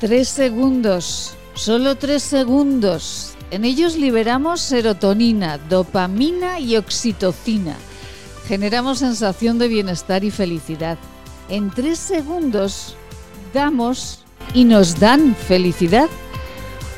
[0.00, 3.32] Tres segundos, solo tres segundos.
[3.50, 7.74] En ellos liberamos serotonina, dopamina y oxitocina.
[8.46, 10.98] Generamos sensación de bienestar y felicidad.
[11.48, 12.94] En tres segundos
[13.52, 14.20] damos
[14.54, 16.08] y nos dan felicidad.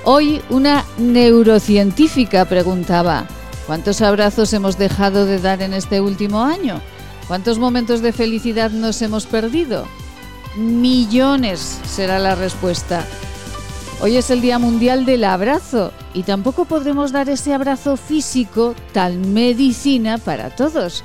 [0.05, 3.27] Hoy una neurocientífica preguntaba,
[3.67, 6.83] ¿cuántos abrazos hemos dejado de dar en este último año?
[7.29, 9.87] ¿Cuántos momentos de felicidad nos hemos perdido?
[10.57, 13.07] Millones será la respuesta.
[14.01, 19.19] Hoy es el Día Mundial del Abrazo y tampoco podremos dar ese abrazo físico tal
[19.19, 21.05] medicina para todos.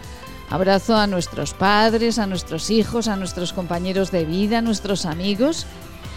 [0.49, 5.67] Abrazo a nuestros padres, a nuestros hijos, a nuestros compañeros de vida, a nuestros amigos,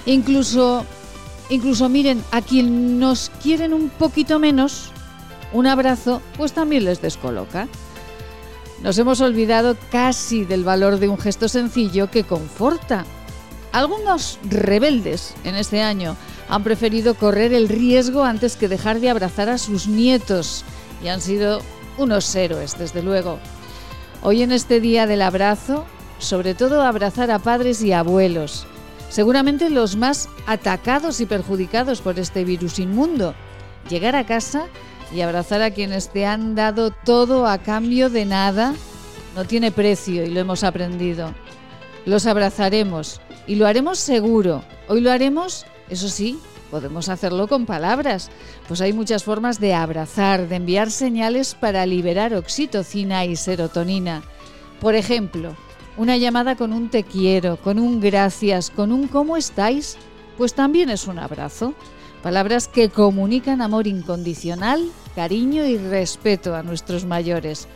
[0.07, 0.87] incluso
[1.51, 4.91] incluso miren, a quien nos quieren un poquito menos,
[5.53, 7.69] un abrazo pues también les descoloca.
[8.83, 13.05] Nos hemos olvidado casi del valor de un gesto sencillo que conforta
[13.72, 16.16] algunos rebeldes en este año
[16.48, 20.64] han preferido correr el riesgo antes que dejar de abrazar a sus nietos
[21.02, 21.61] y han sido
[21.98, 23.39] unos héroes, desde luego.
[24.22, 25.84] Hoy en este día del abrazo,
[26.19, 28.66] sobre todo abrazar a padres y abuelos,
[29.11, 33.34] seguramente los más atacados y perjudicados por este virus inmundo.
[33.89, 34.66] Llegar a casa
[35.14, 38.74] y abrazar a quienes te han dado todo a cambio de nada
[39.34, 41.33] no tiene precio y lo hemos aprendido.
[42.09, 44.64] Los abrazaremos y lo haremos seguro.
[44.89, 46.39] Hoy lo haremos, eso sí,
[46.70, 48.31] podemos hacerlo con palabras,
[48.67, 54.23] pues hay muchas formas de abrazar, de enviar señales para liberar oxitocina y serotonina.
[54.81, 55.55] Por ejemplo,
[55.98, 59.98] una llamada con un te quiero, con un gracias, con un cómo estáis,
[60.39, 61.75] pues también es un abrazo.
[62.23, 64.83] Palabras que comunican amor incondicional,
[65.14, 67.69] cariño y respeto a nuestros mayores.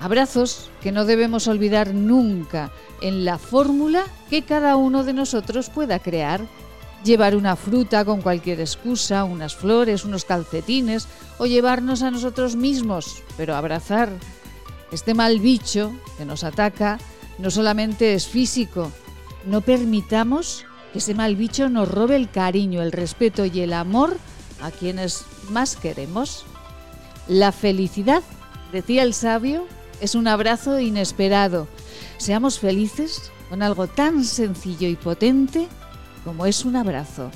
[0.00, 2.70] Abrazos que no debemos olvidar nunca
[3.00, 6.40] en la fórmula que cada uno de nosotros pueda crear.
[7.04, 13.22] Llevar una fruta con cualquier excusa, unas flores, unos calcetines o llevarnos a nosotros mismos,
[13.36, 14.10] pero abrazar.
[14.90, 16.98] Este mal bicho que nos ataca
[17.38, 18.90] no solamente es físico,
[19.46, 24.16] no permitamos que ese mal bicho nos robe el cariño, el respeto y el amor
[24.60, 26.44] a quienes más queremos.
[27.28, 28.22] La felicidad,
[28.72, 29.66] decía el sabio,
[30.00, 31.68] es un abrazo inesperado.
[32.18, 35.68] Seamos felices con algo tan sencillo y potente
[36.24, 37.30] como es un abrazo.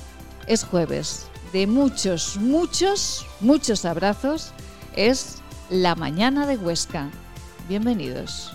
[0.47, 4.53] Es jueves de muchos, muchos, muchos abrazos.
[4.97, 5.37] Es
[5.71, 7.11] la mañana de Huesca.
[7.69, 8.53] Bienvenidos.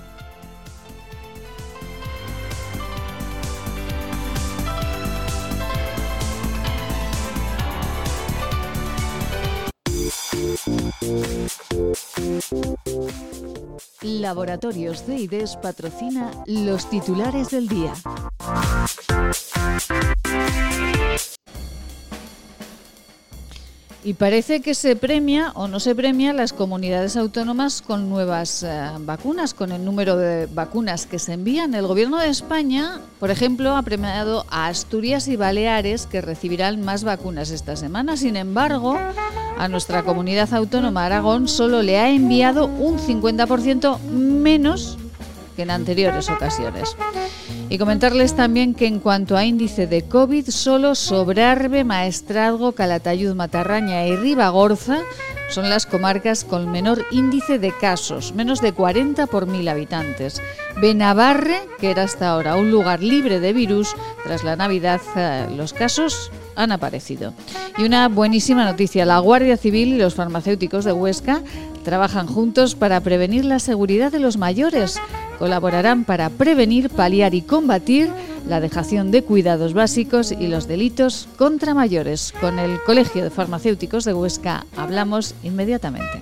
[14.27, 15.19] Laboratorios de
[15.55, 17.93] patrocina los titulares del día.
[24.07, 28.90] Y parece que se premia o no se premia las comunidades autónomas con nuevas eh,
[29.01, 31.75] vacunas, con el número de vacunas que se envían.
[31.75, 37.03] El Gobierno de España, por ejemplo, ha premiado a Asturias y Baleares que recibirán más
[37.03, 38.16] vacunas esta semana.
[38.16, 38.97] Sin embargo,
[39.57, 44.97] a nuestra comunidad autónoma Aragón solo le ha enviado un 50% menos
[45.57, 46.95] que en anteriores ocasiones.
[47.68, 54.06] Y comentarles también que en cuanto a índice de COVID, solo Sobrarbe, Maestrazgo, Calatayud, Matarraña
[54.06, 55.00] y Ribagorza
[55.50, 60.41] son las comarcas con menor índice de casos, menos de 40 por mil habitantes.
[60.79, 65.74] Benavarre, que era hasta ahora un lugar libre de virus, tras la Navidad eh, los
[65.74, 67.34] casos han aparecido.
[67.78, 71.41] Y una buenísima noticia, la Guardia Civil y los farmacéuticos de Huesca
[71.85, 75.00] trabajan juntos para prevenir la seguridad de los mayores
[75.38, 78.09] Colaborarán para prevenir, paliar y combatir
[78.48, 82.33] la dejación de cuidados básicos y los delitos contra mayores.
[82.39, 86.21] Con el Colegio de Farmacéuticos de Huesca hablamos inmediatamente.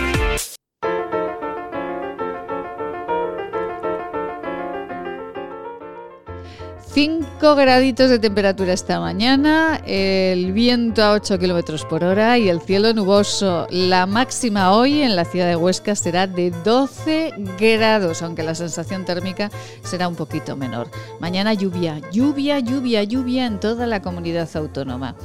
[6.93, 12.59] 5 graditos de temperatura esta mañana, el viento a 8 kilómetros por hora y el
[12.59, 13.65] cielo nuboso.
[13.69, 19.05] La máxima hoy en la ciudad de Huesca será de 12 grados, aunque la sensación
[19.05, 19.49] térmica
[19.83, 20.89] será un poquito menor.
[21.21, 25.15] Mañana lluvia, lluvia, lluvia, lluvia en toda la comunidad autónoma.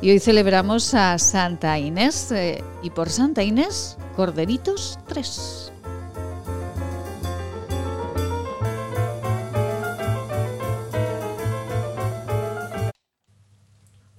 [0.00, 5.71] Y hoy celebramos a Santa Inés eh, y por Santa Inés, Corderitos 3.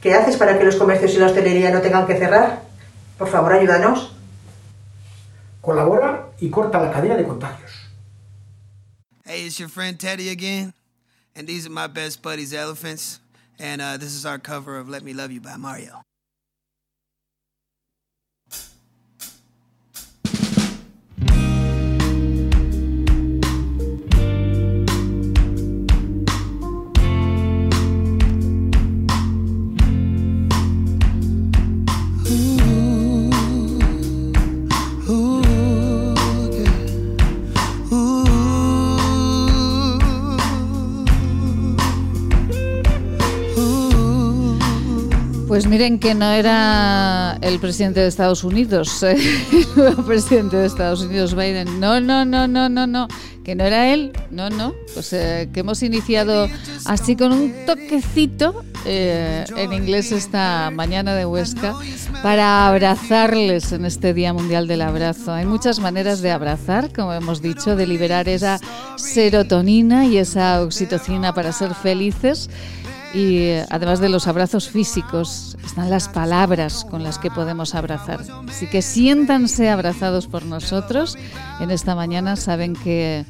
[0.00, 2.62] ¿Qué haces para que los comercios y la hostelería no tengan que cerrar?
[3.18, 4.12] Por favor, ayúdanos.
[5.60, 7.70] Colabora y corta la cadena de contagios.
[9.26, 10.72] Hey, it's your friend Teddy again,
[11.36, 13.20] and these are my best buddies, Elephants,
[13.58, 16.02] and uh, this is our cover of Let Me Love You by Mario.
[45.60, 49.18] Pues miren que no era el presidente de Estados Unidos, el
[49.76, 51.78] nuevo presidente de Estados Unidos, Biden.
[51.78, 53.08] No, no, no, no, no, no.
[53.44, 54.10] Que no era él.
[54.30, 54.72] No, no.
[54.94, 56.48] Pues eh, que hemos iniciado
[56.86, 61.74] así con un toquecito eh, en inglés esta mañana de Huesca
[62.22, 65.34] para abrazarles en este Día Mundial del Abrazo.
[65.34, 68.58] Hay muchas maneras de abrazar, como hemos dicho, de liberar esa
[68.96, 72.48] serotonina y esa oxitocina para ser felices.
[73.12, 78.20] Y además de los abrazos físicos, están las palabras con las que podemos abrazar.
[78.48, 81.18] Así que siéntanse abrazados por nosotros.
[81.60, 83.24] En esta mañana saben que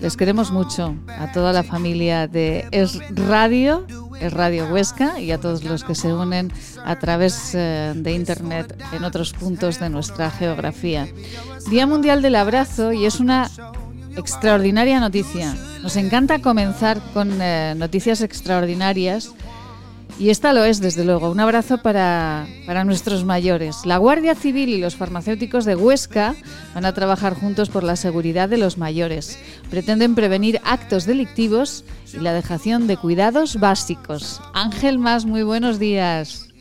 [0.00, 3.86] les queremos mucho a toda la familia de Es Radio,
[4.20, 6.52] Es Radio Huesca y a todos los que se unen
[6.84, 11.06] a través eh, de Internet en otros puntos de nuestra geografía.
[11.68, 13.50] Día Mundial del Abrazo y es una
[14.16, 15.54] extraordinaria noticia.
[15.82, 19.34] Nos encanta comenzar con eh, noticias extraordinarias
[20.20, 21.30] y esta lo es, desde luego.
[21.30, 23.86] Un abrazo para, para nuestros mayores.
[23.86, 26.34] La Guardia Civil y los farmacéuticos de Huesca
[26.74, 29.42] van a trabajar juntos por la seguridad de los mayores.
[29.70, 34.42] Pretenden prevenir actos delictivos y la dejación de cuidados básicos.
[34.52, 36.52] Ángel Más, muy buenos días.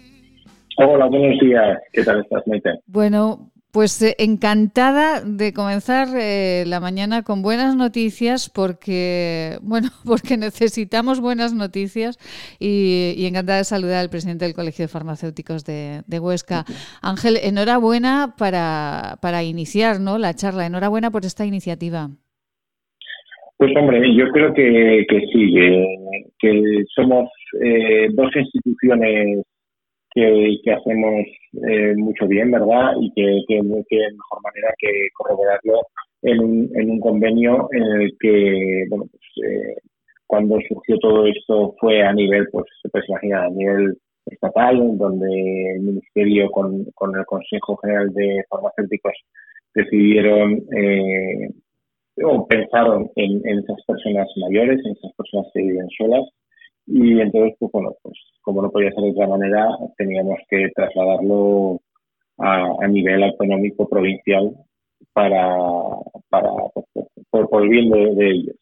[0.77, 1.79] Hola, buenos días.
[1.91, 2.79] ¿Qué tal estás, Maite?
[2.87, 10.37] Bueno, pues eh, encantada de comenzar eh, la mañana con buenas noticias porque, bueno, porque
[10.37, 12.17] necesitamos buenas noticias
[12.59, 16.65] y, encantada de saludar al presidente del Colegio de Farmacéuticos de, Huesca.
[17.01, 20.17] Ángel, enhorabuena para, para iniciar ¿no?
[20.17, 22.09] la charla, enhorabuena por esta iniciativa.
[23.57, 25.53] Pues hombre, yo creo que, que sí,
[26.39, 27.29] que, somos
[27.61, 29.43] eh, dos instituciones
[30.13, 31.25] que, hacemos
[31.69, 32.93] eh, mucho bien, ¿verdad?
[32.99, 35.81] Y que, que, mejor manera que corroborarlo
[36.21, 39.75] en un, en un convenio en el que, bueno, pues eh,
[40.27, 45.73] cuando surgió todo esto fue a nivel, pues se puede imaginar, a nivel estatal, donde
[45.75, 49.13] el Ministerio con, con el Consejo General de Farmacéuticos
[49.73, 51.49] decidieron eh,
[52.23, 56.25] o pensaron en, en esas personas mayores, en esas personas que viven solas,
[56.91, 61.79] y entonces, pues bueno, pues como no podía ser de otra manera, teníamos que trasladarlo
[62.39, 64.55] a, nivel autonómico provincial
[65.13, 65.55] para,
[66.29, 66.49] para
[67.29, 68.55] por, el bien de, ellos.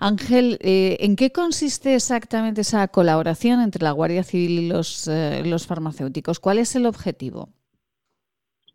[0.00, 5.42] Ángel, eh, ¿en qué consiste exactamente esa colaboración entre la Guardia Civil y los, eh,
[5.44, 6.40] los farmacéuticos?
[6.40, 7.50] ¿Cuál es el objetivo?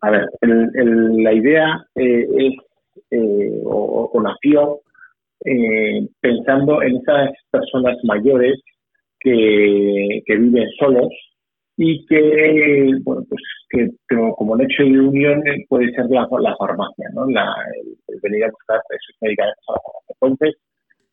[0.02, 2.54] A ver, la idea eh, es,
[3.64, 4.82] o, o, nació
[5.44, 8.60] eh, pensando en esas personas mayores
[9.20, 11.08] que, que viven solos
[11.76, 13.90] y que, bueno, pues que,
[14.36, 17.28] como hecho de unión eh, puede ser la, la farmacia, ¿no?
[17.30, 17.54] La,
[18.08, 20.16] el, venir a buscar esos medicamentos a la farmacia.
[20.20, 20.54] Entonces,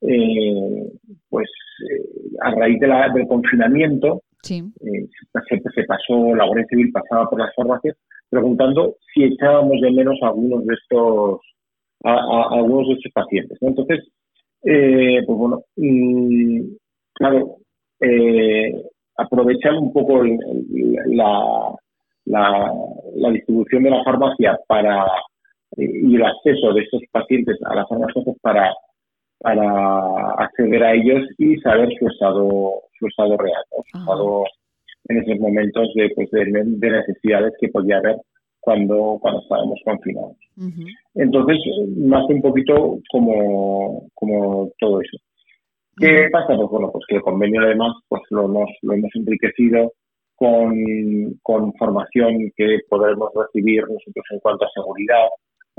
[0.01, 0.91] eh,
[1.29, 1.49] pues
[1.89, 4.63] eh, a raíz de la, del confinamiento, sí.
[4.81, 5.07] eh,
[5.49, 7.97] se, se, pasó, la Guardia Civil pasaba por las farmacias
[8.29, 11.39] preguntando si echábamos de menos a algunos de estos
[12.03, 13.57] a, a, algunos de estos pacientes.
[13.61, 13.69] ¿no?
[13.69, 14.07] Entonces,
[14.63, 16.61] eh, pues bueno, mm,
[17.13, 17.57] claro,
[18.01, 18.73] eh,
[19.17, 21.75] aprovechar un poco la,
[22.25, 22.73] la,
[23.15, 25.05] la distribución de la farmacia para
[25.77, 28.73] y el acceso de estos pacientes a las farmacias para
[29.41, 34.43] para acceder a ellos y saber su estado su estado real, su estado
[35.07, 36.45] en esos momentos de, pues, de,
[36.91, 38.17] necesidades que podía haber
[38.69, 40.37] cuando, cuando estábamos confinados.
[41.15, 41.57] Entonces,
[41.97, 45.17] más un poquito como, como todo eso.
[45.97, 46.55] ¿Qué pasa?
[46.55, 49.91] Pues bueno, pues que el convenio además pues lo hemos, lo hemos enriquecido
[50.35, 50.75] con,
[51.41, 55.25] con formación que podremos recibir nosotros en cuanto a seguridad,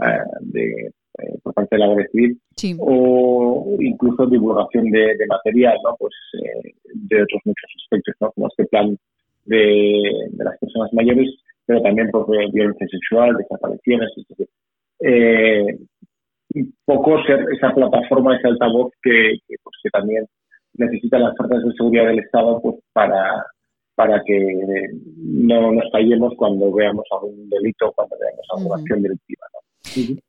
[0.03, 0.71] eh, de,
[1.19, 2.41] eh, por parte de la Guardia Civil
[2.81, 5.95] o incluso divulgación de, material, ¿no?
[5.97, 8.33] Pues eh, de otros muchos aspectos, ¿no?
[8.33, 8.99] Como este plan
[9.47, 10.03] de,
[10.39, 11.29] las personas mayores,
[11.71, 14.11] pero también por violencia sexual, desapariciones,
[15.03, 15.79] eh,
[16.55, 20.27] un poco ser esa plataforma, ese altavoz que, que, pues, que también
[20.75, 23.47] necesitan las fuerzas de seguridad del Estado pues para
[23.95, 29.47] para que no nos fallemos cuando veamos algún delito, cuando veamos alguna acción delictiva.
[29.53, 29.61] ¿no?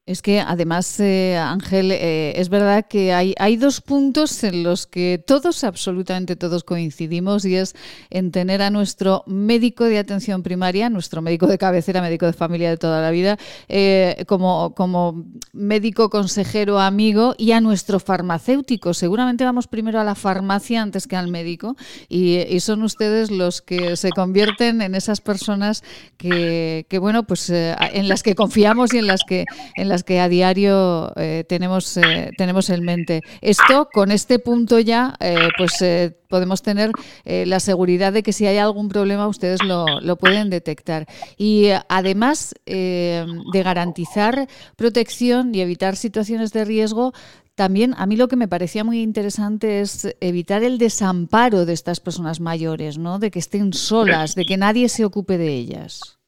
[0.05, 5.23] Es que además, eh, Ángel, eh, es verdad que hay, dos puntos en los que
[5.25, 7.75] todos, absolutamente todos coincidimos y es
[8.09, 12.69] en tener a nuestro médico de atención primaria, nuestro médico de cabecera, médico de familia
[12.69, 13.37] de toda la vida,
[13.69, 18.93] eh, como, como médico, consejero, amigo y a nuestro farmacéutico.
[18.93, 21.75] Seguramente vamos primero a la farmacia antes que al médico
[22.09, 25.83] y, son ustedes los que se convierten en esas personas
[26.17, 29.40] que, que bueno, pues en las que confiamos y en las que
[29.75, 33.21] en las que a diario eh, tenemos, eh, tenemos en mente.
[33.41, 35.83] Esto, con este punto ya, eh, pues
[36.29, 36.91] podemos tener
[37.25, 41.05] la seguridad de que si hay algún problema ustedes lo, lo pueden detectar.
[41.37, 47.11] Y además de garantizar protección y evitar situaciones de riesgo,
[47.55, 51.99] también a mí lo que me parecía muy interesante es evitar el desamparo de estas
[51.99, 53.19] personas mayores, ¿no?
[53.19, 56.20] De que estén solas, de que nadie se ocupe de ellas.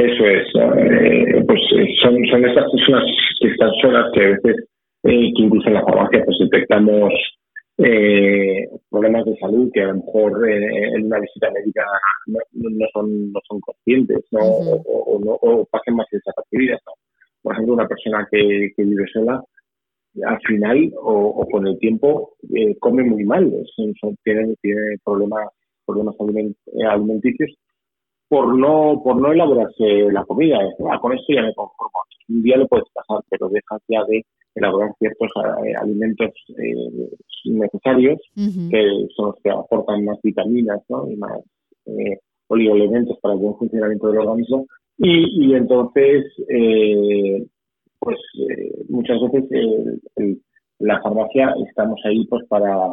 [0.00, 0.48] Eso es.
[0.54, 3.04] Eh, pues eh, son, son estas personas
[3.38, 4.64] que están solas que a veces,
[5.02, 7.12] eh, que incluso en la farmacia, pues detectamos
[7.76, 11.84] eh, problemas de salud que a lo mejor en una visita médica
[12.28, 14.40] no, no, son, no son conscientes ¿no?
[14.40, 16.80] o, o, no, o pasan más desapercibidas.
[16.86, 16.92] ¿no?
[17.42, 19.42] Por ejemplo, una persona que, que vive sola,
[20.24, 22.36] al final o, con el tiempo
[22.78, 25.48] come muy mal, son, tiene, tiene problemas,
[25.84, 26.16] problemas
[26.88, 27.54] alimenticios
[28.30, 30.56] por no por no elaborarse la comida.
[30.88, 31.98] Ah, con esto ya me conformo.
[32.28, 35.30] Un día lo puedes pasar, pero dejas ya de elaborar ciertos
[35.64, 37.10] eh, alimentos eh,
[37.46, 41.10] necesarios, que son los que aportan más vitaminas ¿no?
[41.10, 41.40] y más
[41.86, 44.66] eh, oligoelementos para el buen funcionamiento del organismo.
[44.98, 47.44] Y, y entonces, eh,
[47.98, 48.16] pues
[48.88, 50.00] muchas veces
[50.78, 52.92] la farmacia estamos ahí pues para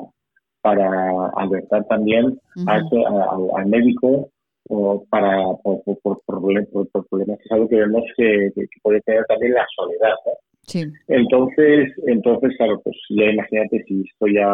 [0.62, 4.32] para alertar también al médico
[4.70, 6.70] o para por, por, problemas,
[7.10, 10.16] problemas es algo que vemos que, puede tener también la soledad
[10.64, 10.84] sí.
[11.08, 14.50] entonces entonces claro pues ya imagínate si esto ya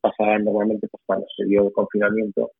[0.00, 2.50] pasaba normalmente pues cuando se dio el confinamiento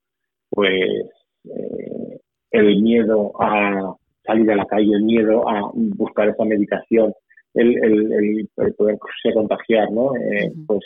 [0.50, 1.06] pues
[1.44, 2.20] eh,
[2.52, 7.12] el miedo a salir a la calle el miedo a buscar esa medicación
[7.54, 10.84] el, el, el, el poderse contagiar no eh, pues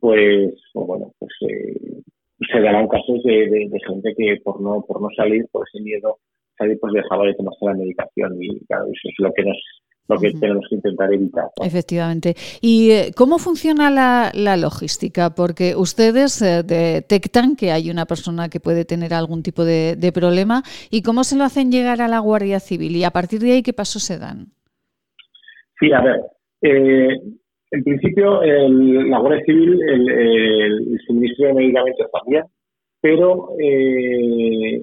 [0.00, 2.02] pues bueno pues eh,
[2.40, 6.18] se darán casos de, de, gente que por no por no salir, por ese miedo,
[6.58, 9.56] salir, pues dejaba de tomarse la medicación y claro, eso es lo que nos
[10.08, 11.46] lo que tenemos que intentar evitar.
[11.64, 12.36] Efectivamente.
[12.60, 15.30] ¿Y eh, cómo funciona la, la logística?
[15.30, 20.12] Porque ustedes eh, detectan que hay una persona que puede tener algún tipo de, de,
[20.12, 20.62] problema
[20.92, 23.62] y cómo se lo hacen llegar a la Guardia Civil y a partir de ahí
[23.64, 24.46] qué pasos se dan.
[25.80, 26.20] Sí, a ver,
[26.62, 27.20] eh,
[27.72, 32.44] en principio, el, la Guardia Civil, el, el, suministro de medicamentos también,
[33.00, 34.82] pero eh,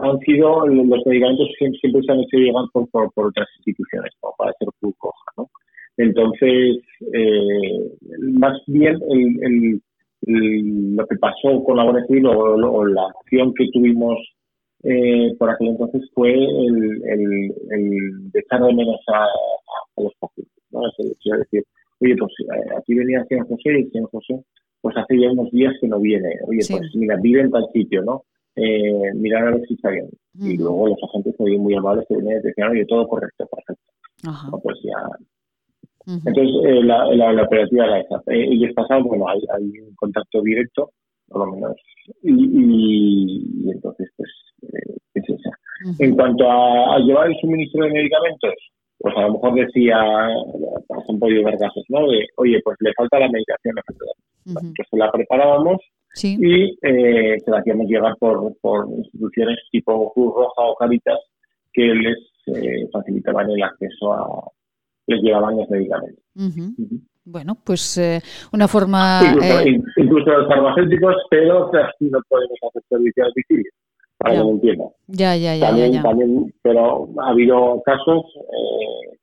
[0.00, 4.52] han sido los medicamentos siempre, siempre se han hecho llegar por, otras instituciones, como para
[4.58, 5.48] ser Coja, ¿no?
[5.96, 6.78] Entonces,
[7.12, 7.90] eh,
[8.32, 9.80] más bien el,
[10.96, 14.18] lo que pasó con la Guardia Civil o, la acción que tuvimos
[14.84, 20.12] eh, por aquel entonces fue el, el, el de echar de menos a, a los
[20.20, 20.80] pacientes, ¿no?
[20.86, 20.94] Es
[21.38, 21.64] decir,
[22.00, 24.40] oye, pues eh, aquí venía San José y San José,
[24.80, 26.30] pues hace ya unos días que no viene.
[26.46, 28.24] Oye, pues mira, vive en tal sitio, ¿no?
[28.56, 30.08] Eh, mirar a ver si está bien.
[30.40, 33.92] Y luego los agentes muy, muy amables que venían y decían, oye, todo correcto, perfecto.
[34.24, 34.50] Ajá.
[34.62, 34.96] pues ya.
[36.06, 38.22] Entonces, eh, la, la, operativa era esa.
[38.28, 40.90] Eh, y es pasado, bueno, hay, hay un contacto directo,
[41.28, 41.76] por lo menos.
[42.22, 44.30] Y, y, y entonces, pues,
[44.62, 45.50] eh, es esa.
[45.98, 48.54] En cuanto a, a llevar el suministro de medicamentos,
[48.98, 52.08] pues a lo mejor decía, han podido ver casos, ¿no?
[52.08, 53.76] De, oye, pues le falta la medicación,
[54.44, 55.80] Entonces la preparábamos
[56.22, 61.18] y eh, se las hacíamos llegar por, por instituciones tipo Cruz Roja o Caritas
[61.72, 64.50] que les eh, facilitaban el acceso a,
[65.06, 66.24] les llevaban los medicamentos.
[67.24, 68.20] Bueno, pues eh,
[68.52, 69.20] una forma...
[69.96, 73.70] Incluso, los farmacéuticos, pero no podemos hacer servicio a domicilio,
[74.18, 74.88] para que lo entiendan.
[75.06, 75.68] Ya, ya, ya.
[75.68, 78.24] También, también, pero ha habido casos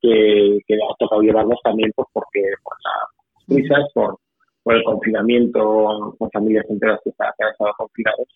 [0.02, 4.18] que, que ha tocado llevarlos también pues, porque por las prisas, por,
[4.64, 8.28] por el confinamiento, con familias enteras que, han estado confinados.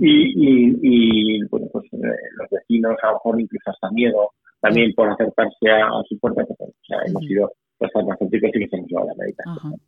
[0.00, 1.98] y, y, bueno, pues eh,
[2.36, 6.44] los vecinos a lo mejor incluso hasta miedo también por acercarse a, su puerta.
[6.44, 7.50] Pues, o sea, hemos sido
[7.80, 9.80] los farmacéuticos y que se hemos llevado a la meditación.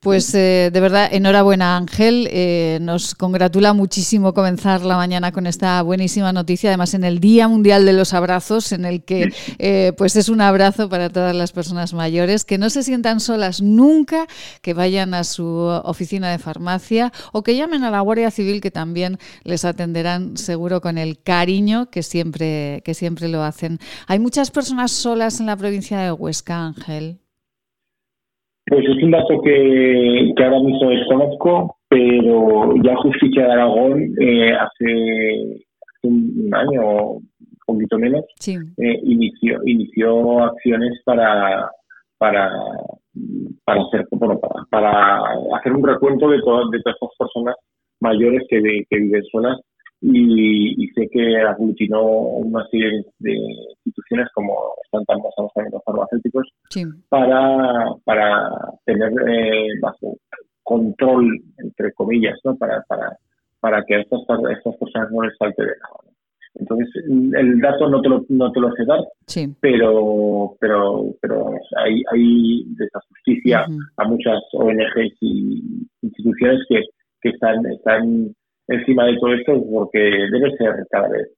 [0.00, 2.28] Pues eh, de verdad, enhorabuena Ángel.
[2.30, 7.48] Eh, nos congratula muchísimo comenzar la mañana con esta buenísima noticia, además en el Día
[7.48, 11.50] Mundial de los Abrazos, en el que eh, pues es un abrazo para todas las
[11.50, 14.26] personas mayores, que no se sientan solas nunca,
[14.62, 18.70] que vayan a su oficina de farmacia o que llamen a la Guardia Civil, que
[18.70, 23.80] también les atenderán seguro con el cariño que siempre, que siempre lo hacen.
[24.06, 27.25] Hay muchas personas solas en la provincia de Huesca, Ángel.
[28.68, 35.66] Pues es un dato que, ahora mismo desconozco, pero ya Justicia de Aragón eh, hace,
[36.02, 41.68] un año o un poquito menos eh, inició inició acciones para
[42.16, 42.48] para
[43.64, 44.06] para hacer
[44.70, 45.20] para,
[45.58, 47.56] hacer un recuento de todas de todas estas personas
[48.00, 49.58] mayores que, que viven solas
[50.08, 53.34] y, sé que aglutinó una serie de
[53.84, 55.32] instituciones como están también
[55.72, 56.48] los farmacéuticos
[57.08, 58.50] para, para
[58.84, 60.16] tener eh, bajo
[60.62, 62.56] control, entre comillas, ¿no?
[62.56, 63.16] para, para,
[63.60, 64.20] para que a estas,
[64.56, 66.16] estas personas no les falte de nada.
[66.58, 69.00] Entonces, el dato no te lo, no te lo sé dar,
[69.60, 71.50] pero, pero, pero
[71.84, 73.66] hay, hay de esa justicia
[73.96, 76.80] a muchas ONGs y instituciones que,
[77.20, 78.34] que están, están
[78.68, 81.28] encima de todo esto porque debe ser cada vez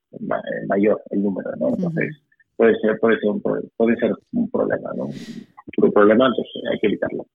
[0.69, 1.69] mayor el número, ¿no?
[1.69, 2.17] Entonces,
[2.57, 3.43] puede ser, puede ser un,
[3.77, 5.05] puede ser un problema, ¿no?
[5.05, 7.27] Un problema, entonces hay que evitarlo.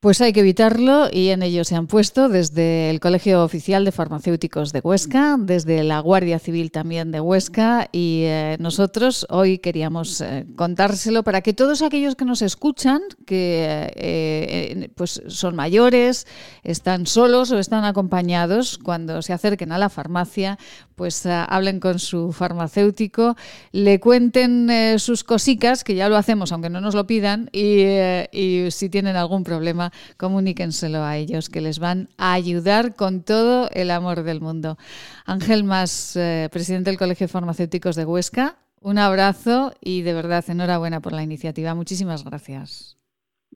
[0.00, 3.92] Pues hay que evitarlo y en ello se han puesto desde el Colegio Oficial de
[3.92, 10.22] Farmacéuticos de Huesca, desde la Guardia Civil también de Huesca y eh, nosotros hoy queríamos
[10.22, 16.26] eh, contárselo para que todos aquellos que nos escuchan, que eh, pues son mayores,
[16.62, 20.58] están solos o están acompañados, cuando se acerquen a la farmacia,
[21.00, 23.34] pues hablen con su farmacéutico,
[23.72, 27.86] le cuenten sus cositas, que ya lo hacemos aunque no nos lo pidan, y,
[28.32, 33.70] y si tienen algún problema comuníquenselo a ellos, que les van a ayudar con todo
[33.72, 34.76] el amor del mundo.
[35.24, 40.44] Ángel Más, eh, presidente del Colegio de Farmacéuticos de Huesca, un abrazo y de verdad
[40.48, 41.74] enhorabuena por la iniciativa.
[41.74, 42.98] Muchísimas gracias.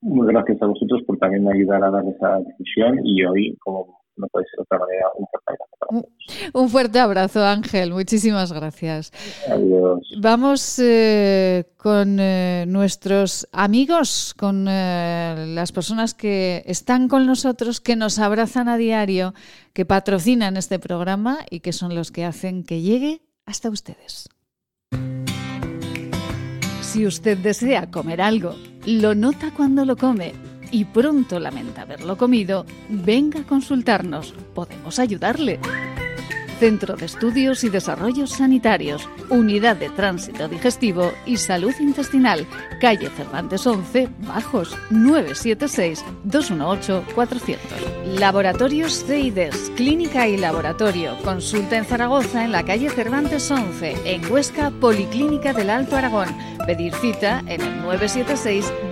[0.00, 4.29] Muchas gracias a vosotros por también ayudar a dar esa decisión y hoy, como no
[4.29, 6.09] puede ser de otra manera, un fuerte abrazo.
[6.53, 7.92] Un fuerte abrazo, Ángel.
[7.92, 9.12] Muchísimas gracias.
[9.50, 10.00] Adiós.
[10.20, 17.96] Vamos eh, con eh, nuestros amigos, con eh, las personas que están con nosotros, que
[17.96, 19.35] nos abrazan a diario,
[19.72, 24.29] que patrocinan este programa y que son los que hacen que llegue hasta ustedes.
[26.81, 28.55] Si usted desea comer algo,
[28.87, 34.35] lo nota cuando lo come y pronto lamenta haberlo comido, venga a consultarnos.
[34.55, 35.61] Podemos ayudarle.
[36.59, 42.45] Centro de Estudios y Desarrollos Sanitarios, Unidad de Tránsito Digestivo y Salud Intestinal,
[42.81, 47.57] calle Cervantes 11, Bajos, 976-218-400.
[48.19, 54.73] Laboratorios CIDES, Clínica y Laboratorio, consulta en Zaragoza en la calle Cervantes 11, en Huesca,
[54.73, 56.37] Policlínica del Alto Aragón.
[56.67, 57.77] Pedir cita en el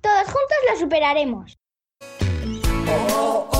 [0.00, 1.58] Todos juntos lo superaremos.
[2.86, 3.57] Ya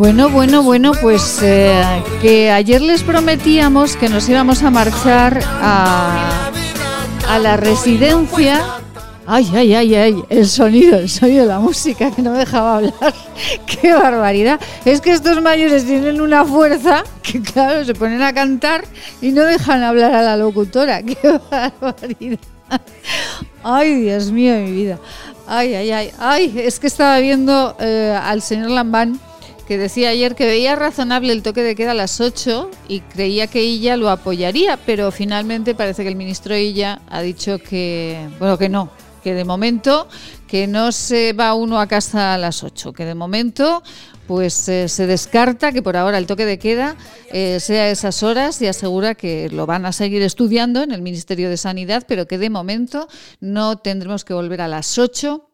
[0.00, 1.84] Bueno, bueno, bueno, pues eh,
[2.22, 6.50] que ayer les prometíamos que nos íbamos a marchar a,
[7.28, 8.64] a la residencia.
[9.26, 12.76] Ay, ay, ay, ay, el sonido, el sonido de la música que no me dejaba
[12.78, 13.14] hablar.
[13.66, 14.58] Qué barbaridad.
[14.86, 18.86] Es que estos mayores tienen una fuerza que, claro, se ponen a cantar
[19.20, 21.02] y no dejan hablar a la locutora.
[21.04, 22.38] Qué barbaridad.
[23.62, 24.98] Ay, Dios mío mi vida.
[25.46, 26.10] Ay, ay, ay.
[26.18, 29.20] Ay, es que estaba viendo eh, al señor Lambán
[29.70, 33.46] que decía ayer que veía razonable el toque de queda a las 8 y creía
[33.46, 38.58] que ella lo apoyaría, pero finalmente parece que el ministro ella ha dicho que, bueno,
[38.58, 38.90] que no,
[39.22, 40.08] que de momento
[40.48, 43.84] que no se va uno a casa a las 8, que de momento
[44.26, 46.96] pues eh, se descarta que por ahora el toque de queda
[47.30, 51.00] eh, sea a esas horas y asegura que lo van a seguir estudiando en el
[51.00, 53.06] Ministerio de Sanidad, pero que de momento
[53.38, 55.49] no tendremos que volver a las 8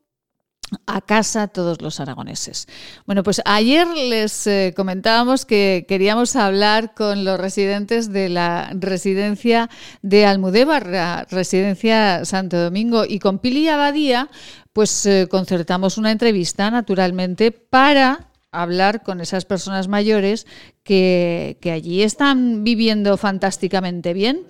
[0.86, 2.66] a casa todos los aragoneses.
[3.06, 9.70] Bueno, pues ayer les eh, comentábamos que queríamos hablar con los residentes de la residencia
[10.02, 14.28] de Almudévar, la residencia Santo Domingo, y con Pili Abadía,
[14.72, 20.46] pues eh, concertamos una entrevista, naturalmente, para hablar con esas personas mayores
[20.82, 24.42] que, que allí están viviendo fantásticamente bien.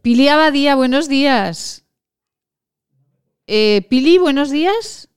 [0.00, 1.84] Pili Abadía, buenos días.
[3.46, 5.07] Eh, Pili, buenos días.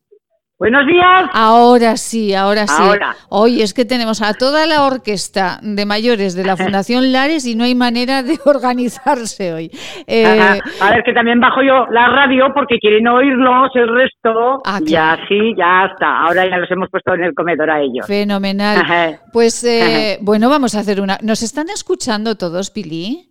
[0.62, 1.28] Buenos días.
[1.34, 2.84] Ahora sí, ahora sí.
[2.84, 3.16] Ahora.
[3.30, 7.56] Hoy es que tenemos a toda la orquesta de mayores de la Fundación Lares y
[7.56, 9.72] no hay manera de organizarse hoy.
[10.06, 10.60] Eh.
[10.80, 14.62] A ver, que también bajo yo la radio porque quieren oírlos el resto.
[14.64, 15.24] Ah, y claro.
[15.24, 16.26] así ya está.
[16.28, 18.06] Ahora ya los hemos puesto en el comedor a ellos.
[18.06, 18.82] Fenomenal.
[18.82, 19.20] Ajá.
[19.34, 21.18] Pues eh, bueno, vamos a hacer una.
[21.24, 23.31] ¿Nos están escuchando todos, Pili?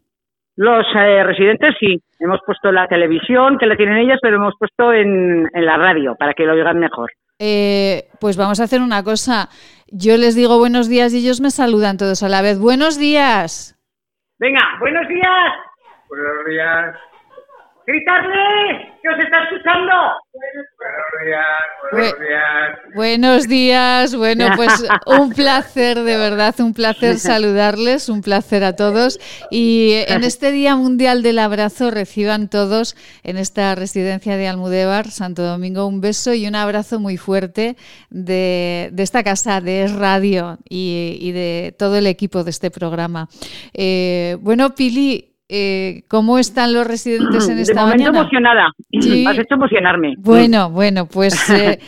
[0.60, 2.02] Los eh, residentes sí.
[2.18, 6.16] Hemos puesto la televisión, que la tienen ellas, pero hemos puesto en, en la radio
[6.16, 7.10] para que lo oigan mejor.
[7.38, 9.48] Eh, pues vamos a hacer una cosa.
[9.90, 12.60] Yo les digo buenos días y ellos me saludan todos a la vez.
[12.60, 13.74] Buenos días.
[14.38, 15.52] Venga, buenos días.
[16.10, 17.09] Buenos días.
[17.86, 18.92] ¡Gritarle!
[19.02, 19.92] ¡Que os está escuchando!
[20.32, 21.44] Buenos días.
[21.90, 22.94] Buenos Bu- días.
[22.94, 24.14] Buenos días.
[24.14, 29.18] Bueno, pues un placer, de verdad, un placer saludarles, un placer a todos.
[29.50, 35.42] Y en este Día Mundial del Abrazo reciban todos en esta residencia de Almudévar, Santo
[35.42, 37.76] Domingo, un beso y un abrazo muy fuerte
[38.10, 42.70] de, de esta casa de Es Radio y, y de todo el equipo de este
[42.70, 43.28] programa.
[43.72, 48.18] Eh, bueno, Pili, eh, ¿cómo están los residentes en de esta momento mañana?
[48.20, 48.66] emocionada.
[49.00, 49.24] Sí.
[49.26, 50.14] Has hecho emocionarme.
[50.18, 51.78] Bueno, bueno, pues eh,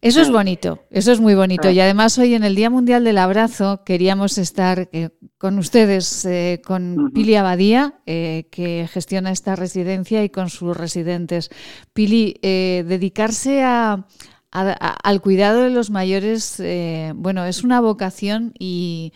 [0.00, 1.70] eso es bonito, eso es muy bonito.
[1.70, 6.26] Y además hoy en el Día Mundial del Abrazo queríamos estar eh, con ustedes,
[6.66, 11.50] con Pili Abadía, que gestiona esta residencia, y con sus residentes.
[11.92, 18.52] Pili, dedicarse a, a- a- al cuidado de los mayores, eh, bueno, es una vocación
[18.58, 19.12] y,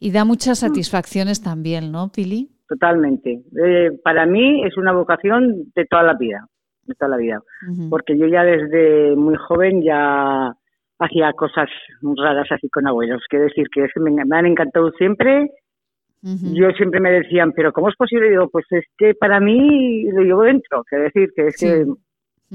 [0.00, 2.50] y da muchas satisfacciones también, ¿no, Pili?
[2.72, 3.42] Totalmente.
[3.62, 6.46] Eh, para mí es una vocación de toda la vida,
[6.84, 7.42] de toda la vida,
[7.90, 10.54] porque yo ya desde muy joven ya
[10.98, 11.68] hacía cosas
[12.16, 13.22] raras así con abuelos.
[13.28, 15.50] Quiero decir que es que me, me han encantado siempre.
[16.22, 18.30] Yo siempre me decían, pero ¿cómo es posible?
[18.30, 20.82] Digo, pues es que para mí lo llevo dentro.
[20.88, 21.66] Quiero decir que es Sí.
[21.66, 21.84] que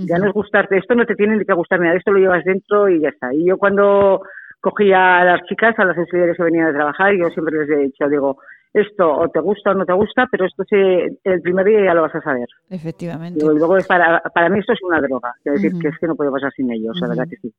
[0.08, 2.43] ya no es gustarte esto, no te tiene ni que gustar nada, esto lo llevas
[2.43, 3.32] dentro y ya está.
[3.36, 4.21] Y yo cuando
[4.62, 7.82] cogía a las chicas, a las auxiliares que venían a trabajar, yo siempre les he
[7.84, 8.38] dicho, digo,
[8.73, 11.93] esto o te gusta o no te gusta, pero esto se, el primer día ya
[11.93, 12.47] lo vas a saber.
[12.69, 13.39] Efectivamente.
[13.39, 16.08] Y luego es para, para mí esto es una droga, quiero decir que es que
[16.08, 17.53] no puedo pasar sin ellos, la verdad que sí.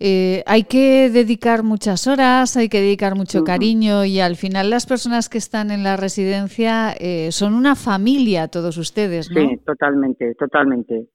[0.00, 4.86] eh, hay que dedicar muchas horas, hay que dedicar mucho cariño y al final las
[4.86, 9.40] personas que están en la residencia eh, son una familia, todos ustedes, ¿no?
[9.40, 11.06] Sí, totalmente, totalmente.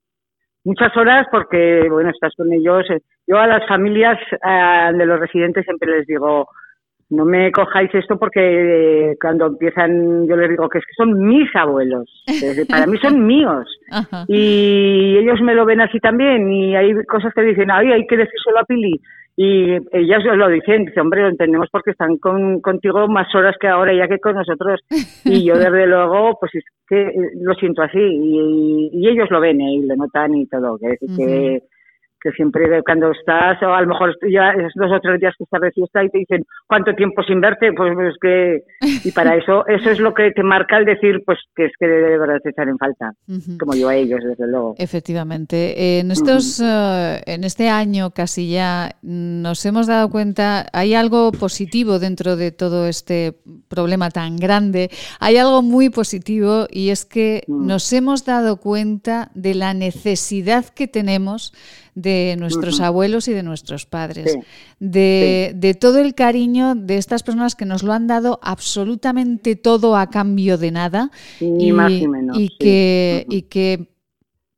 [0.64, 2.90] Muchas horas porque, bueno, estás con ellos.
[2.90, 6.48] eh, Yo a las familias eh, de los residentes siempre les digo,
[7.16, 11.18] no me cojáis esto porque eh, cuando empiezan, yo les digo que es que son
[11.18, 12.10] mis abuelos.
[12.68, 13.66] Para mí son míos.
[13.92, 14.26] Ajá.
[14.28, 16.52] Y ellos me lo ven así también.
[16.52, 19.00] Y hay cosas que dicen, ay, hay que decírselo a Pili.
[19.38, 23.56] Y ellas os lo dicen, dice, hombre, lo entendemos porque están con, contigo más horas
[23.60, 24.82] que ahora ya que con nosotros.
[25.26, 28.00] Y yo, desde luego, pues es que eh, lo siento así.
[28.00, 29.74] Y, y ellos lo ven ¿eh?
[29.74, 30.78] y lo notan y todo.
[30.78, 31.64] Que, que,
[32.26, 35.44] que siempre cuando estás, o a lo mejor ya es dos o tres días que
[35.44, 37.72] estás de fiesta y te dicen, ¿cuánto tiempo sin verte?
[37.72, 38.64] Pues es que,
[39.08, 41.86] y para eso, eso es lo que te marca el decir, pues que es que
[41.86, 43.14] de verdad te echan en falta.
[43.60, 44.74] Como yo a ellos, desde luego.
[44.80, 46.00] Efectivamente.
[46.00, 52.00] En estos, eh, en este año casi ya nos hemos dado cuenta, hay algo positivo
[52.00, 53.36] dentro de todo este
[53.70, 54.90] problema tan grande.
[55.20, 60.88] Hay algo muy positivo y es que nos hemos dado cuenta de la necesidad que
[60.88, 61.54] tenemos
[61.96, 64.40] de nuestros abuelos y de nuestros padres, Sí.
[64.80, 69.96] de, de todo el cariño de estas personas que nos lo han dado absolutamente todo
[69.96, 72.58] a cambio de nada Ni más ni menos, y sí.
[72.60, 73.88] que, y que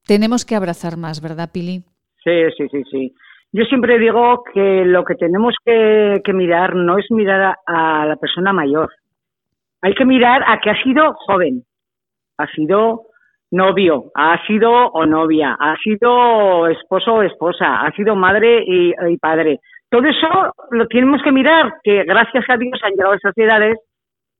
[0.08, 1.84] tenemos que abrazar más, ¿verdad, Pili?
[2.23, 3.15] Sí, sí, sí, sí.
[3.54, 8.06] Yo siempre digo que lo que tenemos que, que mirar no es mirar a, a
[8.06, 8.89] la persona mayor.
[9.82, 11.63] Hay que mirar a que ha sido joven,
[12.39, 13.04] ha sido
[13.52, 19.18] novio, ha sido o novia, ha sido esposo o esposa, ha sido madre y, y
[19.18, 19.60] padre.
[19.90, 20.28] Todo eso
[20.72, 23.78] lo tenemos que mirar, que gracias a Dios han llegado a esas edades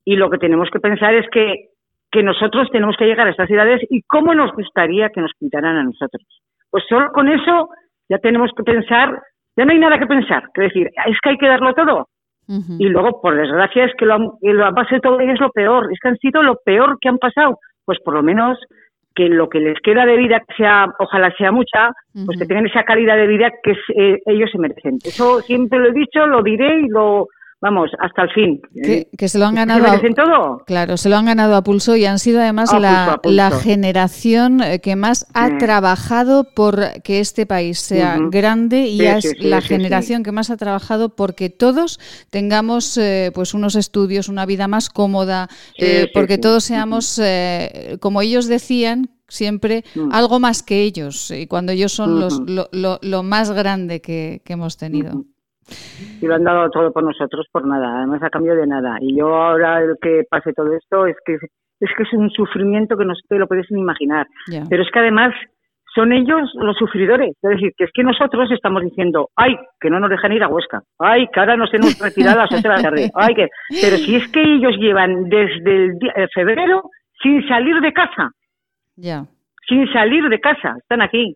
[0.06, 1.70] y lo que tenemos que pensar es que,
[2.12, 5.78] que nosotros tenemos que llegar a estas edades y cómo nos gustaría que nos cuidaran
[5.78, 6.24] a nosotros.
[6.70, 7.70] Pues solo con eso
[8.10, 9.22] ya tenemos que pensar,
[9.56, 12.08] ya no hay nada que pensar, que decir, es que hay que darlo todo.
[12.80, 15.89] Y luego, por desgracia, es que lo, han- que lo de todo es lo peor,
[15.91, 17.60] es que han sido lo peor que han pasado.
[17.86, 18.58] Pues por lo menos
[19.17, 21.89] que lo que les queda de vida, que sea, ojalá sea mucha,
[22.27, 24.99] pues que tengan esa calidad de vida que es- eh, ellos se merecen.
[25.03, 27.27] Eso siempre lo he dicho, lo diré y lo,
[27.62, 28.62] vamos, hasta el fin.
[28.84, 29.86] Que, que se lo han ¿Se ganado.
[29.86, 30.63] a- merecen todo?
[30.65, 33.22] Claro, se lo han ganado a pulso y han sido además A la, pulso, a
[33.22, 33.36] pulso.
[33.36, 39.06] la generación eh, que más ha trabajado por que este país sea grande y Sí,
[39.06, 44.30] es sí, la generación que más ha trabajado porque todos tengamos eh, pues unos estudios,
[44.30, 50.10] una vida más cómoda, eh, porque todos seamos, eh, como ellos decían, siempre Mm.
[50.13, 54.41] algo más que ellos y cuando ellos son los, lo, lo- lo más grande que,
[54.46, 55.24] que hemos tenido.
[56.21, 58.97] Y lo han dado todo por nosotros por nada, además a cambio de nada.
[59.01, 61.36] Y yo ahora el que pase todo esto es que
[61.80, 64.25] es que es un sufrimiento que no te lo puedes ni imaginar.
[64.69, 65.34] Pero es que además
[65.93, 67.36] son ellos los sufridores.
[67.41, 70.47] Es decir, que es que nosotros estamos diciendo, ay, que no nos dejan ir a
[70.47, 73.47] Huesca, ay, que ahora nos hemos retirado a las 8 de la tarde, ay, que...
[73.82, 76.84] Pero si es que ellos llevan desde el día- febrero
[77.21, 78.32] sin salir de casa,
[78.95, 79.25] Ya,
[79.67, 81.36] sin salir de casa, están aquí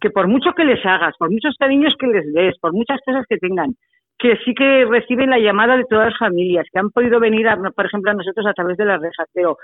[0.00, 3.24] que por mucho que les hagas, por muchos cariños que les des, por muchas cosas
[3.28, 3.74] que tengan,
[4.18, 7.56] que sí que reciben la llamada de todas las familias, que han podido venir, a,
[7.56, 9.56] por ejemplo, a nosotros a través de las rejas, pero,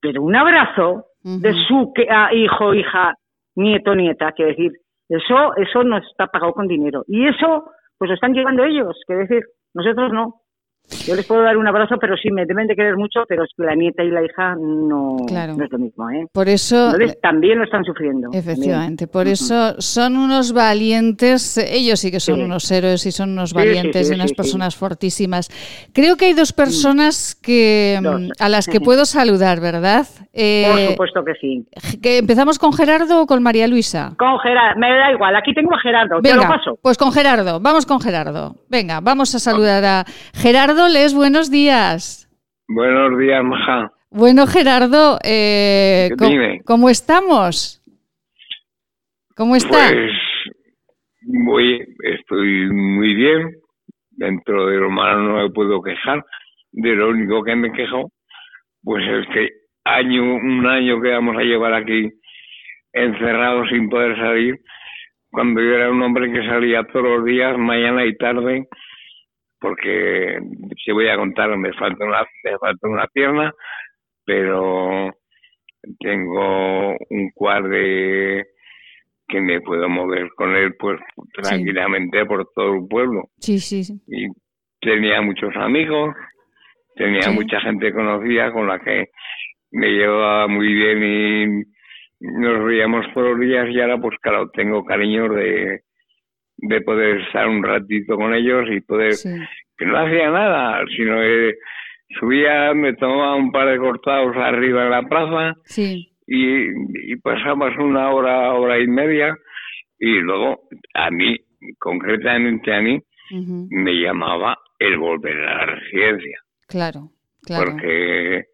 [0.00, 3.14] pero un abrazo de su que, a hijo, hija,
[3.54, 4.72] nieto, nieta, que decir,
[5.08, 7.04] eso, eso no está pagado con dinero.
[7.06, 9.42] Y eso, pues lo están llevando ellos, que decir,
[9.74, 10.41] nosotros no.
[11.06, 13.50] Yo les puedo dar un abrazo, pero sí, me deben de querer mucho, pero es
[13.56, 15.56] que la nieta y la hija no, Claro.
[15.56, 16.26] no es lo mismo, ¿eh?
[16.32, 18.28] Por eso Entonces, también lo están sufriendo.
[18.32, 22.42] Efectivamente, por eso son unos valientes, ellos sí que son Sí.
[22.42, 25.48] unos héroes y son unos Sí, valientes sí, y unas personas fortísimas.
[25.92, 28.20] Creo que hay dos personas que Dos.
[28.20, 30.06] mm, a las que puedo saludar, ¿verdad?
[30.34, 31.66] Eh, Por supuesto que sí.
[32.00, 34.14] que ¿Empezamos con Gerardo o con María Luisa?
[34.18, 36.78] Con Gerardo, me da igual, aquí tengo a Gerardo, te lo paso.
[36.82, 38.56] pues con Gerardo, vamos con Gerardo.
[38.68, 42.28] Venga, vamos a saludar a Gerardo, les buenos días.
[42.66, 43.92] Buenos días, Maja.
[44.10, 47.82] Bueno, Gerardo, eh, ¿cómo, cómo estamos?
[49.36, 49.90] ¿Cómo está?
[49.90, 50.12] Pues
[51.22, 53.56] muy, estoy muy bien.
[54.12, 56.24] Dentro de lo malo no me puedo quejar.
[56.72, 58.10] De lo único que me quejo,
[58.82, 59.48] pues es que
[59.84, 62.10] año, un año que vamos a llevar aquí
[62.94, 64.58] encerrados sin poder salir,
[65.30, 68.68] cuando yo era un hombre que salía todos los días, mañana y tarde,
[69.62, 70.38] porque
[70.84, 73.52] si voy a contar, me falta una, me falta una pierna,
[74.26, 75.10] pero
[75.98, 78.44] tengo un cuar de
[79.28, 81.00] que me puedo mover con él pues
[81.32, 83.94] tranquilamente por todo el pueblo Sí, sí, sí.
[84.06, 84.26] y
[84.80, 86.14] tenía muchos amigos
[86.94, 87.34] tenía Sí.
[87.34, 89.06] mucha gente conocida con la que
[89.70, 91.46] me llevaba muy bien y
[92.20, 95.80] nos veíamos todos los días y ahora pues claro tengo cariño de
[96.62, 99.14] de poder estar un ratito con ellos y poder
[99.76, 101.54] que no hacía nada, sino que
[102.18, 105.54] subía, me tomaba un par de cortados arriba en la plaza
[106.26, 109.36] y, y pasamos una hora, hora y media
[109.98, 110.62] y luego
[110.94, 111.36] a mí,
[111.78, 113.00] concretamente a mí,
[113.70, 116.38] me llamaba el volver a la residencia.
[116.68, 117.10] Claro,
[117.42, 117.72] claro.
[117.72, 118.44] Porque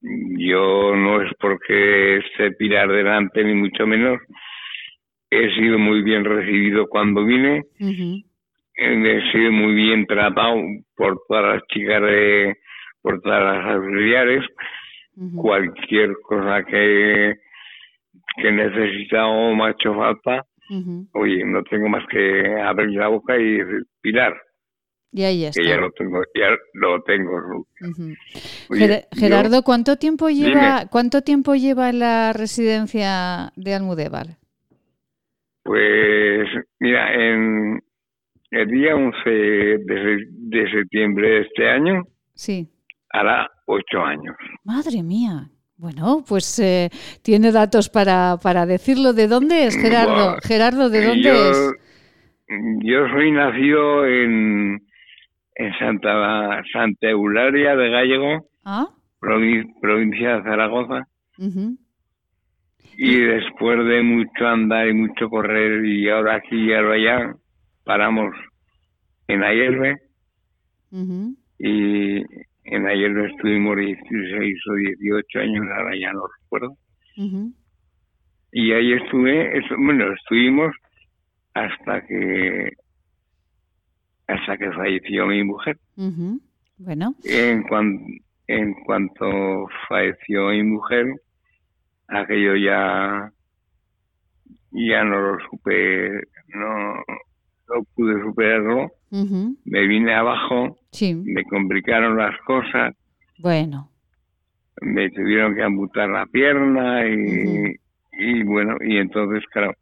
[0.00, 4.20] yo no es porque esté pilar delante ni mucho menos,
[5.32, 10.56] he sido muy bien recibido cuando vine, he sido muy bien tratado
[10.94, 12.58] por todas las chicas de,
[13.00, 14.44] por todas las auxiliares,
[15.36, 17.34] cualquier cosa que,
[18.36, 20.44] que necesita o me ha hecho falta,
[21.14, 24.34] oye, no tengo más que abrir la boca y decir, Pilar.
[25.14, 25.60] Y ahí está.
[25.60, 27.66] Que ya lo tengo, ya lo tengo.
[29.12, 34.41] Gerardo, ¿cuánto tiempo lleva, cuánto tiempo lleva en la residencia de Almudévar?
[35.62, 36.48] Pues
[36.80, 37.80] mira, en
[38.50, 42.02] el día 11 de, de septiembre de este año,
[42.34, 42.68] sí.
[43.10, 44.36] hará ocho años.
[44.64, 45.48] Madre mía.
[45.76, 46.90] Bueno, pues eh,
[47.22, 49.12] tiene datos para, para decirlo.
[49.12, 50.36] ¿De dónde es, Gerardo?
[50.42, 51.74] Gerardo, ¿de dónde es?
[52.84, 54.80] Yo soy nacido en,
[55.56, 58.86] en Santa, Santa Eularia de Gallego, ¿Ah?
[59.18, 61.08] provincia de Zaragoza.
[62.96, 67.34] Y después de mucho andar y mucho correr, y ahora aquí y ahora allá,
[67.84, 68.34] paramos
[69.28, 69.98] en Ayerbe.
[71.58, 72.22] Y
[72.64, 76.76] en Ayerbe estuvimos 16 o 18 años, ahora ya no recuerdo.
[78.52, 80.74] Y ahí estuve, bueno, estuvimos
[81.54, 82.72] hasta que
[84.26, 85.78] hasta que falleció mi mujer.
[86.78, 87.14] Bueno.
[87.24, 87.64] En,
[88.46, 91.06] en cuanto falleció mi mujer,
[92.12, 93.32] aquello ya
[94.72, 96.10] ya no lo supe,
[96.54, 98.90] no, no pude superarlo.
[99.10, 102.94] Me vine abajo, me complicaron las cosas.
[103.38, 103.90] Bueno.
[104.80, 107.76] Me tuvieron que amputar la pierna y,
[108.12, 109.74] y bueno, y entonces, claro,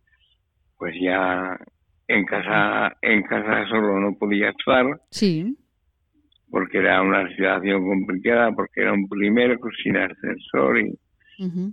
[0.77, 1.57] pues ya
[2.09, 5.57] en casa en casa solo no podía estar sí
[6.51, 10.99] porque era una situación complicada porque era un primero sin ascensor y,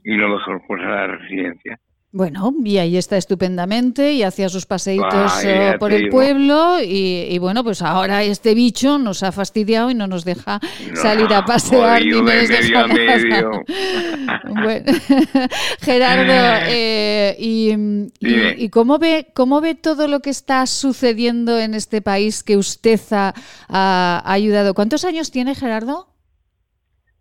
[0.04, 1.80] y lo mejor pues a la residencia.
[2.18, 7.66] Bueno, y ahí está estupendamente y hacía sus paseitos eh, por el pueblo y, bueno,
[7.66, 10.62] pues ahora este bicho nos ha fastidiado y no nos deja
[10.96, 12.12] salir a pasear ni
[15.82, 22.42] Gerardo, eh, y, cómo ve cómo ve todo lo que está sucediendo en este país
[22.42, 24.74] que usted ha, ayudado?
[24.74, 26.08] ¿Cuántos años tiene Gerardo?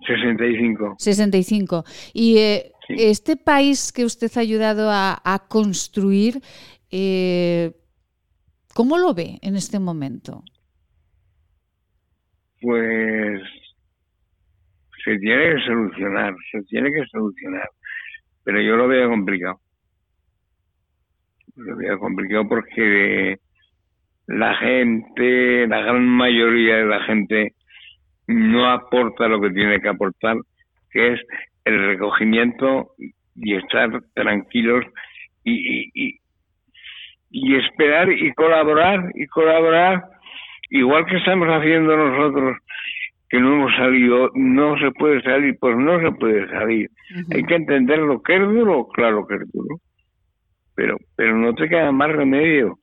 [0.06, 0.96] 65.
[0.98, 1.84] 65.
[2.12, 6.40] Y eh, este país que usted ha ayudado a, construir,
[6.90, 7.72] eh,
[8.74, 10.42] ¿cómo lo ve en este momento?
[12.60, 13.42] Pues
[15.04, 17.68] se tiene que solucionar, se tiene que solucionar,
[18.44, 19.60] pero yo lo veo complicado.
[21.56, 23.38] Lo veo complicado porque
[24.26, 27.55] la gente, la gran mayoría de la gente
[28.26, 30.36] no aporta lo que tiene que aportar,
[30.90, 31.20] que es
[31.64, 32.92] el recogimiento
[33.34, 34.84] y estar tranquilos
[35.44, 36.20] y, y,
[37.30, 40.04] y, esperar y colaborar y colaborar
[40.70, 42.56] igual que estamos haciendo nosotros
[43.28, 46.88] que no hemos salido, no se puede salir, pues no se puede salir.
[47.34, 49.80] Hay que entender lo que es duro, claro que es duro,
[50.74, 52.78] pero, pero no te queda más remedio.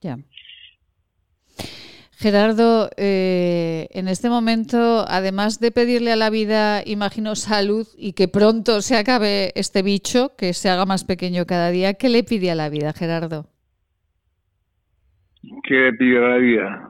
[0.00, 0.16] Ya.
[2.20, 8.26] Gerardo, eh, en este momento, además de pedirle a la vida, imagino, salud y que
[8.26, 12.50] pronto se acabe este bicho, que se haga más pequeño cada día, ¿qué le pide
[12.50, 13.46] a la vida, Gerardo?
[15.62, 16.88] ¿Qué le pide a la vida?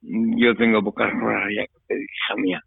[0.00, 2.60] Yo tengo pocas cosas ya que pedir, hija mía.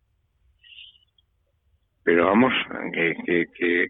[2.03, 2.53] Pero vamos,
[2.93, 3.87] que, que, que,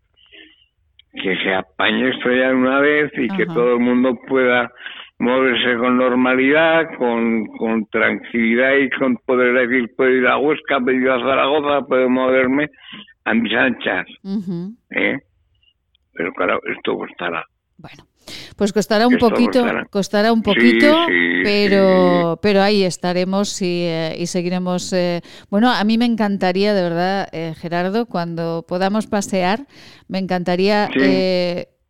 [1.11, 4.71] que se apañe esto ya una vez y que todo el mundo pueda
[5.19, 10.97] moverse con normalidad, con, con tranquilidad y con poder decir, puedo ir a Huesca, puedo
[10.97, 12.69] ir a Zaragoza, puedo moverme
[13.23, 14.05] a mis anchas.
[14.91, 15.17] ¿eh?
[16.13, 17.45] Pero claro, esto costará.
[17.77, 18.05] Bueno,
[18.55, 20.31] pues costará un poquito, costará.
[20.31, 21.07] un poquito,
[21.43, 24.93] pero, pero ahí estaremos y, eh, y seguiremos.
[24.93, 29.65] Eh, bueno, a mí me encantaría, de verdad, Gerardo, cuando podamos pasear,
[30.07, 30.89] me encantaría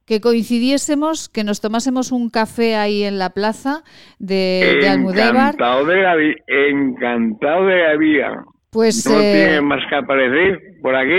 [0.06, 3.84] que coincidiésemos, que nos tomásemos un café ahí en la plaza
[4.20, 5.56] de, de Almudévar.
[5.56, 6.16] Encantado de la,
[6.47, 8.43] encantado de la vida.
[8.72, 11.16] Pues no eh, tiene más que aparecer por aquí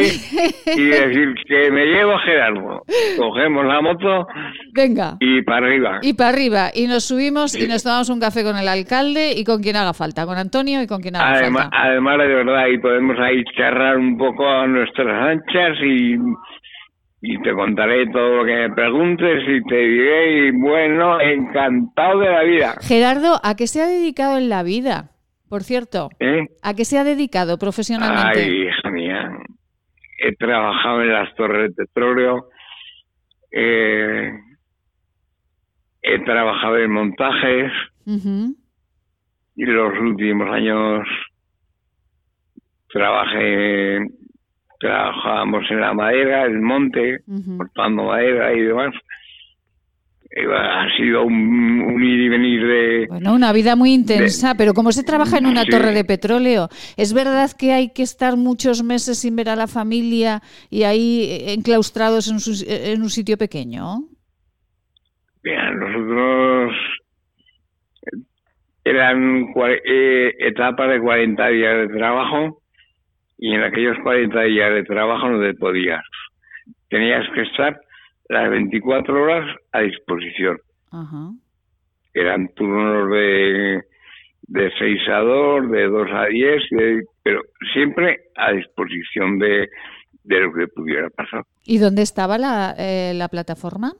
[0.76, 2.82] y decir que me llevo a Gerardo.
[3.16, 4.26] Cogemos la moto
[4.74, 5.16] venga.
[5.20, 5.99] y para arriba.
[6.03, 9.43] Y para arriba, y nos subimos y nos tomamos un café con el alcalde y
[9.45, 11.78] con quien haga falta, con Antonio y con quien haga Además, falta.
[11.82, 16.16] además, de verdad, y podemos ahí charlar un poco a nuestras anchas y,
[17.29, 22.31] y te contaré todo lo que me preguntes y te diré, y bueno, encantado de
[22.31, 22.74] la vida.
[22.81, 25.11] Gerardo, ¿a qué se ha dedicado en la vida?
[25.49, 26.47] Por cierto, ¿eh?
[26.62, 28.43] ¿a qué se ha dedicado profesionalmente?
[28.43, 29.31] Ay, hija mía,
[30.18, 32.49] he trabajado en las torres de petróleo,
[33.51, 34.31] eh,
[36.03, 37.72] he trabajado en montajes
[39.57, 41.09] y los últimos años
[42.89, 43.99] trabajé,
[44.79, 47.20] trabajábamos en la madera, el monte,
[47.57, 48.95] cortando madera y demás.
[50.39, 51.33] Ha sido un,
[51.81, 53.07] un ir y venir de...
[53.09, 55.70] Bueno, una vida muy intensa, pero como se trabaja en una Sí.
[55.70, 59.66] torre de petróleo, ¿es verdad que hay que estar muchos meses sin ver a la
[59.66, 64.01] familia y ahí eh, enclaustrados en, su- en un sitio pequeño?
[65.43, 66.72] Mira, nosotros
[68.85, 69.47] eran
[69.85, 72.62] eh, etapas de 40 días de trabajo
[73.39, 76.03] y en aquellos 40 días de trabajo no te podías.
[76.89, 77.78] Tenías que estar
[78.28, 80.59] las 24 horas a disposición.
[80.91, 81.30] Ajá.
[82.14, 83.82] Eran turnos de,
[84.43, 89.68] de 6 a 2, de 2 a 10, de- pero siempre a disposición de,
[90.24, 91.45] de lo que pudiera pasar.
[91.64, 93.93] ¿Y dónde estaba la, eh, la plataforma?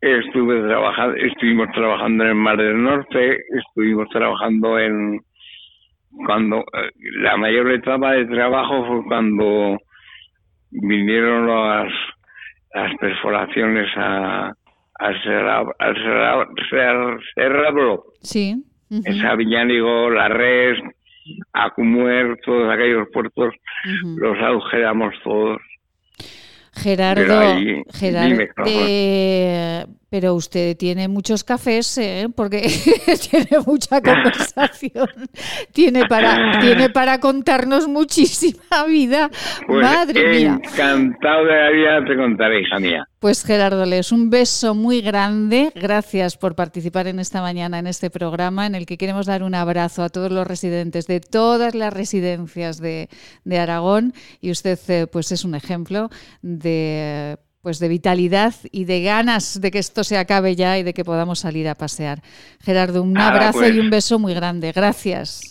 [0.00, 5.18] Estuve trabajando, estuvimos trabajando en el Mar del Norte, estuvimos trabajando en
[6.26, 6.90] cuando eh,
[7.20, 9.78] la mayor etapa de trabajo fue cuando
[10.70, 11.92] vinieron las,
[12.74, 14.52] las perforaciones a
[14.96, 15.20] al
[17.34, 18.54] Serrabro, Sí.
[18.90, 20.78] en Sabiñánigo, La Res,
[21.52, 23.54] Acumuer, todos aquellos puertos,
[24.16, 25.58] los agujeramos todos.
[26.74, 32.28] Gerardo, ahí- Gerardo, dime, pero usted tiene muchos cafés, ¿eh?
[32.32, 32.60] porque
[33.30, 35.08] tiene mucha conversación,
[35.72, 39.28] tiene para, tiene para contarnos muchísima vida.
[39.66, 40.60] Pues Madre mía.
[40.62, 43.08] encantado de la vida te contaré, hija mía.
[43.18, 45.72] Pues Gerardo Les, un beso muy grande.
[45.74, 49.56] Gracias por participar en esta mañana en este programa en el que queremos dar un
[49.56, 53.08] abrazo a todos los residentes de todas las residencias de,
[53.42, 56.08] de Aragón y usted eh, pues es un ejemplo
[56.40, 60.92] de pues de vitalidad y de ganas de que esto se acabe ya y de
[60.92, 62.20] que podamos salir a pasear.
[62.62, 63.74] Gerardo, un Nada, abrazo pues.
[63.74, 64.70] y un beso muy grande.
[64.70, 65.50] Gracias.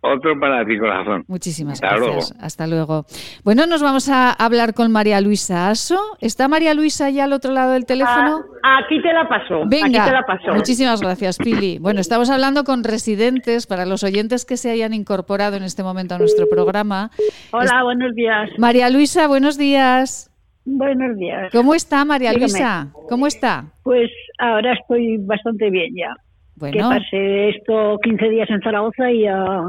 [0.00, 1.24] Otro para ti, corazón.
[1.28, 2.30] Muchísimas Hasta gracias.
[2.30, 2.44] luego.
[2.46, 3.04] Hasta luego.
[3.44, 5.98] Bueno, nos vamos a hablar con María Luisa Aso.
[6.20, 8.40] ¿Está María Luisa ya al otro lado del teléfono?
[8.62, 9.62] Ah, aquí te la paso.
[9.66, 10.54] Venga, Aquí te la paso.
[10.54, 11.78] muchísimas gracias, Pili.
[11.80, 16.14] Bueno, estamos hablando con residentes, para los oyentes que se hayan incorporado en este momento
[16.14, 17.10] a nuestro programa.
[17.50, 18.48] Hola, buenos días.
[18.58, 20.31] María Luisa, buenos días.
[20.64, 21.50] Buenos días.
[21.52, 22.52] ¿Cómo está María Dígame.
[22.52, 22.92] Luisa?
[23.08, 23.64] ¿Cómo está?
[23.82, 26.14] Pues ahora estoy bastante bien ya.
[26.56, 26.72] Bueno.
[26.90, 29.64] Que pasé esto 15 días en Zaragoza y ya,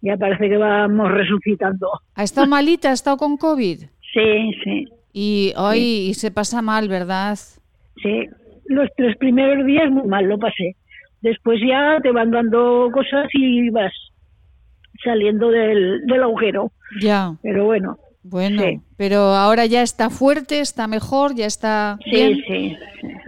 [0.00, 1.88] ya parece que vamos resucitando.
[2.14, 2.90] ¿Ha estado malita?
[2.90, 3.80] ¿Ha estado con COVID?
[4.12, 4.86] Sí, sí.
[5.12, 5.78] Y hoy
[6.10, 7.36] y se pasa mal, ¿verdad?
[8.02, 8.26] Sí.
[8.66, 10.76] Los tres primeros días muy mal lo pasé.
[11.20, 13.92] Después ya te van dando cosas y vas
[15.02, 16.70] saliendo del, del agujero.
[17.00, 17.32] Ya.
[17.42, 17.98] Pero bueno.
[18.24, 18.80] Bueno, Sí.
[18.96, 22.34] pero ahora ya está fuerte, está mejor, ya está Sí, bien.
[22.46, 22.76] sí,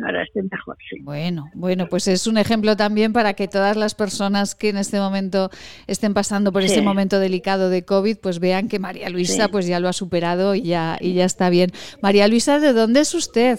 [0.05, 0.97] ahora estoy mejor, sí.
[1.03, 4.99] Bueno, bueno, pues es un ejemplo también para que todas las personas que en este
[4.99, 5.49] momento
[5.87, 6.69] estén pasando por Sí.
[6.69, 10.55] este momento delicado de COVID, pues vean que María Luisa pues ya lo ha superado
[10.55, 11.71] y ya, y ya está bien.
[12.03, 13.59] María Luisa, ¿de dónde es usted?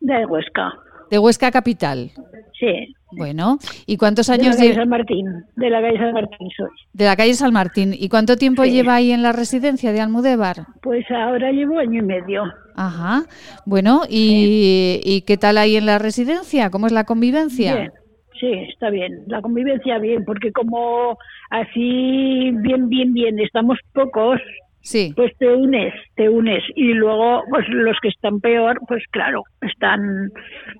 [0.00, 0.72] De Huesca.
[1.10, 2.10] De Huesca Capital.
[2.58, 2.94] Sí.
[3.16, 5.26] Bueno, ¿y cuántos De la años calle lle- San Martín.
[5.56, 6.68] De la calle San Martín soy.
[6.92, 7.94] de la calle San Martín?
[7.98, 8.70] ¿Y cuánto tiempo Sí.
[8.72, 10.56] lleva ahí en la residencia de Almudévar?
[10.82, 12.42] Pues ahora llevo año y medio.
[12.76, 13.24] Ajá.
[13.66, 16.70] Bueno, ¿y, ¿y qué tal ahí en la residencia?
[16.70, 17.74] ¿Cómo es la convivencia?
[17.76, 17.92] Bien,
[18.40, 19.22] sí, está bien.
[19.28, 21.16] La convivencia bien, porque como
[21.50, 24.40] así bien, bien, bien, estamos pocos,
[24.86, 25.14] Sí.
[25.16, 26.62] pues te unes, te unes.
[26.76, 30.30] Y luego, pues los que están peor, pues claro, están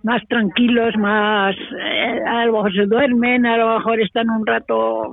[0.02, 5.10] más tranquilos, más, eh, a lo mejor se duermen, a lo mejor están un rato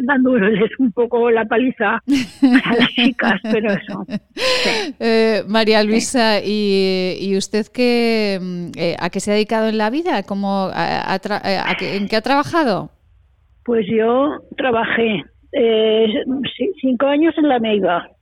[0.00, 4.04] dándoles un poco la paliza a las chicas, pero eso.
[5.00, 9.78] Eh, María Luisa, ¿y, y usted qué, mm, eh, a qué se ha dedicado en
[9.78, 10.22] la vida?
[10.24, 12.90] ¿Cómo, a- a tra- eh, a qué- ¿En qué ha trabajado?
[13.64, 14.28] Pues yo
[14.58, 16.06] trabajé eh,
[16.58, 18.15] ci- cinco años en la Meiva, en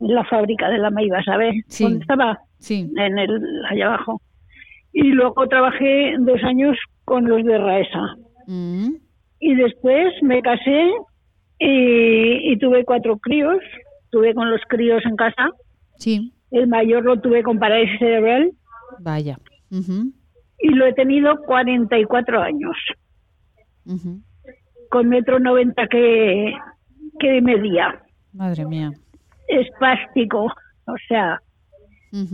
[0.00, 1.54] la fábrica de la Meiva, ¿sabes?
[1.68, 1.84] Sí.
[1.84, 2.38] ¿Dónde estaba?
[2.58, 2.90] Sí.
[2.96, 3.40] En el,
[3.70, 4.20] allá abajo.
[4.92, 8.16] Y luego trabajé dos años con los de Raesa.
[8.46, 8.90] Mm,
[9.40, 10.90] Y después me casé
[11.58, 13.58] y, y tuve cuatro críos,
[14.10, 15.50] tuve con los críos en casa.
[15.98, 16.32] Sí.
[16.50, 18.52] El mayor lo tuve con parálisis cerebral
[19.00, 19.38] Vaya.
[19.70, 22.76] Y lo he tenido 44 años,
[23.86, 24.20] ujú.
[24.88, 26.54] con metro 90 que,
[27.18, 28.00] que medía.
[28.32, 28.92] Madre mía.
[29.48, 30.46] Espástico,
[30.86, 31.40] o sea,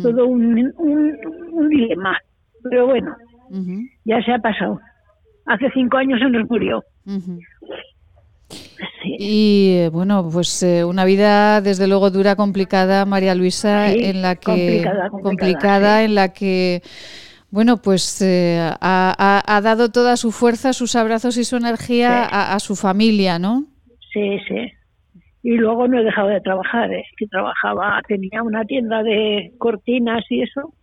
[0.02, 1.16] todo un, un,
[1.52, 2.18] un dilema.
[2.62, 3.14] Pero bueno,
[4.04, 4.80] ya se ha pasado.
[5.46, 6.84] Hace cinco años se nos murió.
[9.18, 14.22] Y eh, bueno, pues eh, una vida desde luego dura, complicada, María Luisa, Sí, en
[14.22, 16.82] la que complicada, complicada, en la que
[17.50, 22.58] bueno, pues eh, ha, ha- dado toda su fuerza, sus abrazos y su energía a
[22.60, 23.64] su familia, ¿no?
[24.12, 24.72] Sí, sí.
[25.42, 30.22] Y luego no he dejado de trabajar, es que trabajaba, tenía una tienda de cortinas
[30.28, 30.74] y eso.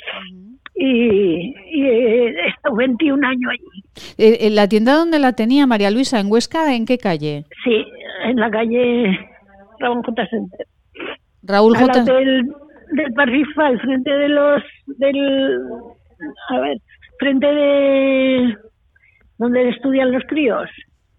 [0.74, 3.84] Y, y he estado 21 años allí.
[4.18, 7.45] Eh, eh, la tienda donde la tenía María Luisa, en Huesca, ¿en qué calle?
[7.64, 7.86] Sí,
[8.26, 9.20] en la calle
[9.80, 10.28] Ramón J.
[10.28, 10.68] Center.
[11.43, 11.97] Raúl Al J.
[11.97, 12.51] lado del,
[12.91, 14.64] del Parrifa, al frente de los.
[14.97, 15.60] del.
[16.49, 16.78] A ver,
[17.20, 18.58] frente de.
[19.38, 20.70] donde estudian los críos.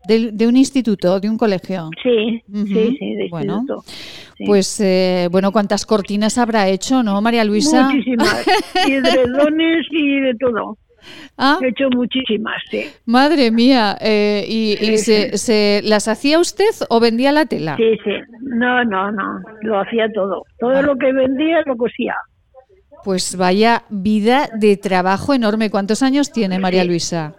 [0.09, 1.91] De, de un instituto, de un colegio.
[2.03, 3.59] Sí, sí, sí, de bueno.
[3.59, 3.85] instituto.
[4.37, 4.45] Sí.
[4.47, 7.89] Pues eh, bueno, ¿cuántas cortinas habrá hecho, no, María Luisa?
[7.91, 8.47] Muchísimas.
[8.87, 10.79] Y edredones y de todo.
[11.37, 11.59] Ah.
[11.63, 12.85] He hecho muchísimas, sí.
[13.07, 17.77] Madre mía, eh, ¿y, y Sí, se, se- las hacía usted o vendía la tela?
[17.77, 18.11] Sí, sí.
[18.43, 19.41] No, no, no.
[19.63, 20.43] Lo hacía todo.
[20.59, 22.17] Todo lo que vendía lo cosía.
[23.05, 25.71] Pues vaya vida de trabajo enorme.
[25.71, 27.35] ¿Cuántos años tiene María Luisa?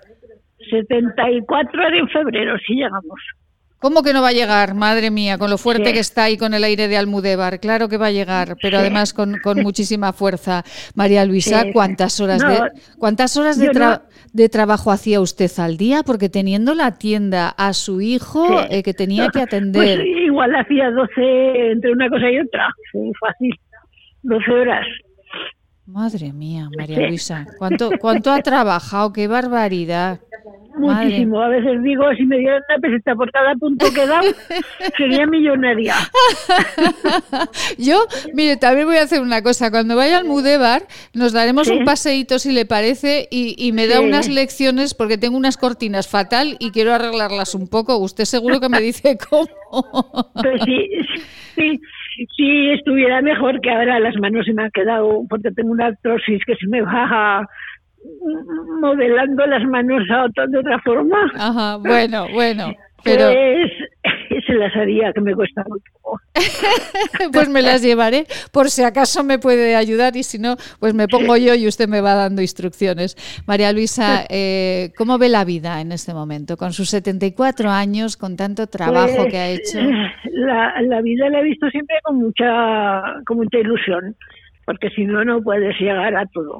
[0.69, 3.19] 74 era en febrero, sí llegamos.
[3.81, 4.73] ¿Cómo que no va a llegar?
[4.75, 5.93] Madre mía, con lo fuerte Sí.
[5.93, 7.61] que está ahí con el aire de Almudévar.
[7.61, 8.81] Claro que va a llegar, pero Sí.
[8.81, 10.63] además con, con muchísima fuerza.
[10.95, 11.71] María Luisa, Sí.
[11.71, 12.59] ¿cuántas horas No, de
[12.97, 16.01] cuántas horas de, yo tra- no- de trabajo hacía usted al día?
[16.05, 20.05] Porque teniendo la tienda a su hijo eh, que tenía que Pues atender.
[20.05, 22.67] igual hacía 12 entre una cosa y otra.
[23.21, 23.55] Fácil.
[24.23, 24.85] 12 horas.
[25.91, 27.07] Madre mía, María.
[27.07, 29.11] Luisa, ¿cuánto, cuánto ha trabajado?
[29.11, 30.19] ¡Qué barbaridad!
[30.77, 31.05] Madre.
[31.05, 31.41] Muchísimo.
[31.41, 34.27] A veces digo, si me dieran una peseta por cada punto que dado,
[34.97, 35.95] sería millonaria.
[37.77, 39.71] Yo, mire, también voy a hacer una cosa.
[39.71, 40.83] Cuando vaya al Mudévar,
[41.13, 41.73] nos daremos Sí.
[41.73, 44.05] un paseíto, si le parece, y, y me da Sí.
[44.05, 47.97] unas lecciones porque tengo unas cortinas fatal y quiero arreglarlas un poco.
[47.97, 49.47] Usted seguro que me dice cómo.
[50.35, 50.87] Pues sí,
[51.55, 51.81] sí,
[52.35, 56.43] sí estuviera mejor que ahora las manos se me han quedado, porque tengo una artrosis
[56.45, 57.47] que se me va
[58.81, 61.31] modelando las manos a otra, de otra forma.
[61.35, 62.73] Ajá, bueno, bueno.
[63.03, 63.71] Pero Pues
[64.49, 66.19] se las haría, que me cuesta muy poco.
[67.33, 71.07] pues me las llevaré por si acaso me puede ayudar y si no, pues me
[71.07, 73.15] pongo yo y usted me va dando instrucciones.
[73.45, 76.57] María Luisa, eh, ¿cómo ve la vida en este momento?
[76.57, 79.79] Con sus 74 años, con tanto trabajo Pues, que ha hecho.
[80.31, 84.15] La, la vida la he visto siempre con mucha, con mucha ilusión,
[84.65, 86.59] porque si no, no puedes llegar a todo.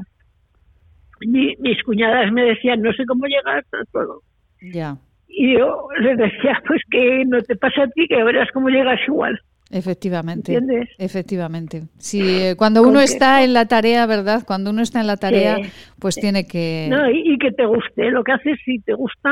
[1.22, 4.22] Mi- mis cuñadas me decían, no sé cómo llegar a todo.
[4.62, 4.98] Ya.
[5.30, 9.00] Y yo les decía, pues que no te pasa a ti, que verás cómo llegas
[9.08, 9.40] igual.
[9.72, 10.90] Efectivamente, ¿Entiendes?
[10.98, 11.84] efectivamente.
[12.00, 14.42] Si eh, cuando uno está en la tarea, ¿verdad?
[14.46, 16.88] Cuando uno está en la tarea, Sí, pues tiene que.
[16.90, 19.30] No, y, y que te guste, lo que haces si te gusta,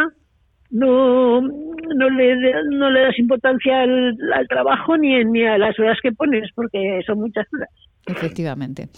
[0.70, 2.36] no, no, le,
[2.70, 7.02] no le das importancia al, al trabajo ni, ni a las horas que pones, porque
[7.08, 7.70] son muchas horas.
[8.06, 8.89] Efectivamente.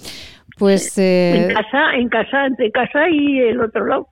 [0.58, 4.08] Pues eh, En casa, en casa, entre casa y el otro lado.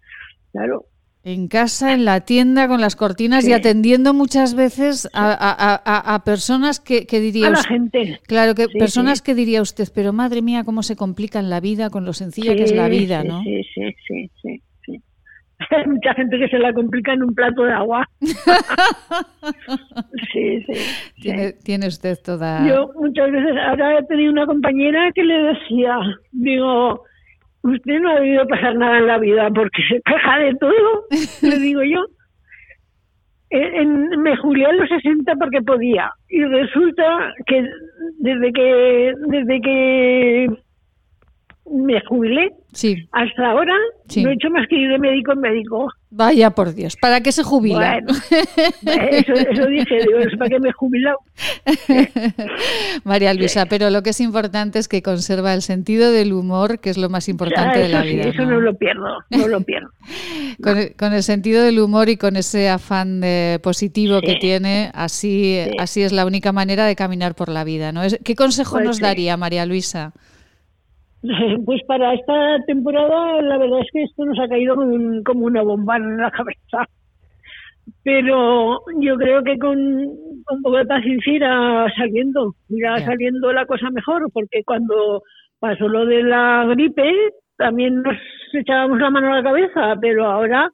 [0.54, 0.86] Claro.
[1.28, 6.15] En casa, en la tienda, con las cortinas y atendiendo muchas veces a, a- a-
[6.15, 8.19] a personas que, que diría A la usted- gente.
[8.28, 9.23] Claro, que Sí, personas sí.
[9.25, 12.55] que diría usted, pero madre mía, cómo se complica en la vida con lo sencilla
[12.55, 13.41] que es la vida, ¿no?
[13.43, 15.01] Sí, sí, sí, sí, sí.
[15.71, 18.07] Hay mucha gente que se la complica en un plato de agua.
[20.34, 20.73] sí, sí.
[21.21, 22.67] Tiene, tiene usted toda.
[22.67, 25.97] Yo muchas veces, ahora he tenido una compañera que le decía,
[26.32, 27.03] digo,
[27.74, 31.05] usted no ha debido pasar nada en la vida porque se queja de todo,
[31.41, 32.05] le digo yo.
[33.49, 33.76] En-
[34.11, 37.63] en- me jubilé a los 60 porque podía y resulta que
[38.20, 40.47] desde que desde que
[41.72, 43.74] me jubilé Sí, hasta ahora
[44.07, 44.24] Sí.
[44.24, 45.88] no he hecho más que ir de médico en médico.
[46.11, 47.99] vaya por Dios, ¿para qué se jubila?
[48.01, 48.13] Bueno,
[49.11, 51.18] eso, eso dije, digo, es para que me he jubilado.
[53.03, 56.89] María Luisa, pero lo que es importante es que conserva el sentido del humor, que
[56.89, 58.24] es lo más importante Ya, de la sí, vida.
[58.30, 58.51] eso ¿no?
[58.51, 59.89] no lo pierdo, no lo pierdo.
[60.63, 64.89] Con, el, con el sentido del humor y con ese afán de positivo que tiene,
[64.95, 65.72] así, Sí.
[65.80, 67.91] así es la única manera de caminar por la vida.
[67.91, 68.01] ¿no?
[68.24, 70.13] ¿Qué consejo Pues nos daría María Luisa?
[71.65, 75.45] Pues para esta temporada la verdad es que esto nos ha caído como, un- como
[75.45, 76.88] una bomba en la cabeza.
[78.03, 83.89] pero yo creo que con, un poco de paciencia irá saliendo, irá saliendo la cosa
[83.91, 85.21] mejor, porque cuando
[85.59, 87.11] pasó lo de la gripe
[87.57, 88.15] también nos
[88.53, 90.69] echábamos la mano a la cabeza, pero ahora,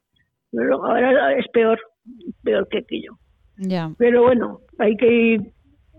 [0.51, 1.79] pero ahora es peor,
[2.43, 3.13] peor que aquello.
[3.57, 3.89] Ya.
[3.97, 5.41] Pero bueno, hay que ir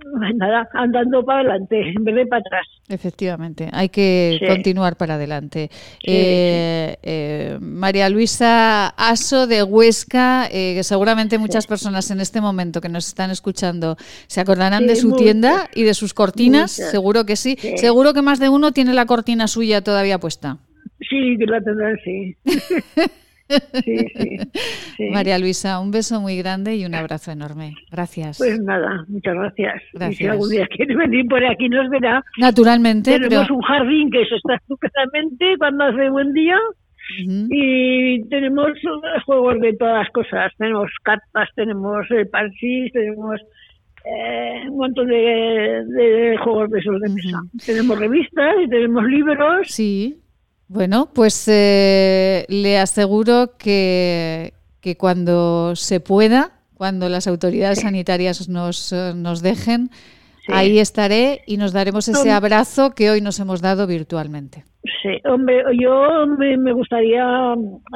[0.36, 2.66] nada, andando para adelante en vez de para atrás.
[2.88, 4.46] Efectivamente, hay que Sí.
[4.46, 5.70] continuar para adelante.
[6.06, 12.80] Eh, eh, María Luisa Aso de Huesca, eh, que seguramente muchas personas en este momento
[12.80, 13.96] que nos están escuchando
[14.26, 15.22] se acordarán de su muchas.
[15.22, 16.90] tienda y de sus cortinas, Muchas.
[16.90, 17.56] seguro que sí.
[17.58, 17.78] Sí.
[17.78, 20.58] Seguro que más de uno tiene la cortina suya todavía puesta.
[21.08, 22.36] Sí, que la tendrán, sí.
[23.48, 24.38] sí, sí,
[24.96, 25.10] sí.
[25.10, 27.74] María Luisa, un beso muy grande y un abrazo enorme.
[27.90, 28.38] Gracias.
[28.38, 29.74] Pues nada, muchas gracias.
[29.82, 30.30] Y si Gracias.
[30.32, 32.24] algún día quiere venir por aquí nos verá.
[32.38, 36.56] Naturalmente, Tenemos pero- un jardín que eso está estupendamente cuando hace buen día.
[37.50, 38.68] Y tenemos
[39.26, 40.52] juegos de todas las cosas.
[40.56, 43.38] Tenemos cartas, tenemos eh, parchís, tenemos
[44.06, 47.40] eh, un montón de, de juegos de esos de mesa.
[47.66, 49.66] Tenemos revistas y tenemos libros.
[49.68, 50.16] Sí.
[50.68, 58.92] Bueno, pues eh, le aseguro que, que cuando se pueda, cuando las autoridades sanitarias nos,
[58.92, 59.90] eh, nos dejen,
[60.46, 60.52] Sí.
[60.54, 64.64] ahí estaré y nos daremos ese abrazo que hoy nos hemos dado virtualmente.
[65.02, 67.24] Sí, hombre, yo me, me gustaría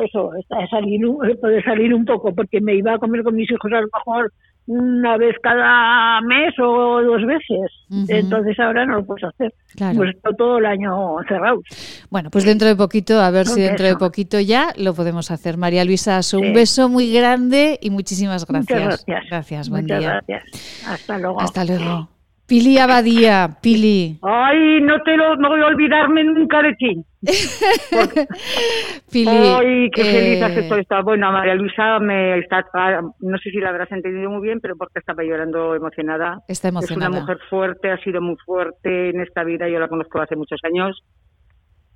[0.03, 0.31] eso,
[0.71, 0.99] salir,
[1.43, 4.33] poder salir un poco, porque me iba a comer con mis hijos a lo mejor
[4.69, 7.73] una vez cada mes o dos veces.
[8.09, 9.53] Entonces ahora no lo puedes hacer.
[9.75, 10.05] Claro.
[10.05, 11.65] Estado todo el año encerrados.
[12.11, 15.57] Bueno, pues dentro de poquito, a ver si dentro de poquito ya lo podemos hacer.
[15.57, 18.79] María Luisa un beso muy grande y muchísimas gracias.
[18.79, 19.31] Muchas gracias.
[19.31, 20.23] Gracias, buen Muchas día.
[20.27, 20.87] gracias.
[20.87, 21.41] Hasta luego.
[21.41, 22.18] Hasta luego.
[22.49, 24.19] Pili Abadía, Pili.
[24.23, 27.05] Ay, no te lo, no voy a olvidarme nunca de ti.
[29.13, 29.29] Pili.
[29.29, 31.03] Ay, qué eh, feliz acepto esta.
[31.03, 32.65] Bueno, María Luisa me está,
[33.21, 36.39] no sé si la habrás entendido muy bien, pero porque estaba llorando emocionada.
[36.49, 37.09] Está emocionada.
[37.09, 39.69] Es una mujer fuerte, ha sido muy fuerte en esta vida.
[39.69, 41.05] Yo la conozco hace muchos años.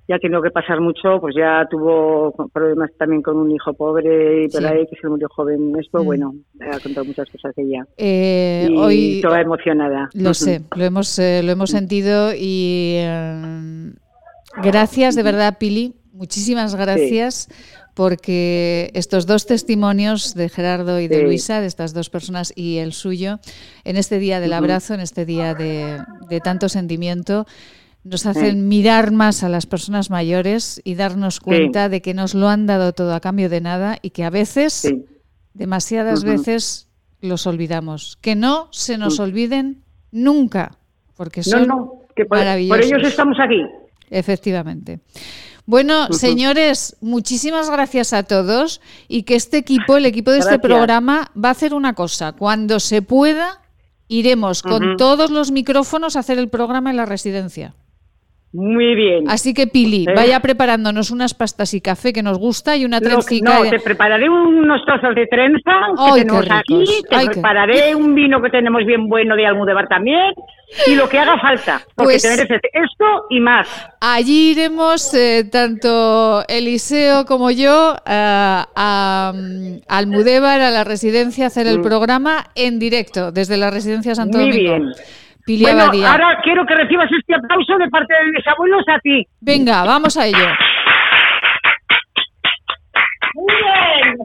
[0.07, 4.43] Ya ha tenido que pasar mucho, pues ya tuvo problemas también con un hijo pobre
[4.43, 4.67] y por Sí.
[4.67, 5.73] ahí que se murió joven.
[5.79, 6.05] Esto, Mm.
[6.05, 7.85] bueno, ha contado muchas cosas ella.
[7.97, 10.09] Eh, y hoy toda emocionada.
[10.13, 13.93] Lo sé, lo hemos, eh, lo hemos sentido y eh,
[14.61, 15.93] gracias de verdad, Pili.
[16.11, 17.47] Muchísimas gracias
[17.95, 21.23] porque estos dos testimonios de Gerardo y de Sí.
[21.23, 23.39] Luisa, de estas dos personas y el suyo,
[23.83, 25.97] en este día del abrazo, en este día de,
[26.29, 27.45] de tanto sentimiento,
[28.03, 32.49] nos hacen mirar más a las personas mayores y darnos cuenta de que nos lo
[32.49, 34.93] han dado todo a cambio de nada y que a veces,
[35.53, 36.89] demasiadas veces,
[37.21, 38.17] los olvidamos.
[38.21, 40.77] Que no se nos olviden nunca,
[41.15, 42.85] porque son no, que por, por maravillosos.
[42.85, 43.61] ellos estamos aquí.
[44.09, 44.99] Efectivamente.
[45.65, 51.31] Bueno, señores, muchísimas gracias a todos y que este equipo, el equipo de este programa,
[51.41, 52.33] va a hacer una cosa.
[52.33, 53.61] Cuando se pueda,
[54.09, 57.75] iremos con todos los micrófonos a hacer el programa en la residencia.
[58.55, 59.27] Muy bien.
[59.29, 60.13] Así que, Pili, Eh.
[60.15, 63.59] vaya preparándonos unas pastas y café que nos gusta y una trencica.
[63.63, 65.71] no, te prepararé unos trozos de trenza
[66.13, 69.87] que tenemos aquí, te Ay, qué- prepararé un vino que tenemos bien bueno de Almudebar
[69.87, 70.33] también
[70.85, 73.67] y lo que haga falta, porque Pues- te mereces esto y más.
[73.99, 81.47] Allí iremos eh, tanto Eliseo como yo eh, a, mm, Almudévar, a la residencia, a
[81.47, 81.83] hacer el Mm.
[81.83, 84.73] programa en directo desde la residencia Santo Muy Domingo.
[84.75, 84.91] bien.
[85.45, 86.11] Pili bueno, Abadía.
[86.11, 89.27] ahora quiero que recibas este aplauso de parte de mis abuelos a ti.
[89.41, 90.37] Venga, vamos a ello.
[93.35, 94.17] Muy bien.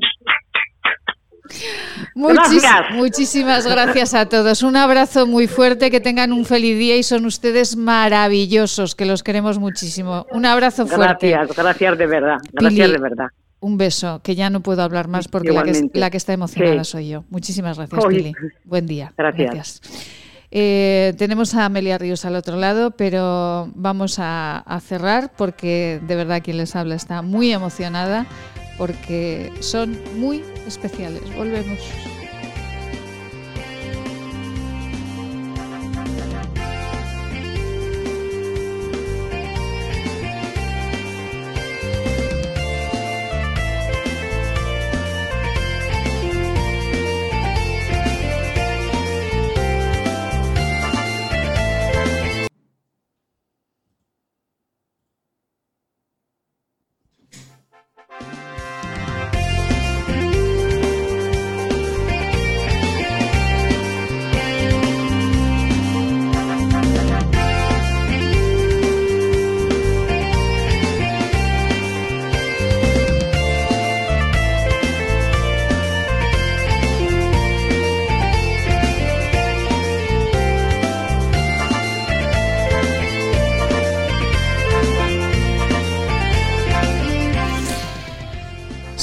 [2.14, 2.90] Muchis- Gracias.
[2.94, 4.62] Muchísimas gracias a todos.
[4.62, 9.22] Un abrazo muy fuerte, que tengan un feliz día y son ustedes maravillosos, que los
[9.22, 10.26] queremos muchísimo.
[10.30, 11.30] Un abrazo fuerte.
[11.30, 13.26] Gracias, gracias de verdad, gracias Pili, de verdad.
[13.60, 15.98] Un beso, que ya no puedo hablar más porque la que, Igualmente.
[15.98, 16.90] la que está emocionada Sí.
[16.92, 17.24] soy yo.
[17.30, 18.16] Muchísimas gracias, Ay.
[18.16, 18.32] Pili.
[18.64, 19.12] Buen día.
[19.16, 19.80] Gracias.
[20.50, 26.16] Eh, tenemos a Amelia Ríos al otro lado, pero vamos a, a cerrar porque de
[26.16, 28.26] verdad quien les habla está muy emocionada
[28.78, 31.22] porque son muy especiales.
[31.36, 31.78] Volvemos.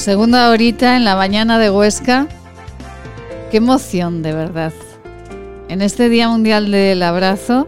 [0.05, 2.27] Segunda horita en la mañana de Huesca.
[3.49, 4.71] Qué emoción, de verdad.
[5.67, 7.67] En este Día Mundial del Abrazo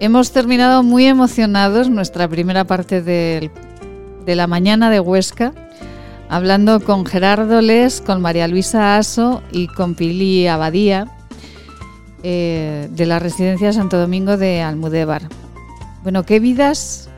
[0.00, 3.50] hemos terminado muy emocionados nuestra primera parte de
[4.24, 5.52] la mañana de Huesca,
[6.30, 11.18] hablando con Gerardo Les, con María Luisa Aso y con Pili Abadía
[12.22, 15.28] eh, de la Residencia Santo Domingo de Almudévar.
[16.02, 17.10] Bueno, qué vidas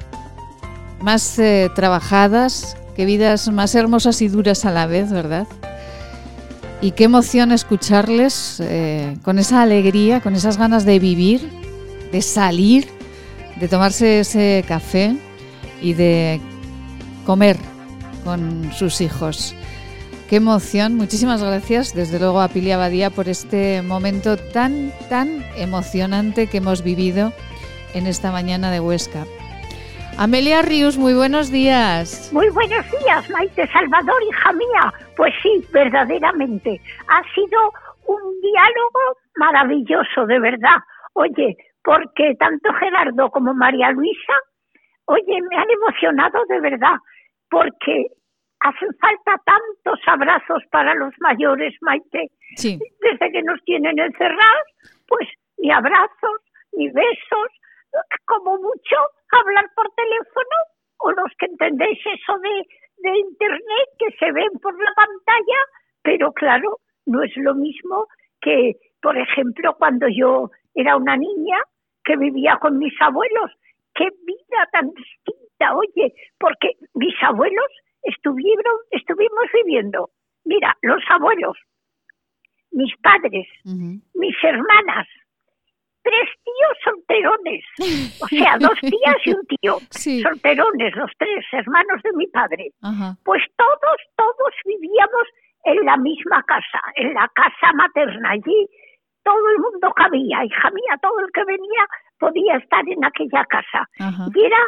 [1.00, 5.46] más eh, trabajadas, qué vidas más hermosas y duras a la vez, ¿verdad?
[6.80, 11.48] Y qué emoción escucharles eh, con esa alegría, con esas ganas de vivir,
[12.10, 12.88] de salir,
[13.60, 15.16] de tomarse ese café
[15.80, 16.40] y de
[17.24, 17.56] comer
[18.24, 19.54] con sus hijos.
[20.28, 20.96] Qué emoción.
[20.96, 26.82] Muchísimas gracias, desde luego, a Pili Abadía por este momento tan, tan emocionante que hemos
[26.82, 27.32] vivido
[27.94, 29.24] en esta mañana de Huesca.
[30.20, 32.32] Amelia Rius, muy buenos días.
[32.32, 34.92] Muy buenos días, Maite Salvador, hija mía.
[35.16, 36.80] Pues sí, verdaderamente.
[37.06, 37.72] Ha sido
[38.04, 40.78] un diálogo maravilloso, de verdad.
[41.12, 44.34] Oye, porque tanto Gerardo como María Luisa,
[45.04, 46.96] oye, me han emocionado de verdad,
[47.48, 48.06] porque
[48.58, 52.26] hacen falta tantos abrazos para los mayores, Maite.
[52.56, 52.76] Sí.
[53.02, 54.66] Desde que nos tienen encerrados,
[55.06, 56.40] pues ni abrazos,
[56.72, 57.48] ni besos,
[58.26, 58.96] como mucho
[59.36, 60.56] hablar por teléfono
[60.98, 62.66] o los que entendéis eso de,
[62.98, 65.58] de internet que se ven por la pantalla,
[66.02, 68.06] pero claro, no es lo mismo
[68.40, 71.58] que, por ejemplo, cuando yo era una niña
[72.04, 73.50] que vivía con mis abuelos.
[73.94, 77.66] Qué vida tan distinta, oye, porque mis abuelos
[78.02, 80.10] estuvieron, estuvimos viviendo.
[80.44, 81.58] Mira, los abuelos,
[82.70, 85.06] mis padres, mis hermanas,
[86.02, 87.64] tres tíos solterones,
[88.22, 89.78] o sea, dos tías y un tío,
[90.22, 92.70] solterones, los tres hermanos de mi padre.
[92.82, 93.14] Ajá.
[93.24, 95.26] Pues todos, todos vivíamos
[95.64, 98.30] en la misma casa, en la casa materna.
[98.30, 98.66] Allí
[99.22, 101.86] todo el mundo cabía, hija mía, todo el que venía
[102.18, 103.86] podía estar en aquella casa.
[103.98, 104.26] Ajá.
[104.34, 104.58] Y era,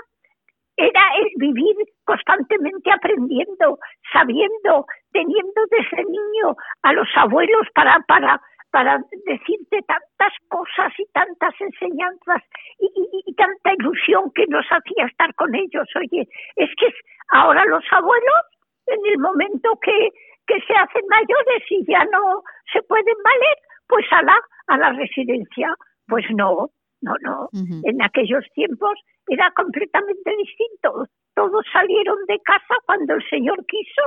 [0.77, 3.79] era el vivir constantemente aprendiendo,
[4.13, 8.41] sabiendo, teniendo desde niño a los abuelos para, para,
[8.71, 12.43] para decirte tantas cosas y tantas enseñanzas
[12.79, 15.89] y, y- y tanta ilusión que nos hacía estar con ellos.
[15.97, 16.93] Oye, es que
[17.33, 18.41] ahora los abuelos,
[18.87, 20.11] en el momento que,
[20.47, 22.43] que se hacen mayores y ya no
[22.73, 23.57] se pueden valer,
[23.89, 24.37] pues a la,
[24.69, 25.75] a la residencia.
[26.09, 26.71] Pues no,
[27.03, 27.49] no, no.
[27.85, 28.99] En aquellos tiempos
[29.29, 31.07] era completamente distinto.
[31.35, 34.03] Todos salieron de casa cuando el Señor quiso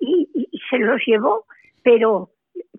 [0.00, 1.44] y, y- y se los llevó,
[1.82, 2.30] pero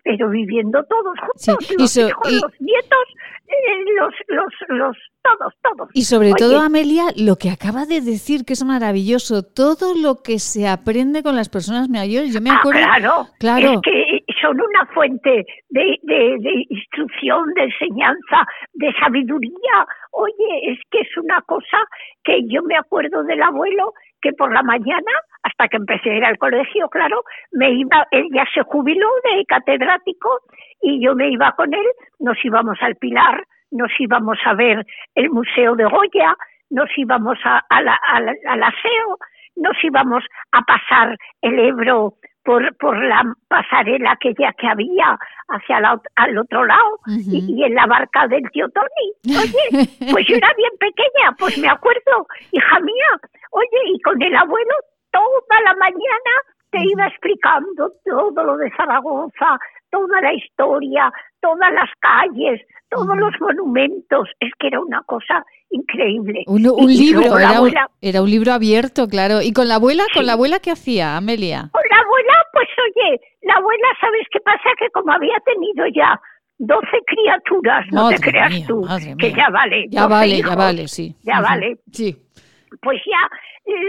[0.08, 3.06] pero viviendo todos juntos, Sí, y los so- hijos, y- los nietos,
[3.48, 3.54] eh,
[4.00, 5.90] los, los, los, todos, todos.
[5.94, 10.22] Y sobre Oye, todo, Amelia, lo que acaba de decir, que es maravilloso, todo lo
[10.24, 12.34] que se aprende con las personas mayores.
[12.34, 12.80] Yo me Ah, acuerdo.
[12.80, 13.72] claro, claro.
[13.74, 19.76] es que son una fuente de, de, de instrucción, de enseñanza, de sabiduría.
[20.12, 21.78] Oye, es que es una cosa
[22.24, 25.12] que yo me acuerdo del abuelo que por la mañana,
[25.44, 29.46] hasta que empecé a ir al colegio, claro, me iba, él ya se jubiló de
[29.46, 30.40] catedrático
[30.82, 31.86] y yo me iba con él,
[32.20, 36.36] nos íbamos al Pilar, nos íbamos a ver el Museo de Goya,
[36.70, 39.18] nos íbamos a, la- al aseo,
[39.56, 42.14] nos íbamos a pasar el Ebro
[42.44, 45.18] por, por la pasarela aquella que había
[45.50, 49.38] hacia la al otro lado y, y en la barca del tío Tony.
[49.40, 54.36] Oye, pues yo era bien pequeña, pues me acuerdo, hija mía, oye, y con el
[54.36, 54.74] abuelo
[55.12, 56.34] toda la mañana
[56.72, 59.58] te iba explicando todo lo de Zaragoza,
[59.90, 64.28] toda la historia, todas las calles, todos los monumentos.
[64.40, 66.44] Es que era una cosa increíble.
[66.48, 69.42] Un, libro, la era un, abuela- era un libro abierto, claro.
[69.42, 70.04] ¿Y con la abuela?
[70.14, 71.70] ¿Con la abuela qué hacía, Amelia?
[71.72, 74.70] Con la abuela, pues oye, la abuela, ¿sabes qué pasa?
[74.78, 76.20] Que como había tenido ya
[76.60, 78.86] 12 criaturas, no Madre te creas mía, tú,
[79.20, 79.86] que ya vale.
[79.90, 81.16] Ya 12 vale, ya vale, sí.
[81.24, 81.78] Ya vale.
[81.92, 82.16] Sí.
[82.82, 83.30] Pues ya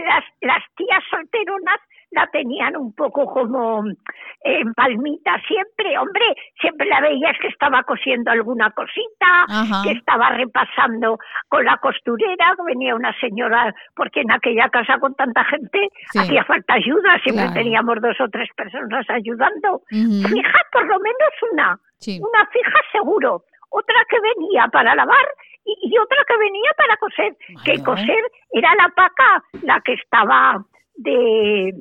[0.06, 1.80] las, las tías solteronas
[2.10, 6.24] la tenían un poco como eh, en palmita siempre, hombre,
[6.60, 9.82] siempre la veías que estaba cosiendo alguna cosita, Ajá.
[9.84, 15.44] que estaba repasando con la costurera, venía una señora, porque en aquella casa con tanta
[15.44, 16.18] gente Sí.
[16.18, 17.54] hacía falta ayuda, siempre Claro.
[17.60, 19.82] teníamos dos o tres personas ayudando.
[19.90, 22.18] Fija, por lo menos una, Sí.
[22.20, 25.26] una fija seguro, otra que venía para lavar
[25.64, 30.64] y, y otra que venía para coser, que coser era la paca, la que estaba
[30.96, 31.74] de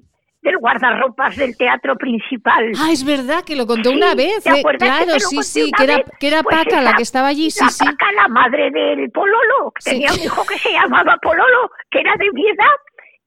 [0.47, 2.71] del guardarropas del teatro principal.
[2.79, 4.43] Ah, es verdad que lo contó una Sí, vez.
[4.43, 7.03] ¿te eh, Claro, sí, sí, una que era, que era Pues Paca la esa- que
[7.03, 7.85] estaba allí, sí, la sí.
[7.85, 9.89] Paca, la madre del Pololo, que Sí.
[9.91, 12.77] tenía un hijo que se llamaba Pololo, que era de mi edad,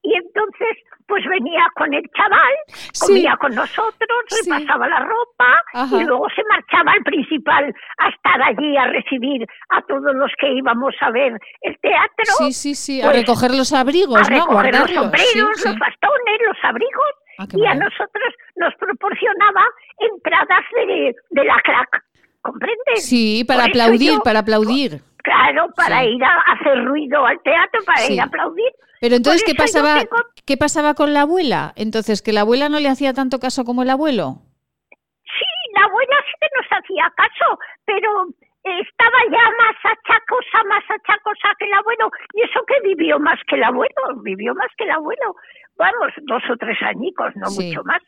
[0.03, 0.77] y entonces,
[1.11, 2.53] pues venía con el chaval,
[2.93, 3.05] Sí.
[3.05, 4.49] comía con nosotros, Sí.
[4.49, 5.97] repasaba la ropa Ajá.
[5.97, 10.53] y luego se marchaba al principal a estar allí a recibir a todos los que
[10.53, 11.33] íbamos a ver
[11.63, 12.25] el teatro.
[12.37, 14.37] Sí, sí, sí, a Pues, recoger los abrigos, a ¿no?
[14.37, 14.89] recoger los Guardarlos.
[14.89, 15.67] Sí, sombreros, sí.
[15.67, 19.63] los bastones, los abrigos Ah, y a nosotros nos proporcionaba
[19.99, 22.03] entradas de, de la crack.
[22.41, 23.05] ¿Comprendes?
[23.05, 25.01] Sí, para Por aplaudir, yo- para aplaudir.
[25.23, 26.09] Claro, para Sí.
[26.15, 28.13] ir a hacer ruido al teatro, para Sí.
[28.13, 28.71] ir a aplaudir.
[28.99, 31.73] Pero entonces, ¿qué pasaba, tengo- ¿qué pasaba con la abuela?
[31.75, 34.35] Entonces, ¿que la abuela no le hacía tanto caso como el abuelo?
[34.91, 38.09] Sí, la abuela sí que nos hacía caso, pero
[38.63, 42.11] estaba ya más achacosa, más achacosa que el abuelo.
[42.33, 45.35] Y eso que vivió más que el abuelo, vivió más que el abuelo.
[45.77, 47.69] Vamos, dos o tres añicos, no Sí.
[47.69, 48.01] mucho más.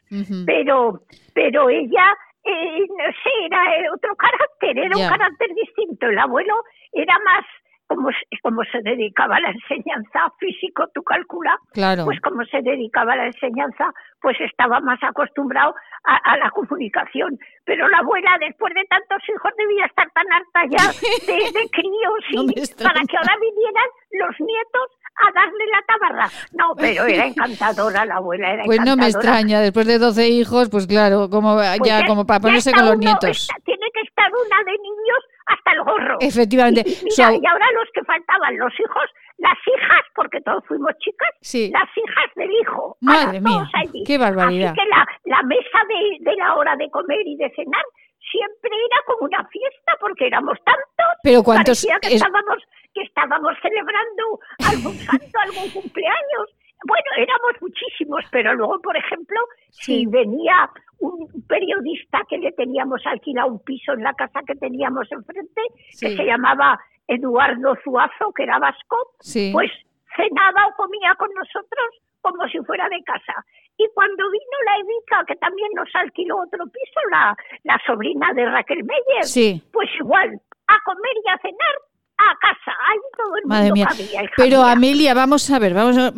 [0.46, 1.02] Pero,
[1.34, 2.06] pero ella,
[2.46, 3.62] eh, no sé, era
[3.94, 6.08] otro carácter, era un carácter distinto.
[6.08, 6.54] El abuelo
[6.92, 7.46] era más,
[7.88, 12.06] como, se- como se dedicaba a la enseñanza físico, tú calcula, Claro.
[12.06, 13.92] pues como se dedicaba a la enseñanza,
[14.22, 15.76] pues estaba más acostumbrado
[16.06, 17.40] a, a la comunicación.
[17.66, 20.92] Pero la abuela, después de tantos hijos, debía estar tan harta ya
[21.28, 22.44] de, de críos No
[22.84, 26.30] para que ahora vinieran los nietos a darle la tabarra.
[26.54, 29.20] No, pero era encantadora la abuela, era Pues no me encantadora.
[29.40, 32.96] extraña, después de 12 hijos, pues claro, como Pues ya como para ponerse con los
[32.96, 33.30] uno, nietos.
[33.50, 36.18] está- tiene que estar una de niños hasta el gorro.
[36.20, 36.82] Efectivamente.
[36.86, 39.04] Y, mira, y ahora los que faltaban, los hijos,
[39.44, 41.70] las hijas, porque todos fuimos chicas, Sí.
[41.72, 42.98] las hijas del hijo.
[43.02, 44.04] Madre mía, allí.
[44.08, 44.72] qué barbaridad.
[44.72, 47.84] Así que la, la mesa de, de la hora de comer y de cenar
[48.32, 51.12] siempre era como una fiesta, porque éramos tantos.
[51.24, 52.58] Pero ¿cuántos Parecía que es- estábamos,
[52.94, 54.24] que estábamos celebrando
[54.72, 56.46] algún santo, algún cumpleaños.
[56.86, 59.40] Bueno, éramos muchísimos, pero luego, por ejemplo,
[59.70, 60.70] si venía
[61.00, 66.08] un periodista que le teníamos alquilado un piso en la casa que teníamos enfrente, Sí.
[66.08, 66.78] que se llamaba
[67.08, 69.52] Eduardo Zuazo, que era vasco, Sí.
[69.54, 69.72] pues
[70.16, 71.90] cenaba o comía con nosotros
[72.22, 73.34] como si fuera de casa.
[73.78, 78.46] Y cuando vino la Evica, que también nos alquiló otro piso, la, la sobrina de
[78.46, 79.62] Raquel Meyer, Sí.
[79.74, 80.30] pues igual,
[80.68, 81.76] a comer y a cenar
[82.18, 82.72] a casa.
[82.90, 83.88] Ahí todo el Madre mundo mía.
[83.90, 84.72] cabía, Pero mía.
[84.72, 86.14] Amelia, vamos a ver, vamos a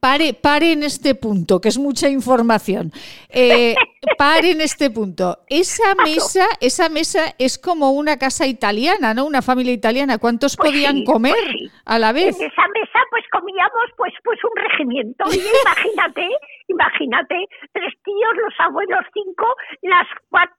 [0.00, 2.92] pare, pare en este punto, que es mucha información.
[3.28, 3.74] Eh,
[4.18, 5.38] pare en este punto.
[5.48, 9.24] Esa mesa, esa mesa es como una casa italiana, ¿no?
[9.24, 10.18] Una familia italiana.
[10.18, 11.70] ¿Cuántos Pues podían sí, comer pues sí.
[11.86, 12.38] a la vez?
[12.38, 15.24] En esa mesa pues comíamos pues pues un regimiento.
[15.32, 16.28] Y imagínate,
[16.68, 17.36] imagínate,
[17.72, 19.46] tres tíos, los abuelos cinco,
[19.82, 20.06] las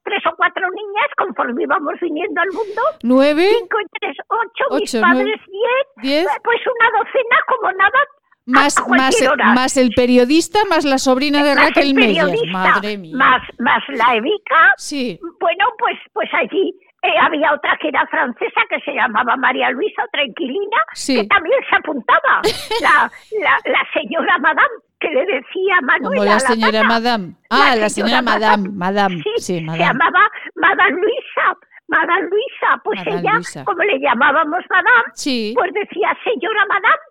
[0.03, 3.47] tres o cuatro niñas, conforme íbamos viniendo al mundo, ¿Nueve?
[3.59, 5.86] cinco y tres, ocho, mis Ocho, padres nueve, diez,
[6.26, 6.28] diez.
[6.43, 7.99] pues una docena como nada.
[8.47, 9.53] Más, más, hora.
[9.53, 12.26] más el periodista, más la sobrina de Más Raquel el Meyer.
[12.26, 13.16] periodista, Madre mía.
[13.18, 14.74] Más, más la Evica.
[14.78, 15.20] Sí.
[15.39, 20.03] Bueno, pues, pues allí eh, había otra que era francesa que se llamaba María Luisa,
[20.08, 21.16] otra inquilina, Sí.
[21.16, 22.41] que también se apuntaba.
[22.82, 26.10] La, la, la señora Madame, que le decía Manuela.
[26.22, 26.88] Como la señora tata.
[26.88, 27.34] Madame.
[27.49, 29.24] Ah, la señora Madame, Madame.
[29.38, 29.86] Sí, Se Madame.
[29.86, 31.58] llamaba Madame Luisa.
[31.88, 33.63] Madame Luisa, pues Madame ella, Luisa.
[33.65, 35.53] como le llamábamos Madame, Sí.
[35.55, 37.01] pues decía señora Madame.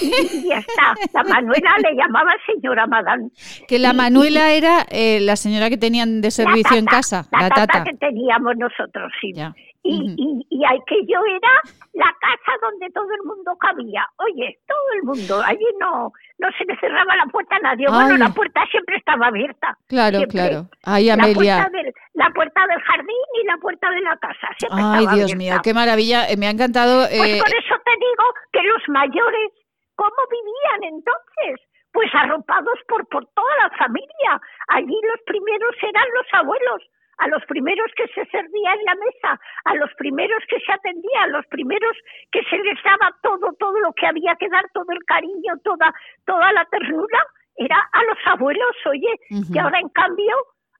[0.00, 0.94] Y ya está.
[1.12, 3.28] La Manuela le llamaba señora Madame.
[3.68, 7.48] Que la Manuela era eh, la señora que tenían de servicio en casa, la la
[7.50, 7.84] tata, tata.
[7.84, 9.32] que teníamos nosotros, sí.
[9.34, 9.54] Ya.
[9.86, 10.14] Y, Ujú.
[10.16, 11.52] y, y aquello era
[11.92, 14.08] la casa donde todo el mundo cabía.
[14.16, 15.42] Oye, todo el mundo.
[15.44, 17.86] Allí no, no se le cerraba la puerta a nadie.
[17.88, 19.76] Bueno, la puerta siempre estaba abierta.
[19.86, 20.38] Claro, Siempre.
[20.40, 20.66] claro.
[20.84, 21.56] Ay, La Amelia.
[21.60, 24.48] puerta, del, la puerta del jardín y la puerta de la casa.
[24.58, 25.36] Siempre Ay, Dios abierta.
[25.36, 26.28] mío, qué maravilla.
[26.30, 27.04] Eh, Me ha encantado.
[27.06, 29.48] Pues eh, por eso te digo que los mayores,
[29.96, 31.60] ¿cómo vivían entonces?
[31.92, 34.40] Pues arropados por, por toda la familia.
[34.68, 36.82] Allí los primeros eran los abuelos,
[37.18, 41.22] a los primeros que se servía en la mesa, a los primeros que se atendía,
[41.22, 41.96] a los primeros
[42.30, 45.92] que se les daba todo, todo lo que había que dar, todo el cariño, toda,
[46.26, 47.18] toda la ternura,
[47.56, 49.52] era a los abuelos, oye, Ujú.
[49.54, 50.34] y ahora en cambio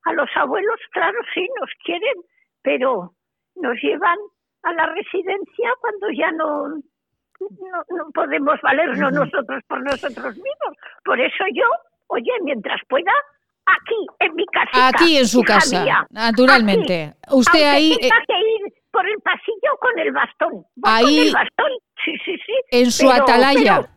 [0.04, 2.14] a los abuelos, claro, sí, nos quieren,
[2.62, 3.12] pero
[3.56, 4.18] nos llevan
[4.64, 10.76] a la residencia cuando ya no, no, no podemos valernos nosotros por nosotros mismos.
[11.04, 11.68] Por eso yo,
[12.08, 13.12] oye, mientras pueda,
[13.66, 14.88] aquí, en mi casa.
[14.88, 17.14] Aquí en su casa, naturalmente.
[17.30, 18.34] Usted ahí, Tenga eh, que
[18.66, 20.52] ir por el pasillo con el bastón.
[20.76, 21.70] Voy Ahí, con el bastón,
[22.04, 22.52] sí, sí, sí.
[22.70, 23.80] en su pero- atalaya.
[23.80, 23.93] Pero,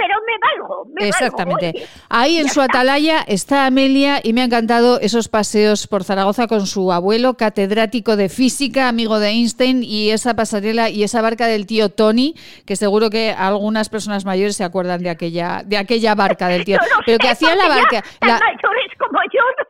[0.00, 1.86] pero me valgo, me Exactamente.
[2.08, 6.46] Ahí en Ya su atalaya está Amelia y me ha encantado esos paseos por Zaragoza
[6.46, 11.46] con su abuelo, catedrático de física, amigo de Einstein, y esa pasarela y esa barca
[11.46, 12.34] del tío Tony,
[12.64, 16.78] que seguro que algunas personas mayores se acuerdan de aquella, de aquella barca del tío.
[17.06, 18.02] Pero que hacía la barca.
[18.22, 19.64] la- mayores como yo, no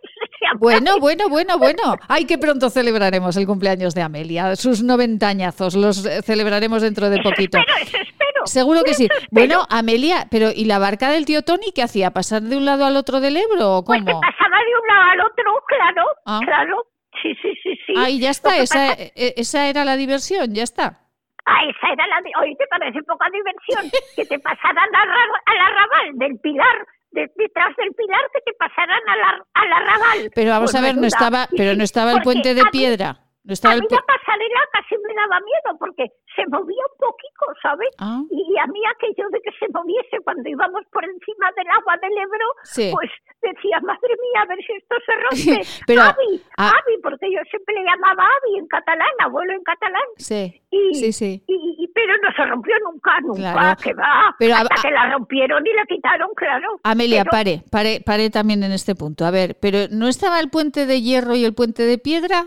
[0.59, 1.96] Bueno, bueno, bueno, bueno.
[2.09, 4.57] Ay, que pronto celebraremos el cumpleaños de Amelia.
[4.57, 7.59] Sus 90 añazos los eh, celebraremos dentro de Eso poquito.
[7.59, 8.46] espero, eso espero.
[8.46, 9.09] Seguro que sí.
[9.30, 12.11] Bueno, Amelia, pero ¿y la barca del tío Tony qué hacía?
[12.12, 14.20] ¿Pasar de un lado al otro del Ebro o Pues que cómo?
[14.20, 16.40] pasaba de un lado al otro, claro, Ah.
[16.44, 16.86] claro.
[17.22, 17.92] Sí, sí, sí, sí.
[17.98, 21.01] Ah, y ya está, esa, pasa- e- esa era la diversión, ya está.
[21.44, 22.16] Ah, esa era la...
[22.42, 23.90] Oye, ¿te parece poca diversión?
[24.16, 29.21] que te pasaran al arrabal del Pilar, de- detrás del Pilar, que te pasaran al
[29.23, 30.31] ar- al arrabal.
[30.35, 33.19] Pero vamos Pues a ver, no estaba, pero no estaba el puente de piedra.
[33.43, 36.05] No A estaba mí la pasarela casi me daba miedo porque
[36.36, 37.88] se movía un poquito, ¿sabes?
[37.99, 38.20] Ah.
[38.30, 42.12] Y a mí aquello de que se moviese cuando íbamos por encima del agua del
[42.18, 42.91] Ebro, Sí.
[42.93, 43.09] pues
[43.41, 45.12] decía, madre mía, a ver si esto se
[45.57, 45.66] rompe.
[45.86, 46.72] Pero, Avi, ah.
[47.03, 50.05] Porque yo siempre le llamaba Avi en catalán, abuelo en catalán.
[50.18, 51.43] Sí, Y, sí, sí.
[51.49, 53.80] y- y- pero no se rompió nunca, nunca, Claro.
[53.82, 54.36] que va.
[54.38, 56.78] Pero hasta a- que la rompieron y la quitaron, claro.
[56.84, 59.24] Amelia, Pero- pare, pare, pare también en este punto.
[59.24, 62.47] A ver, pero ¿no estaba el puente de hierro y el puente de piedra?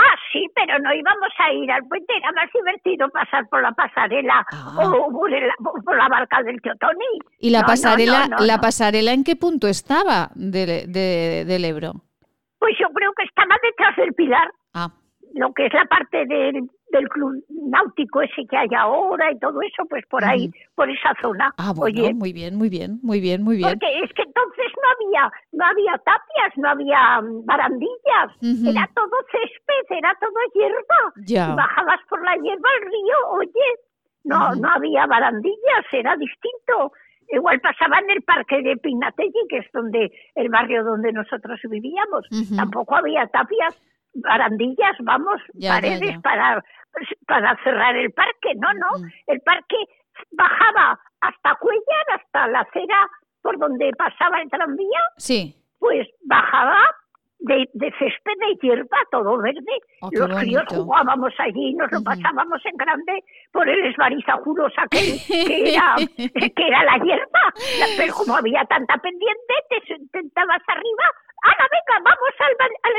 [0.00, 3.72] Ah, sí, pero no íbamos a ir al puente, era más divertido pasar por la
[3.72, 4.46] pasarela
[4.76, 5.50] o por, el-
[5.84, 7.18] por la barca del tío Tony.
[7.24, 7.30] Ah.
[7.40, 11.64] ¿Y la No, pasarela, no, no, la pasarela en qué punto estaba de- de- del
[11.64, 11.94] Ebro?
[12.60, 14.88] Pues yo creo que estaba detrás del pilar, Ah,
[15.34, 19.60] lo que es la parte del, del club náutico ese que hay ahora y todo
[19.62, 21.52] eso, pues por ahí, por esa zona.
[21.56, 23.70] ah bueno, Oye, muy bien, muy bien, muy bien, muy bien.
[23.70, 29.16] Porque es que entonces no había, no había tapias, no había mm, barandillas, era todo
[29.30, 31.12] césped, era todo hierba.
[31.26, 31.52] Ya.
[31.52, 33.68] Y bajabas por la hierba al río, oye,
[34.24, 36.92] no, no había barandillas, era distinto.
[37.30, 42.26] Igual pasaba en el parque de Pinategui, que es donde el barrio donde nosotros vivíamos.
[42.56, 43.76] Tampoco había tapias,
[44.14, 46.20] barandillas, vamos, Ya, paredes ya.
[46.20, 46.64] para
[47.26, 48.54] para cerrar el parque.
[48.56, 49.76] No, no, el parque
[50.32, 53.08] bajaba hasta Cuellar, hasta la acera
[53.42, 55.54] por donde pasaba el tranvía, Sí.
[55.78, 56.80] pues bajaba
[57.40, 59.62] de, de césped de hierba, todo verde.
[60.00, 63.22] Oh, Los críos jugábamos allí, nos lo pasábamos en grande
[63.52, 67.52] por el esbarizajuros aquel que era, que era la hierba.
[67.96, 71.04] Pero como había tanta pendiente, te sentabas arriba.
[71.40, 72.92] ¡Hala, venga, vamos al, al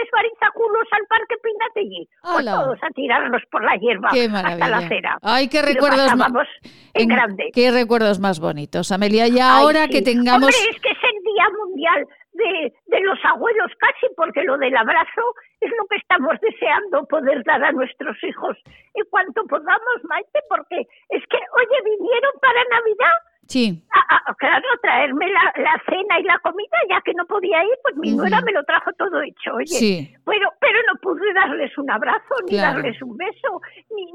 [0.91, 2.07] al parque Pinategui!
[2.21, 5.17] Pues todos a tirarnos por la hierba Qué hasta la acera.
[5.21, 6.47] Ay, qué Y recuerdos pasábamos
[6.93, 7.49] en en- grande.
[7.53, 9.27] Qué recuerdos más bonitos, Amelia.
[9.27, 9.89] Y Ay, ahora sí.
[9.89, 12.07] que tengamos Hombre, es que es el Día Mundial
[12.39, 15.23] de, de los Abuelos casi, porque lo del abrazo
[15.61, 18.57] es lo que estamos deseando poder dar a nuestros hijos
[18.95, 20.79] en cuanto podamos, Maite, porque
[21.09, 23.17] es que, oye, vinieron para Navidad
[23.47, 23.83] Sí.
[23.91, 27.77] a, a- claro, traerme la, la cena y la comida, ya que no podía ir,
[27.81, 29.65] pues mi nuera me lo trajo todo hecho, oye.
[29.65, 30.15] Sí.
[30.23, 32.75] Pero, pero no pude darles un abrazo, ni Claro.
[32.75, 33.59] darles un beso,
[33.95, 34.05] ni,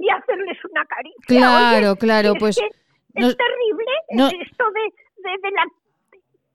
[0.00, 1.20] ni hacerles una caricia.
[1.26, 1.98] Claro, oye.
[1.98, 2.60] claro, Es pues,
[3.14, 4.84] no- es terrible no- esto de,
[5.30, 5.64] de, de la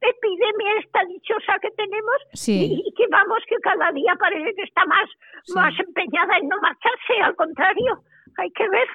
[0.10, 2.82] epidemia esta dichosa que tenemos Sí.
[2.86, 5.10] y, que vamos que cada día parece que está más,
[5.56, 8.00] más empeñada en no marcharse, al contrario,
[8.38, 8.88] hay que ver.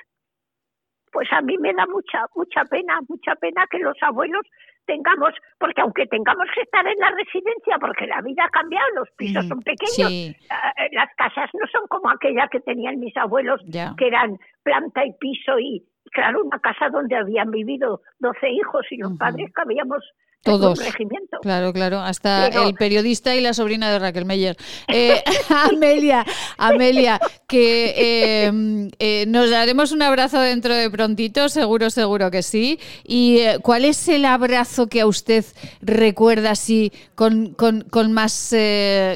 [1.11, 4.43] Pues a mí me da mucha, mucha pena, mucha pena que los abuelos
[4.85, 9.11] tengamos, porque aunque tengamos que estar en la residencia, porque la vida ha cambiado, los
[9.17, 10.37] pisos Ujú, son pequeños, sí.
[10.51, 13.61] eh, las casas no son como aquella que tenían mis abuelos,
[13.97, 15.83] que eran planta y piso y,
[16.13, 20.03] claro, una casa donde habían vivido 12 hijos y los padres que habíamos
[20.43, 20.79] Todos.
[20.79, 21.39] regimiento.
[21.43, 24.57] Claro, claro, hasta Pero- el periodista y la sobrina de Raquel Meyer.
[24.87, 26.25] Eh, Amelia,
[26.57, 32.79] Amelia, que eh, eh, nos daremos un abrazo dentro de prontito, seguro, seguro que sí.
[33.05, 35.45] ¿Y eh, cuál es el abrazo que a usted
[35.83, 38.55] recuerda así con, con, con más,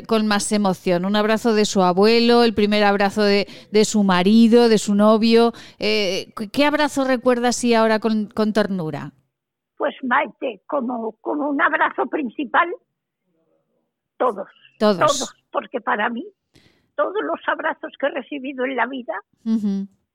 [0.06, 1.04] con más emoción?
[1.04, 5.54] ¿Un abrazo de su abuelo, el primer abrazo de, de su marido, de su novio?
[5.78, 9.12] ¿Qué abrazo recuerda así ahora con, con ternura?
[9.82, 12.72] Pues Maite, como, como un abrazo principal,
[14.16, 14.46] todos.
[14.78, 15.34] Todos.
[15.50, 16.24] porque para mí,
[16.94, 19.12] todos los abrazos que he recibido en la vida,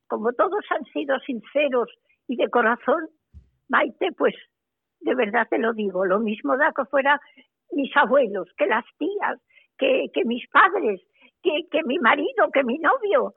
[0.07, 1.89] como todos han sido sinceros
[2.29, 3.09] y de corazón,
[3.67, 4.35] Maite, pues
[5.01, 7.19] de verdad te lo digo, lo mismo da que fuera
[7.73, 9.37] mis abuelos, que las tías,
[9.77, 11.01] que, que mis padres,
[11.43, 13.33] que, que mi marido, que mi novio,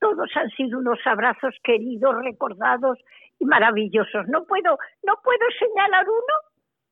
[0.00, 2.98] todos han sido unos abrazos queridos, recordados
[3.38, 4.26] y maravillosos.
[4.28, 6.34] No puedo, no puedo señalar uno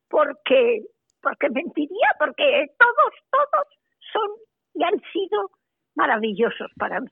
[0.09, 0.83] porque,
[1.21, 3.67] porque mentiría, porque todos, todos
[4.13, 4.31] son
[4.75, 5.51] y han sido
[5.97, 7.09] maravillosos para mí.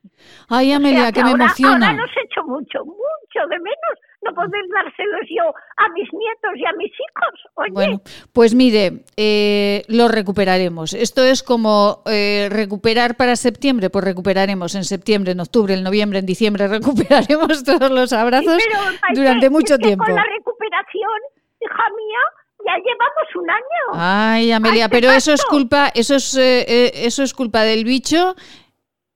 [0.48, 1.90] Ay, Amelia, O sea, que me ahora, emociona.
[1.90, 6.64] Ahora los echo mucho, mucho de menos no poder dárselos yo a mis nietos y
[6.64, 7.50] a mis hijos.
[7.54, 8.00] Oye, Bueno,
[8.32, 10.94] pues mire, eh, lo recuperaremos.
[10.94, 16.18] Esto es como eh, recuperar para septiembre, pues recuperaremos en septiembre, en octubre, en noviembre,
[16.18, 20.04] en diciembre, recuperaremos todos los abrazos pero, durante mucho es que tiempo.
[20.04, 21.20] Con la recuperación,
[21.60, 22.20] hija mía,
[22.64, 23.62] ya llevamos un año.
[23.92, 28.34] Ay, Amelia, pero eso es culpa, eso es, eh, eh, eso es culpa del bicho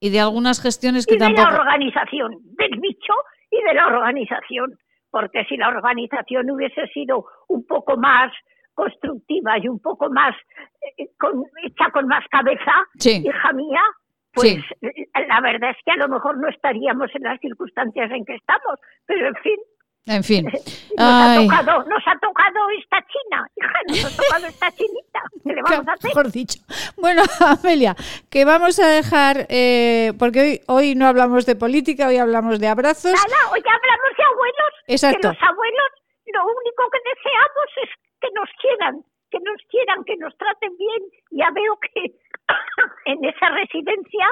[0.01, 1.61] y de algunas gestiones que y de la tampoco.
[1.63, 3.15] organización, del bicho
[3.51, 4.79] y de la organización.
[5.11, 8.31] porque si la organización hubiese sido un poco más
[8.75, 10.35] constructiva y un poco más
[10.99, 13.23] eh, con, hecha con más cabeza, Sí.
[13.27, 13.81] hija mía,
[14.35, 14.87] pues Sí.
[14.87, 18.35] eh, la verdad es que a lo mejor no estaríamos en las circunstancias en que
[18.35, 19.57] estamos, pero en fin,
[20.07, 20.45] En fin.
[20.97, 25.53] nos ha tocado, nos ha tocado esta china, hija, nos ha tocado esta chinita, ¿qué
[25.53, 26.09] le vamos a hacer?
[26.09, 26.61] Mejor dicho.
[26.97, 27.95] Bueno, Amelia,
[28.31, 32.69] que vamos a dejar, eh, porque hoy, hoy no hablamos de política, hoy hablamos de
[32.69, 33.13] abrazos.
[33.13, 35.21] Nada, hoy hablamos de abuelos, Exacto.
[35.21, 35.89] que los abuelos
[36.33, 37.91] lo único que deseamos es
[38.21, 41.03] que nos quieran, que nos quieran, que nos traten bien.
[41.31, 42.15] Ya veo que
[43.07, 44.27] en esa residencia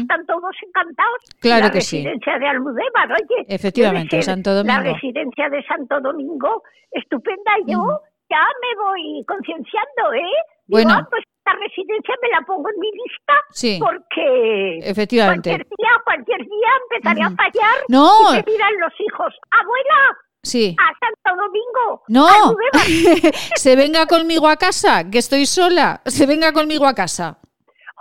[0.00, 1.18] están todos encantados.
[1.40, 1.98] Claro la que sí.
[1.98, 3.44] residencia de Almudévar, oye.
[3.48, 4.74] Efectivamente, Santo Domingo.
[4.82, 6.62] La residencia de Santo Domingo,
[6.92, 7.52] estupenda.
[7.66, 8.00] Yo
[8.30, 10.20] ya me voy concienciando, ¿eh?
[10.66, 10.90] Digo, Bueno.
[10.98, 13.78] ah, pues esta residencia me la pongo en mi lista Sí.
[13.80, 15.48] porque Efectivamente.
[15.50, 18.10] cualquier día, cualquier día empezaré a fallar No.
[18.32, 20.76] y me dirán los hijos, abuela, Sí.
[20.78, 22.02] a Santo Domingo.
[22.08, 23.32] No, a Almudévar".
[23.56, 26.02] se venga conmigo a casa, que estoy sola.
[26.04, 27.38] Se venga conmigo a casa.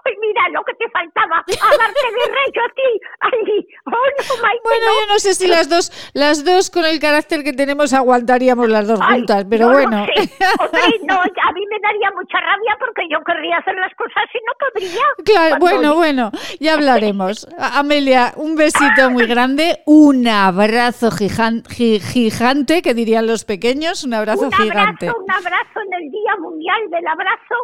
[0.08, 3.02] Ay, mira lo que te faltaba, a darte de rey a ti.
[3.20, 4.94] Ay, oh, no, Maite, Bueno, no.
[4.94, 8.88] yo no sé si las dos, las dos con el carácter que tenemos aguantaríamos las
[8.88, 10.06] dos Ay, juntas, pero no lo bueno.
[10.06, 10.22] sé.
[10.60, 14.40] Hombre, no, a mí me daría mucha rabia porque yo querría hacer las cosas y
[14.46, 15.04] no podría.
[15.26, 17.48] Claro, bueno, bueno, ya hablaremos.
[17.60, 24.14] Amelia, un besito muy grande, un abrazo gigan- gi- gigante, que dirían los pequeños, un
[24.14, 25.08] abrazo un gigante.
[25.08, 27.56] abrazo, un abrazo en el Día Mundial del Abrazo,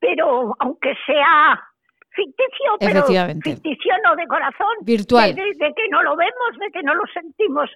[0.00, 1.60] pero aunque sea
[2.24, 3.04] ficticio, pero
[3.42, 4.74] ficticio no de corazón.
[4.82, 5.34] Virtual.
[5.34, 7.68] De, de- de que no lo vemos, de que no lo sentimos.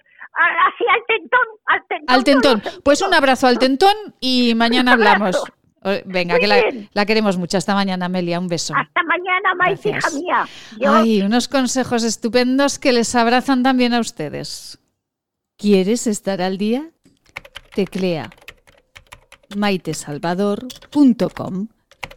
[0.67, 2.15] Así al tentón, al tentón.
[2.15, 2.61] Al tentón.
[2.83, 5.41] Pues un abrazo al tentón y mañana hablamos.
[5.85, 7.57] Eh, Venga, Muy que la, queremos mucho.
[7.57, 8.39] Hasta mañana, Amelia.
[8.39, 8.73] Un beso.
[8.75, 10.45] Hasta mañana, Maite, hija mía.
[10.79, 14.79] Yo- Ay, unos consejos estupendos que les abrazan también a ustedes.
[15.57, 16.89] ¿Quieres estar al día?
[17.75, 18.29] Teclea
[19.55, 21.67] maitesalvador.com.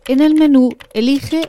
[0.08, 1.48] En el menú elige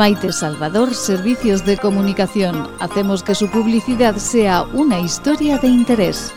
[0.00, 2.70] Maite Salvador, Servicios de Comunicación.
[2.80, 6.32] Hacemos que su publicidad sea una historia de interés.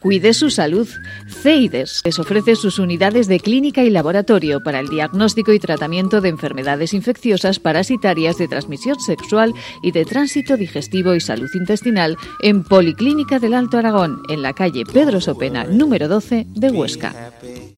[0.00, 0.88] Cuide su salud.
[1.42, 6.28] CEIDES les ofrece sus unidades de clínica y laboratorio para el diagnóstico y tratamiento de
[6.28, 9.52] enfermedades infecciosas parasitarias de transmisión sexual
[9.82, 14.84] y de tránsito digestivo y salud intestinal en Policlínica del Alto Aragón, en la calle
[14.84, 17.32] Pedro Sopena, número 12 de Huesca.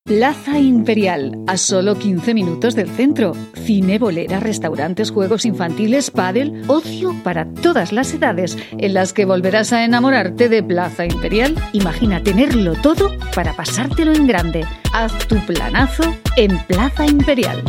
[0.05, 3.33] Plaza Imperial, a solo 15 minutos del centro.
[3.65, 9.73] Cine, bolera, restaurantes, juegos infantiles, pádel, ocio para todas las edades, en las que volverás
[9.73, 11.55] a enamorarte de Plaza Imperial.
[11.73, 14.67] Imagina tenerlo todo para pasártelo en grande.
[14.93, 16.03] Haz tu planazo
[16.37, 17.63] en Plaza Imperial.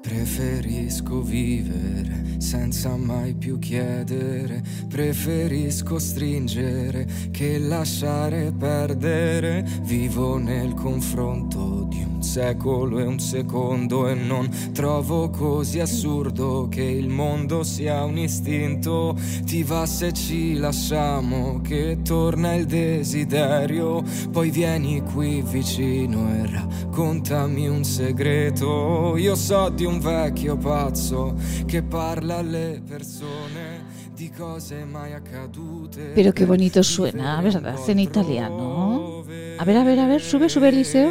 [0.00, 9.66] Preferisco vivere senza mai più chiedere, preferisco stringere che lasciare perdere.
[9.82, 16.82] Vivo nel confronto di un secolo e un secondo e non trovo così assurdo che
[16.82, 19.16] il mondo sia un istinto.
[19.44, 27.68] Ti va se ci lasciamo che torna il desiderio, poi vieni qui vicino e raccontami
[27.68, 29.16] un segreto.
[29.16, 31.34] Io so di un vecchio pazzo
[31.66, 36.12] che parla alle persone di cose mai accadute.
[36.14, 37.78] Pero qué bonito suena, ¿verdad?
[37.88, 39.24] En italiano.
[39.58, 41.10] A ver, a ver, a ver, sube, sube Eliseo.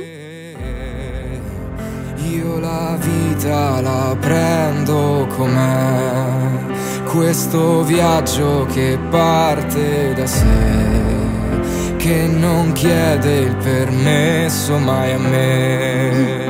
[2.29, 13.37] Io la vita la prendo com'è, questo viaggio che parte da sé, che non chiede
[13.39, 16.46] il permesso mai a me.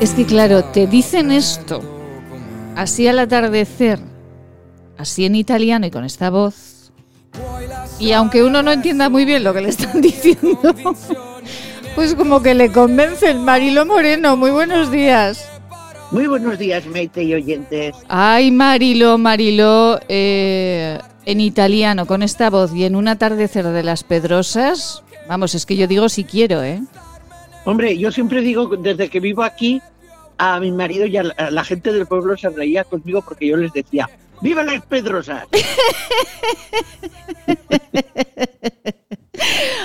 [0.00, 1.82] Es que claro, te dicen esto
[2.76, 3.98] así al atardecer,
[4.98, 6.92] así en italiano y con esta voz.
[7.98, 10.74] Y aunque uno no entienda muy bien lo que le están diciendo,
[11.94, 14.36] pues como que le convence el Marilo Moreno.
[14.36, 15.48] Muy buenos días.
[16.10, 17.96] Muy buenos días, Meite y oyentes.
[18.06, 24.04] Ay, Marilo, Marilo, eh, en italiano, con esta voz y en un atardecer de las
[24.04, 26.82] Pedrosas, vamos, es que yo digo si quiero, ¿eh?
[27.66, 29.82] Hombre, yo siempre digo, desde que vivo aquí,
[30.38, 33.46] a mi marido y a la, a la gente del pueblo se reía conmigo porque
[33.46, 34.08] yo les decía,
[34.40, 35.44] ¡Viva las Pedrosas!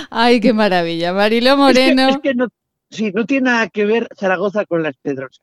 [0.09, 1.13] Ay, qué maravilla.
[1.13, 2.09] Marilo Moreno.
[2.09, 2.47] Es que, es que no,
[2.89, 5.41] sí, no tiene nada que ver Zaragoza con las Pedrosas.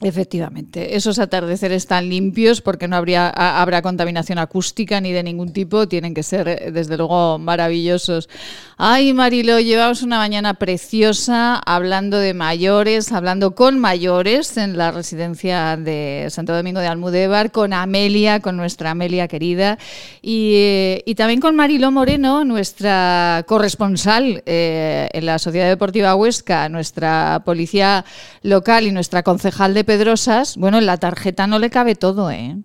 [0.00, 5.52] Efectivamente, esos atardeceres tan limpios, porque no habría, ha- habrá contaminación acústica ni de ningún
[5.52, 8.28] tipo, tienen que ser, eh, desde luego, maravillosos.
[8.76, 15.76] Ay, Marilo, llevamos una mañana preciosa hablando de mayores, hablando con mayores en la residencia
[15.76, 19.78] de Santo Domingo de Almudévar, con Amelia, con nuestra Amelia querida,
[20.22, 26.68] y, eh, y también con Marilo Moreno, nuestra corresponsal eh, en la Sociedad Deportiva Huesca,
[26.68, 28.04] nuestra policía
[28.44, 30.58] local y nuestra concejal de Pedrosas.
[30.58, 32.56] Bueno, en la tarjeta no le cabe todo, ¿eh?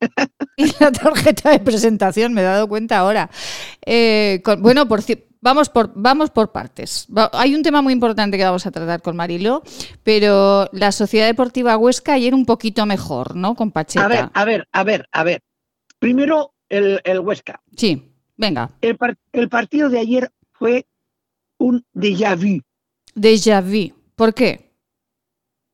[0.56, 3.30] y la tarjeta de presentación, me he dado cuenta ahora.
[3.84, 5.00] Eh, con- bueno, por,
[5.40, 7.08] vamos, por, vamos por partes.
[7.16, 9.64] Va- hay un tema muy importante que vamos a tratar con Marilo,
[10.04, 13.56] pero la Sociedad Deportiva Huesca ayer un poquito mejor, ¿no?
[13.56, 14.04] Con Pacheta.
[14.04, 15.42] A ver, a ver, a ver, a ver.
[15.98, 17.60] Primero, el, el Huesca.
[17.76, 18.70] Sí, venga.
[18.82, 20.86] El, par- el partido de ayer fue
[21.58, 22.60] un déjà vu.
[23.16, 23.92] Déjà vu.
[24.14, 24.71] ¿Por qué?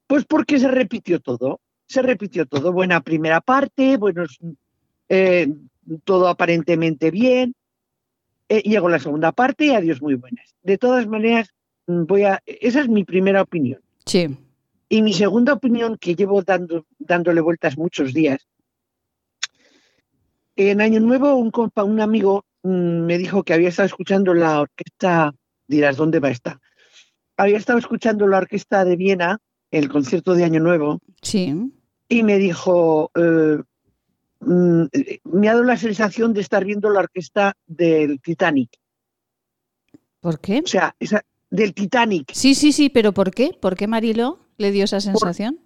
[0.08, 1.60] Pues porque se repitió todo.
[1.86, 2.72] Se repitió todo.
[2.72, 4.38] Buena primera parte, buenos,
[5.08, 5.48] eh,
[6.04, 7.54] todo aparentemente bien.
[8.48, 10.54] Eh, llegó la segunda parte y adiós muy buenas.
[10.62, 11.54] De todas maneras,
[11.86, 12.40] mm, voy a.
[12.46, 13.80] Esa es mi primera opinión.
[14.06, 14.36] Sí.
[14.88, 18.48] Y mi segunda opinión, que llevo dando, dándole vueltas muchos días.
[20.56, 24.62] En Año Nuevo, un, compa, un amigo mm, me dijo que había estado escuchando la
[24.62, 25.34] orquesta,
[25.66, 26.60] dirás, ¿dónde va esta?
[27.36, 29.38] Había estado escuchando la orquesta de Viena,
[29.70, 31.54] el concierto de Año Nuevo, Sí.
[32.08, 33.58] y me dijo, eh,
[34.40, 34.84] mm,
[35.24, 38.70] me ha dado la sensación de estar viendo la orquesta del Titanic.
[40.20, 40.62] ¿Por qué?
[40.64, 42.32] O sea, esa, del Titanic.
[42.32, 43.56] Sí, sí, sí, pero ¿por qué?
[43.60, 45.60] ¿Por qué Marilo le dio esa sensación?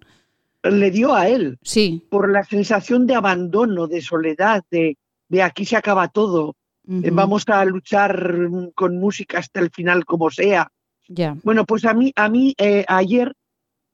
[0.63, 1.57] Le dio a él.
[1.61, 2.05] Sí.
[2.09, 4.97] Por la sensación de abandono, de soledad, de,
[5.27, 6.55] de aquí se acaba todo.
[6.85, 10.69] Vamos a luchar con música hasta el final como sea.
[11.07, 11.35] Ya.
[11.43, 13.33] Bueno, pues a mí, a mí eh, ayer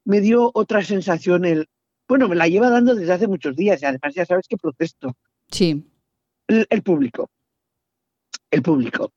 [0.06, 1.46] me dio otra sensación.
[1.46, 1.68] El,
[2.08, 5.16] bueno, me la lleva dando desde hace muchos días y además ya sabes que protesto.
[5.52, 5.86] Sí.
[6.48, 7.30] El, el público.
[8.52, 9.12] El público.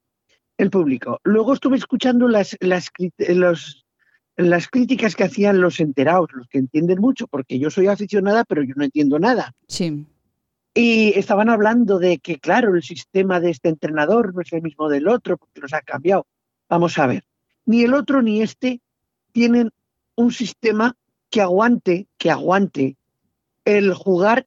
[0.58, 1.18] El público.
[1.24, 3.86] Luego estuve escuchando las, las, los,
[4.36, 8.62] las críticas que hacían los enterados, los que entienden mucho, porque yo soy aficionada, pero
[8.62, 9.54] yo no entiendo nada.
[9.68, 10.06] Sí.
[10.74, 14.88] Y estaban hablando de que, claro, el sistema de este entrenador no es el mismo
[14.88, 16.26] del otro, porque los ha cambiado.
[16.68, 17.24] Vamos a ver,
[17.66, 18.80] ni el otro ni este
[19.32, 19.70] tienen
[20.16, 20.96] un sistema
[21.30, 22.96] que aguante, que aguante
[23.64, 24.46] el jugar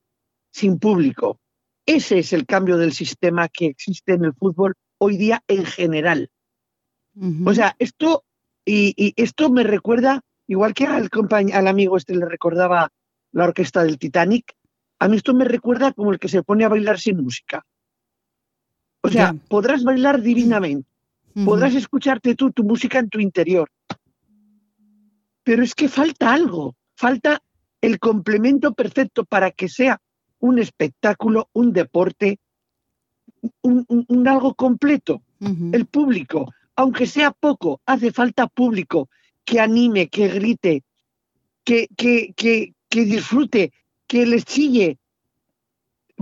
[0.52, 1.40] sin público.
[1.86, 6.30] Ese es el cambio del sistema que existe en el fútbol hoy día en general.
[7.46, 8.26] O sea, esto
[8.66, 11.10] y, y esto me recuerda, igual que al,
[11.54, 12.92] al amigo este le recordaba
[13.32, 14.54] la orquesta del Titanic,
[15.00, 17.66] a mí esto me recuerda como el que se pone a bailar sin música.
[19.02, 20.90] O sea, podrás bailar divinamente,
[21.46, 23.70] podrás escucharte tú tu música en tu interior,
[25.46, 27.42] pero es que falta algo, falta
[27.82, 30.02] el complemento perfecto para que sea
[30.40, 32.40] un espectáculo, un deporte,
[33.62, 35.22] un, un- un algo completo.
[35.76, 39.08] El público, aunque sea poco, hace falta público
[39.46, 40.84] que anime, que grite,
[41.64, 43.72] que, que, que, que que disfrute,
[44.08, 44.98] que les chille,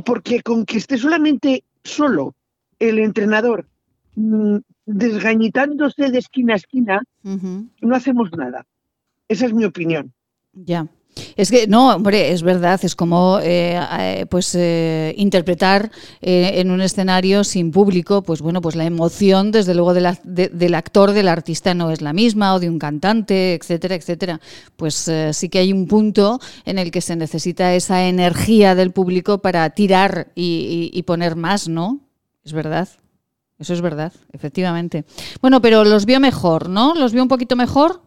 [0.06, 2.36] porque con que esté solamente solo
[2.80, 3.68] el entrenador
[4.16, 7.04] mm, desgañitándose de esquina a esquina,
[7.82, 8.66] no hacemos nada.
[9.28, 10.14] Esa es mi opinión.
[10.54, 10.88] Ya.
[11.36, 15.92] Es que no, hombre, es verdad, es como eh, eh, pues eh, interpretar
[16.22, 20.20] eh, en un escenario sin público, pues bueno, pues la emoción desde luego de la-
[20.24, 24.42] de- del actor, del artista no es la misma, o de un cantante, etcétera, etcétera.
[24.76, 28.90] Pues eh, sí que hay un punto en el que se necesita esa energía del
[28.92, 32.00] público para tirar y, y- y poner más, ¿no?
[32.44, 32.90] Es verdad.
[33.60, 35.06] Eso es verdad, efectivamente.
[35.42, 36.96] Bueno, pero los vio mejor, ¿no?
[36.96, 38.02] ¿Los vio un poquito mejor?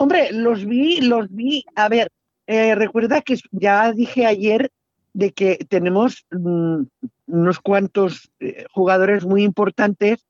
[0.00, 1.62] Hombre, los vi, los vi.
[1.74, 2.08] A ver,
[2.46, 4.70] eh, recuerda que ya dije ayer
[5.12, 6.84] de que tenemos mm,
[7.26, 10.24] unos cuantos eh, jugadores muy importantes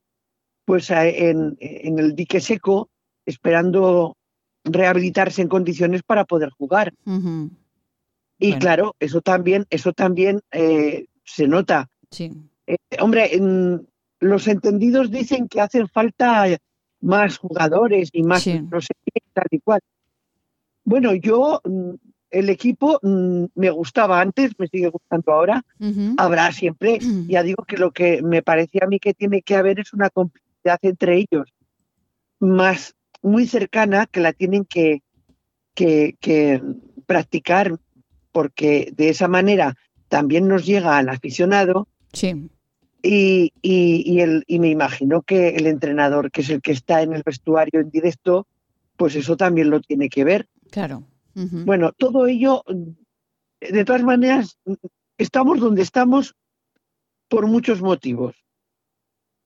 [0.64, 2.90] pues en, en el dique seco
[3.26, 4.16] esperando
[4.64, 6.92] rehabilitarse en condiciones para poder jugar.
[7.06, 8.58] Y Bueno.
[8.60, 11.88] claro, eso también, eso también eh, se nota.
[12.10, 12.32] Sí.
[12.66, 13.86] Eh, hombre, en-
[14.18, 16.46] los entendidos dicen que hacen falta
[17.00, 18.60] más jugadores y más Sí.
[18.60, 19.80] no sé qué, tal y cual.
[20.84, 21.90] Bueno, yo, mm,
[22.30, 25.64] el equipo mm, me gustaba antes, me sigue gustando ahora.
[26.16, 29.80] Habrá siempre, ya digo que lo que me parecía a mí que tiene que haber
[29.80, 31.48] es una complicidad entre ellos,
[32.38, 35.02] más muy cercana que la tienen que,
[35.74, 36.62] que, que
[37.06, 37.78] practicar,
[38.32, 39.74] porque de esa manera
[40.08, 42.50] también nos llega al aficionado Sí.
[43.02, 47.02] Y, y, y el, y me imagino que el entrenador, que es el que está
[47.02, 48.46] en el vestuario en directo,
[48.96, 50.48] pues eso también lo tiene que ver.
[50.70, 51.04] Claro.
[51.34, 52.62] Bueno, todo ello,
[53.60, 54.58] de todas maneras,
[55.16, 56.34] estamos donde estamos
[57.28, 58.39] por muchos motivos.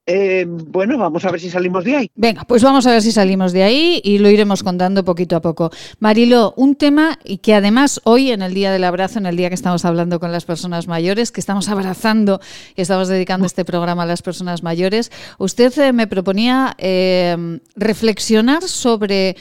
[0.07, 2.11] Eh, bueno, vamos a ver si salimos de ahí.
[2.15, 5.41] Venga, pues vamos a ver si salimos de ahí y lo iremos contando poquito a
[5.41, 5.71] poco.
[5.99, 9.49] Marilo, un tema y que además hoy en el Día del Abrazo, en el día
[9.49, 12.41] que estamos hablando con las personas mayores, que estamos abrazando
[12.77, 18.63] y estamos dedicando este programa a las personas mayores, usted eh, me proponía eh, reflexionar
[18.63, 19.37] sobre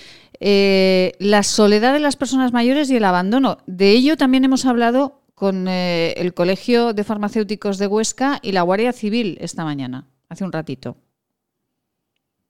[0.46, 3.60] eh, la soledad de las personas mayores y el abandono.
[3.66, 8.62] De ello también hemos hablado con eh, el Colegio de Farmacéuticos de Huesca y la
[8.62, 10.98] Guardia Civil esta mañana, hace un ratito.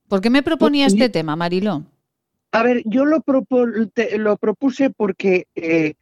[0.08, 1.84] ¿Por qué me proponía este tema, Marilo?
[2.52, 5.96] A ver, yo lo, propo- te- lo propuse porque eh,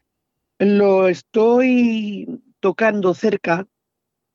[0.60, 2.28] lo estoy
[2.60, 3.68] tocando cerca,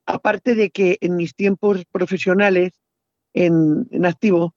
[0.06, 2.72] aparte de que en mis tiempos profesionales
[3.34, 4.54] en, en activo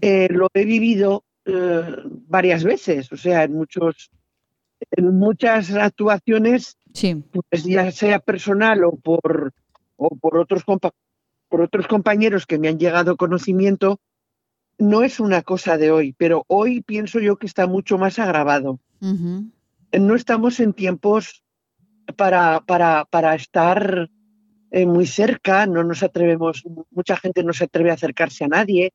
[0.00, 1.82] eh, lo he vivido eh,
[2.28, 4.10] varias veces, o sea, en muchos
[4.90, 6.76] en muchas actuaciones,
[7.50, 9.52] pues ya sea personal o por
[9.96, 10.92] o por otros compa-
[11.52, 14.00] por otros compañeros que me han llegado conocimiento,
[14.78, 18.80] no es una cosa de hoy, pero hoy pienso yo que está mucho más agravado.
[19.92, 21.44] No estamos en tiempos
[22.16, 24.08] para, para, para estar
[24.70, 28.94] eh, muy cerca, no nos atrevemos, mucha gente no se atreve a acercarse a nadie.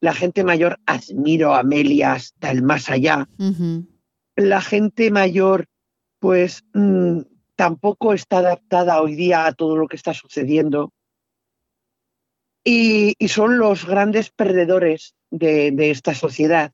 [0.00, 3.28] La gente mayor, admiro a Amelia hasta el más allá.
[4.34, 5.66] La gente mayor,
[6.20, 7.20] pues mm,
[7.54, 10.90] tampoco está adaptada hoy día a todo lo que está sucediendo.
[12.68, 16.72] Y, y son los grandes perdedores de, de esta sociedad.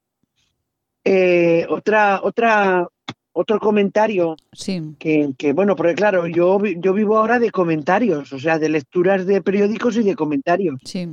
[1.05, 2.89] Eh, otra, otra,
[3.33, 4.81] otro comentario Sí.
[4.99, 9.27] que, que, bueno, porque claro, yo, yo vivo ahora de comentarios, o sea, de lecturas
[9.27, 10.81] de periódicos y de comentarios.
[10.85, 11.09] Sí.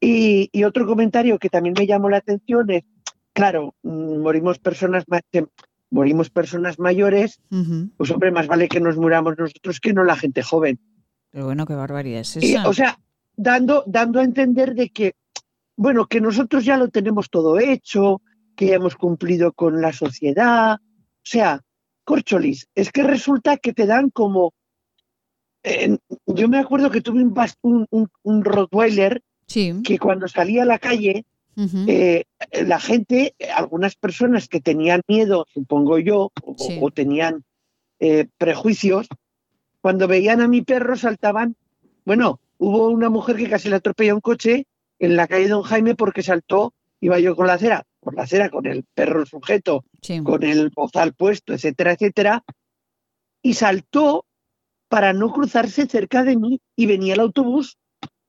[0.00, 2.84] Y, y otro comentario que también me llamó la atención es,
[3.32, 5.04] claro, mm, morimos personas,
[5.90, 7.40] morimos personas mayores,
[7.96, 10.78] pues hombre, más vale que nos muramos nosotros que no la gente joven.
[11.30, 12.68] Pero bueno, qué barbaridad es Y, esa.
[12.68, 12.98] o sea,
[13.36, 15.14] dando, dando a entender de que,
[15.76, 18.20] bueno, que nosotros ya lo tenemos todo hecho,
[18.56, 20.74] que ya hemos cumplido con la sociedad.
[20.74, 21.60] O sea,
[22.04, 24.52] corcholis, es que resulta que te dan como...
[25.62, 25.96] eh,
[26.26, 29.22] yo me acuerdo que tuve un, un, un- un Rottweiler
[29.82, 31.24] que cuando salía a la calle,
[31.86, 32.24] eh,
[32.64, 36.78] la gente, algunas personas que tenían miedo, supongo yo, o, Sí.
[36.80, 37.44] o tenían
[38.00, 39.06] eh, prejuicios,
[39.80, 41.54] cuando veían a mi perro saltaban.
[42.04, 44.66] Bueno, hubo una mujer que casi le atropelló un coche
[44.98, 48.50] en la calle Don Jaime porque saltó, iba yo con la acera, por la acera,
[48.50, 49.84] con el perro sujeto,
[50.22, 52.44] con el bozal puesto, etcétera, etcétera,
[53.42, 54.26] y saltó
[54.88, 57.78] para no cruzarse cerca de mí y venía el autobús.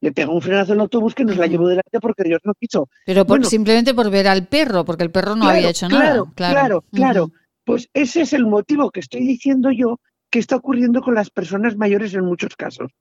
[0.01, 2.89] Le pegó un frenazo al autobús que nos la llevó delante porque Dios no quiso.
[3.05, 5.87] Pero por- Bueno, simplemente por ver al perro, porque el perro no Claro, había hecho
[5.87, 6.33] claro, nada.
[6.35, 7.31] Claro, claro.
[7.65, 9.99] Pues ese es el motivo que estoy diciendo yo
[10.29, 12.91] que está ocurriendo con las personas mayores en muchos casos.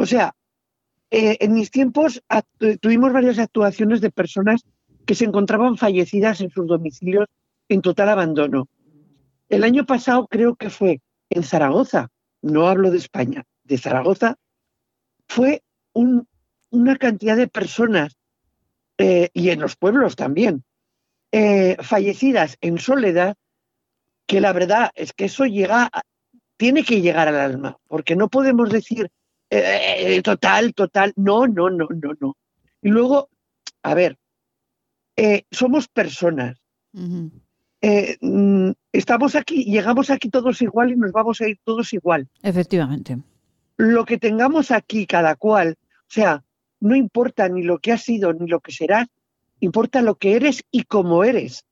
[0.00, 0.34] O sea,
[1.10, 2.22] eh, en mis tiempos
[2.80, 4.62] tuvimos varias actuaciones de personas
[5.04, 7.26] que se encontraban fallecidas en sus domicilios
[7.68, 8.66] en total abandono.
[9.50, 12.08] El año pasado creo que fue en Zaragoza,
[12.40, 14.36] no hablo de España, de Zaragoza,
[15.28, 15.62] fue
[15.92, 16.26] un-
[16.70, 18.16] una cantidad de personas,
[18.96, 20.64] eh, y en los pueblos también,
[21.30, 23.36] eh, fallecidas en soledad,
[24.26, 25.90] que la verdad es que eso llega,
[26.56, 29.10] tiene que llegar al alma, porque no podemos decir
[29.50, 32.36] eh, eh, total, total, no, no, no, no, no.
[32.82, 33.28] Y luego,
[33.82, 34.16] a ver,
[35.16, 36.56] eh, somos personas,
[37.82, 42.28] eh, mm, estamos aquí, llegamos aquí todos igual y nos vamos a ir todos igual.
[42.42, 43.18] Efectivamente.
[43.76, 46.44] Lo que tengamos aquí cada cual, o sea,
[46.80, 49.08] no importa ni lo que has sido ni lo que serás,
[49.60, 51.64] importa lo que eres y cómo eres.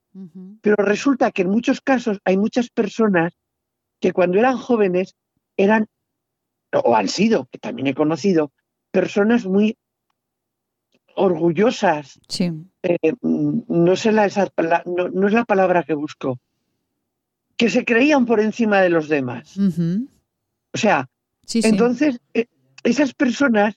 [0.62, 3.34] Pero resulta que en muchos casos hay muchas personas
[4.00, 5.14] que cuando eran jóvenes
[5.56, 5.86] eran,
[6.72, 8.52] o han sido, que también he conocido,
[8.90, 9.76] personas muy
[11.14, 12.20] orgullosas.
[12.28, 12.52] Sí.
[12.82, 16.38] eh, no, sé la, esa- la- no, no es la palabra que busco.
[17.56, 19.56] Que se creían por encima de los demás.
[20.72, 21.08] O sea,
[21.44, 21.68] Sí, sí.
[21.68, 22.46] entonces eh,
[22.84, 23.74] esas personas,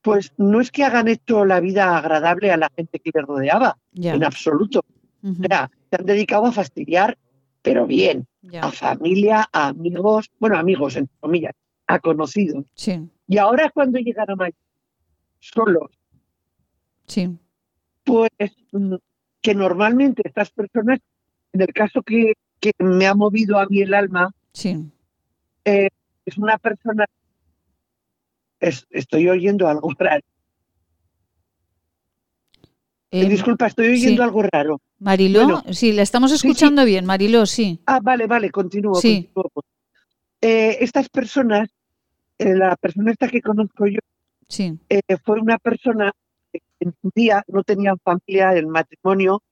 [0.00, 3.78] pues no es que hagan hecho la vida agradable a la gente que les rodeaba,
[4.14, 4.82] en absoluto.
[5.22, 5.42] Ujú.
[5.42, 7.16] O sea, se han dedicado a fastidiar,
[7.62, 8.26] pero bien,
[8.60, 11.52] a familia, a amigos, bueno, amigos, entre comillas,
[11.94, 12.64] a conocidos.
[12.74, 14.52] Sí, Y ahora cuando llegaron ahí
[15.40, 15.90] solos,
[17.06, 17.28] sí.
[18.04, 18.30] pues
[18.72, 18.94] mm,
[19.40, 21.00] que normalmente estas personas,
[21.52, 24.76] en el caso que, que me ha movido a mí el alma, Sí.
[25.64, 25.88] eh,
[26.24, 27.04] es una persona,
[28.60, 30.22] es- estoy oyendo algo raro.
[33.10, 34.26] Eh, Em, disculpa, estoy oyendo sí.
[34.26, 34.80] algo raro.
[34.98, 36.46] Mariló, Bueno, sí, la estamos sí, sí.
[36.48, 37.80] escuchando bien, Mariló, sí.
[37.86, 38.94] Ah, vale, vale, continúo.
[38.94, 39.28] Sí.
[39.34, 39.64] continúo.
[40.40, 41.68] Eh, estas personas,
[42.42, 43.98] eh, la persona esta que conozco yo,
[44.48, 44.78] Sí.
[44.88, 46.12] eh, fue una persona
[46.52, 49.42] que en su día no tenían familia, el matrimonio,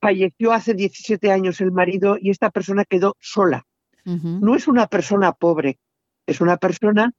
[0.00, 3.66] falleció hace 17 años el marido y esta persona quedó sola.
[4.04, 5.78] No es una persona pobre,
[6.26, 7.12] es una persona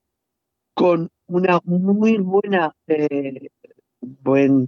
[0.73, 3.47] con una muy buena, eh,
[4.01, 4.67] buen,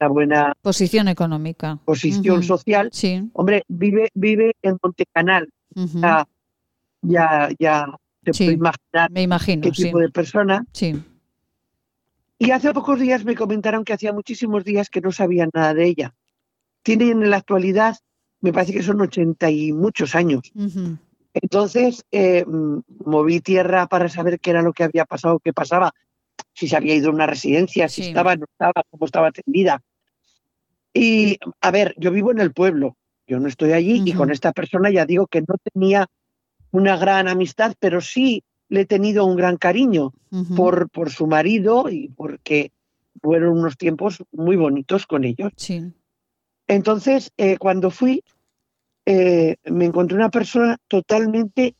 [0.00, 1.78] una buena Posición económica.
[1.84, 2.88] posición social.
[2.92, 3.30] Sí.
[3.34, 5.48] Hombre, vive, vive en Montecanal.
[7.02, 7.86] Ya, ya
[8.24, 9.84] se Sí, puede imaginar Me imagino, qué sí.
[9.84, 10.64] tipo de persona.
[10.72, 11.02] Sí.
[12.38, 15.86] Y hace pocos días me comentaron que hacía muchísimos días que no sabían nada de
[15.86, 16.14] ella.
[16.82, 17.96] Tienen en la actualidad,
[18.40, 20.42] me parece que son ochenta y muchos años.
[21.34, 22.44] Entonces eh,
[23.04, 25.92] moví tierra para saber qué era lo que había pasado, qué pasaba,
[26.52, 28.08] si se había ido a una residencia, si Sí.
[28.08, 29.82] estaba, no estaba, cómo estaba atendida.
[30.92, 32.96] Y a ver, yo vivo en el pueblo,
[33.26, 36.06] yo no estoy allí y con esta persona ya digo que no tenía
[36.72, 40.12] una gran amistad, pero sí le he tenido un gran cariño
[40.56, 42.72] por, por su marido y porque
[43.20, 45.52] fueron unos tiempos muy bonitos con ellos.
[45.56, 45.92] Sí.
[46.66, 48.24] Entonces, eh, cuando fui,
[49.04, 51.74] eh, me encontré una persona totalmente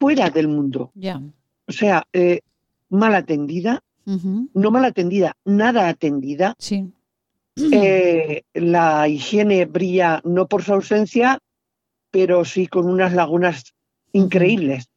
[0.00, 0.92] fuera del mundo.
[0.94, 1.20] Ya.
[1.66, 2.40] O sea, eh,
[2.88, 6.54] mal atendida, no mal atendida, nada atendida.
[6.58, 6.92] Sí.
[8.54, 11.38] La higiene brilla no por su ausencia,
[12.10, 13.73] pero sí con unas lagunas
[14.14, 14.88] increíbles.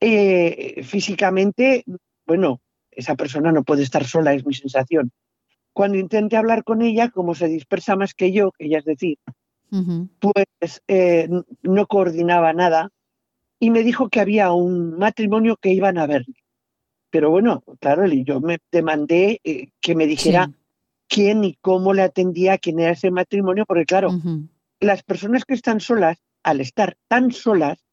[0.00, 1.84] Eh, físicamente,
[2.26, 2.60] bueno,
[2.90, 5.12] esa persona no puede estar sola, es mi sensación.
[5.72, 9.18] Cuando intenté hablar con ella, como se dispersa más que yo, ella es decir,
[9.70, 10.08] Ujú.
[10.18, 11.28] pues eh,
[11.62, 12.90] no coordinaba nada
[13.58, 16.24] y me dijo que había un matrimonio que iban a ver.
[17.10, 20.50] Pero bueno, claro, yo me demandé eh, que me dijera
[21.08, 24.48] quién y cómo le atendía, quién era ese matrimonio, porque claro, Ujú.
[24.80, 27.85] las personas que están solas, al estar tan solas,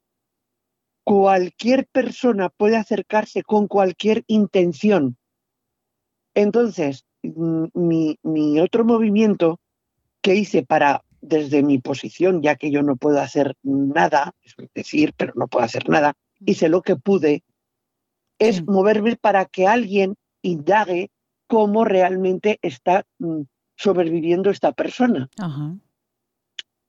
[1.03, 5.17] cualquier persona puede acercarse con cualquier intención.
[6.33, 9.59] Entonces, mi, mi otro movimiento
[10.21, 15.13] que hice para, desde mi posición, ya que yo no puedo hacer nada, es decir,
[15.15, 17.43] pero no puedo hacer nada, hice lo que pude,
[18.39, 21.11] es moverme para que alguien indague
[21.47, 23.41] cómo realmente está mm,
[23.75, 25.29] sobreviviendo esta persona.
[25.37, 25.75] Ajá.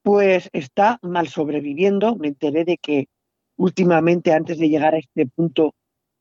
[0.02, 2.16] Pues está mal sobreviviendo.
[2.16, 3.08] Me enteré de que
[3.56, 5.74] últimamente, antes de llegar a este punto,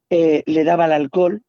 [0.09, 1.41] eh, le daba el alcohol.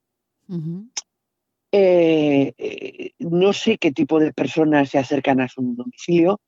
[1.72, 6.40] Eh, eh, no sé qué tipo de personas se acercan a su domicilio.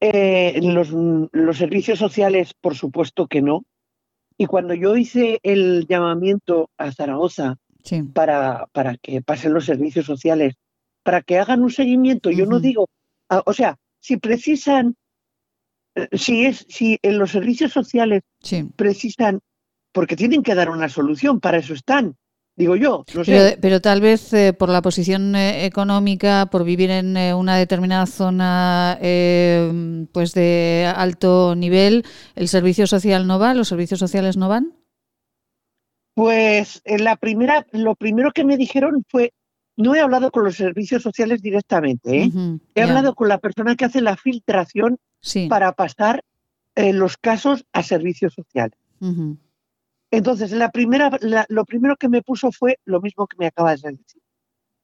[0.00, 3.64] Los, los servicios sociales, por supuesto que no.
[4.36, 7.56] Y cuando yo hice el llamamiento a Zaragoza
[7.88, 8.02] Sí.
[8.02, 10.54] para, para que pasen los servicios sociales,
[11.02, 12.88] para que hagan un seguimiento, yo no digo,
[13.30, 14.96] ah, o sea, si precisan,
[16.12, 18.64] si es, si en los servicios sociales Sí.
[18.76, 19.40] precisan,
[19.92, 22.16] porque tienen que dar una solución, para eso están.
[22.56, 23.30] Digo yo, no sé.
[23.30, 27.56] Pero, pero tal vez eh, por la posición eh, económica, por vivir en eh, una
[27.56, 32.04] determinada zona eh, pues de alto nivel,
[32.34, 33.54] ¿el servicio social no va?
[33.54, 34.72] ¿Los servicios sociales no van?
[36.14, 39.32] Pues en la primera, lo primero que me dijeron fue,
[39.78, 42.32] no he hablado con los servicios sociales directamente, ¿eh?
[42.74, 45.48] He hablado con la persona que hace la filtración Sí.
[45.48, 46.22] para pasar
[46.74, 48.78] eh, los casos a servicios sociales.
[50.10, 53.82] Entonces, la primera, la- lo primero que me puso fue lo mismo que me acabas
[53.82, 54.22] de decir.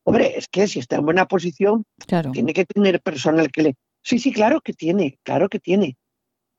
[0.05, 2.31] Hombre, es que si está en buena posición, Claro.
[2.33, 3.75] tiene que tener personal que le...
[4.03, 5.97] Sí, sí, claro que tiene, claro que tiene.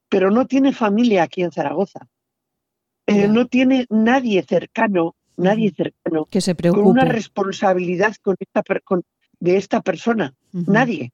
[0.09, 2.07] Pero no tiene familia aquí en Zaragoza.
[3.07, 7.05] Eh, no tiene nadie cercano, nadie cercano Que se con una preocupe.
[7.13, 9.03] responsabilidad con esta con-
[9.39, 10.33] de esta persona.
[10.51, 11.11] Nadie.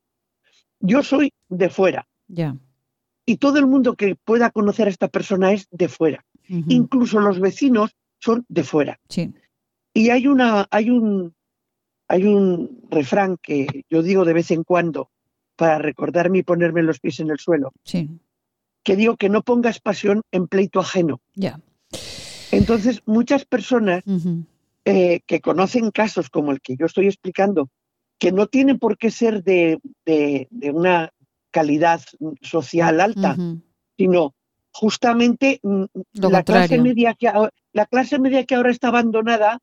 [0.80, 2.56] Yo soy de fuera Ya.
[3.26, 6.26] y todo el mundo que pueda conocer a esta persona es de fuera.
[6.48, 8.99] Incluso los vecinos son de fuera.
[9.10, 9.34] Sí.
[9.93, 11.34] Y hay una, hay un,
[12.07, 15.10] hay un refrán que yo digo de vez en cuando
[15.56, 18.10] para recordarme y ponerme los pies en el suelo, Sí.
[18.84, 21.22] que digo que no pongas pasión en pleito ajeno.
[21.35, 21.60] Ya.
[22.52, 24.03] Entonces, muchas personas
[24.86, 27.69] eh, que conocen casos como el que yo estoy explicando,
[28.19, 31.11] que no tienen por qué ser de, de- de una
[31.52, 32.02] calidad
[32.41, 33.36] social alta,
[33.98, 34.34] sino
[34.72, 35.84] justamente mm,
[36.14, 39.60] Lo la clase, media que, ahora- la clase media que ahora está abandonada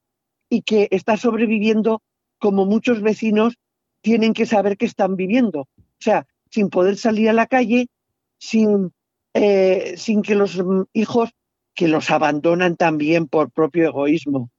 [0.48, 2.02] y que está sobreviviendo
[2.38, 3.54] como muchos vecinos
[4.00, 5.60] tienen que saber que están viviendo.
[5.62, 7.88] O sea, sin poder salir a la calle,
[8.38, 8.92] sin,
[9.34, 11.30] eh, sin que los mm, hijos
[11.78, 14.50] que los abandonan también por propio egoísmo,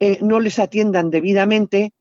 [0.00, 1.92] eh, no les atiendan debidamente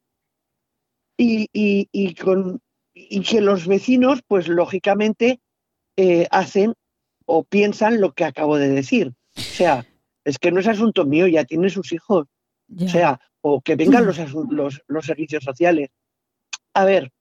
[1.17, 2.61] y, y- y con,
[2.95, 5.39] y que los vecinos, pues lógicamente,
[5.97, 6.73] eh, hacen
[7.27, 9.13] o piensan lo que acabo de decir.
[9.35, 9.85] O sea,
[10.23, 12.25] es que no es asunto mío, ya tiene sus hijos.
[12.85, 15.89] O sea, o que vengan los, asun- los, los servicios sociales.
[16.73, 17.11] A ver,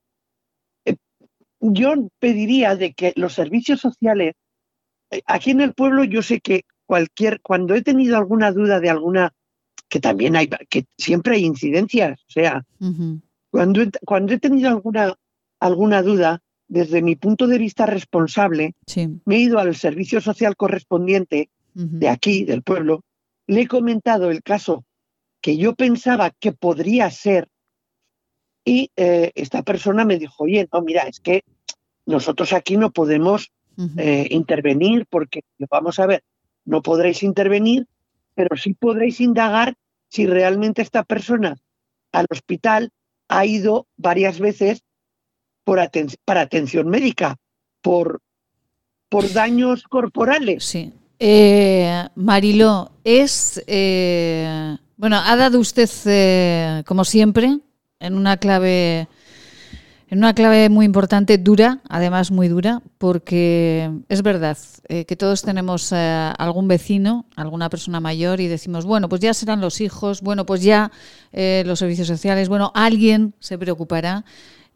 [0.85, 0.95] eh,
[1.59, 4.33] yo pediría de que los servicios sociales,
[5.27, 9.33] aquí en el pueblo yo sé que cualquier, cuando he tenido alguna duda de alguna,
[9.89, 13.21] que también hay, que siempre hay incidencias, o sea, Ujú.
[13.51, 15.13] cuando he, cuando he tenido alguna,
[15.59, 19.19] alguna duda, desde mi punto de vista responsable, Sí.
[19.25, 23.03] me he ido al servicio social correspondiente de aquí, del pueblo,
[23.47, 24.85] le he comentado el caso
[25.41, 27.49] que yo pensaba que podría ser
[28.63, 31.43] y eh, esta persona me dijo, oye, no, mira, es que
[32.05, 33.51] nosotros aquí no podemos
[33.97, 36.23] eh, intervenir porque, vamos a ver,
[36.65, 37.87] no podréis intervenir,
[38.33, 39.75] pero sí podréis indagar
[40.09, 41.55] si realmente esta persona
[42.11, 42.91] al hospital
[43.27, 44.83] ha ido varias veces
[45.63, 47.37] para atención médica,
[47.81, 48.21] por,
[49.09, 50.63] por daños corporales.
[50.63, 50.93] Sí.
[51.17, 53.63] Eh, Mariló, es.
[53.67, 57.59] eh, bueno, ha dado usted, eh, como siempre,
[57.99, 59.07] en una clave.
[60.15, 65.41] En una clave muy importante, dura, además muy dura, porque es verdad eh, que todos
[65.41, 70.21] tenemos eh, algún vecino, alguna persona mayor y decimos, bueno, pues ya serán los hijos,
[70.21, 70.89] bueno, pues ya
[71.33, 74.23] eh, los servicios sociales, bueno, alguien se preocupará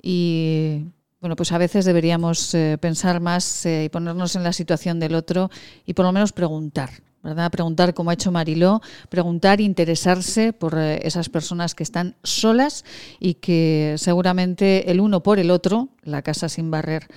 [0.01, 0.87] y
[1.21, 5.49] bueno, pues a veces deberíamos pensar más y ponernos en la situación del otro
[5.85, 6.89] y por lo menos preguntar,
[7.23, 7.51] ¿verdad?
[7.51, 12.85] Preguntar como ha hecho Mariló, preguntar, interesarse por eh, esas personas que están solas
[13.19, 17.07] y que seguramente el uno por el otro, la casa sin barrer.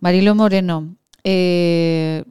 [0.00, 2.24] Mariló Moreno, eh,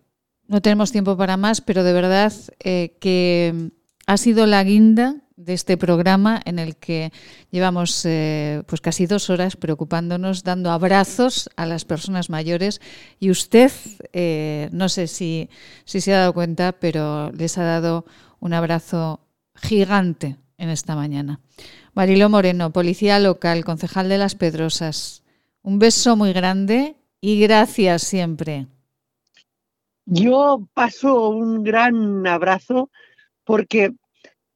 [0.47, 3.71] no tenemos tiempo para más, pero de verdad eh, que
[4.07, 7.11] ha sido la guinda de este programa en el que
[7.51, 12.79] llevamos eh, pues casi dos horas preocupándonos, dando abrazos a las personas mayores
[13.19, 13.71] y usted,
[14.13, 15.49] eh, no sé si,
[15.83, 18.05] si se ha dado cuenta, pero les ha dado
[18.39, 19.19] un abrazo
[19.55, 21.41] gigante en esta mañana.
[21.93, 25.23] Mariló Moreno, policía local, concejal de Las Pedrosas,
[25.61, 28.67] un beso muy grande y gracias siempre.
[30.05, 32.91] Yo paso un gran abrazo
[33.43, 33.93] porque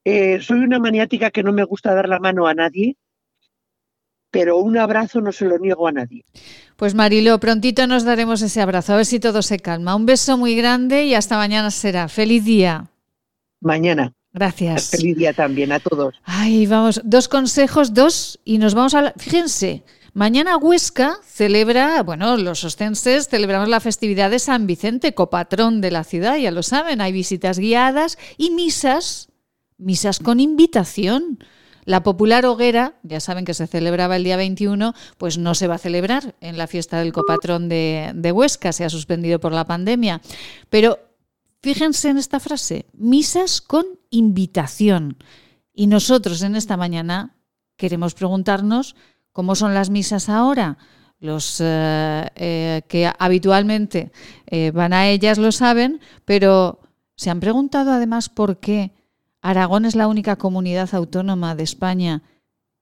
[0.04, 2.96] eh, soy una maniática que no me gusta dar la mano a nadie,
[4.30, 6.24] pero un abrazo no se lo niego a nadie.
[6.76, 9.94] Pues Mariló, prontito nos daremos ese abrazo, a ver si todo se calma.
[9.96, 12.08] Un beso muy grande y hasta mañana será.
[12.08, 12.88] Feliz día.
[13.60, 14.12] Mañana.
[14.32, 14.90] Gracias.
[14.90, 16.14] Feliz día también a todos.
[16.22, 19.02] Ay, vamos, dos consejos, dos, y nos vamos a...
[19.02, 19.82] la- Fíjense,
[20.14, 26.04] mañana Huesca celebra, bueno, los ostenses celebramos la festividad de San Vicente, copatrón de la
[26.04, 29.29] ciudad, ya lo saben, hay visitas guiadas y misas,
[29.80, 31.38] misas con invitación.
[31.84, 35.76] La popular hoguera, ya saben que se celebraba el día 21, pues no se va
[35.76, 40.20] a celebrar en la fiesta del copatrón de, Huesca, se ha suspendido por la pandemia.
[40.68, 40.98] Pero
[41.62, 45.16] fíjense en esta frase, misas con invitación.
[45.72, 47.34] Y nosotros en esta mañana
[47.76, 48.94] queremos preguntarnos
[49.32, 50.76] cómo son las misas ahora.
[51.18, 54.10] Los eh, eh, que habitualmente
[54.46, 56.80] eh, van a ellas lo saben, pero
[57.16, 58.92] ¿se han preguntado además por qué
[59.42, 62.22] Aragón es la única comunidad autónoma de España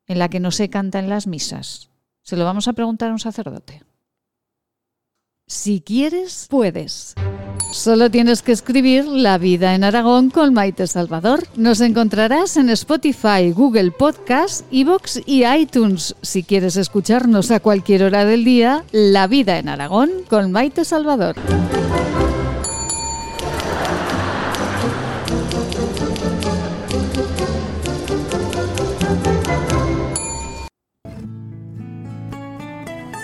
[0.06, 1.90] en la que no se canta en las misas?
[2.22, 3.82] Se lo vamos a preguntar a un sacerdote.
[5.46, 7.14] Si quieres, puedes.
[7.72, 11.44] Solo tienes que escribir La vida en Aragón con Maite Salvador.
[11.56, 16.16] Nos encontrarás en Spotify, Google Podcast, Evox y iTunes.
[16.22, 21.36] Si quieres escucharnos a cualquier hora del día, La vida en Aragón con Maite Salvador.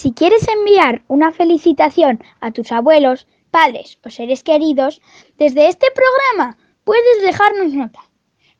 [0.00, 5.02] Si quieres enviar una felicitación a tus abuelos, padres o seres queridos,
[5.36, 8.00] desde este programa puedes dejarnos nota.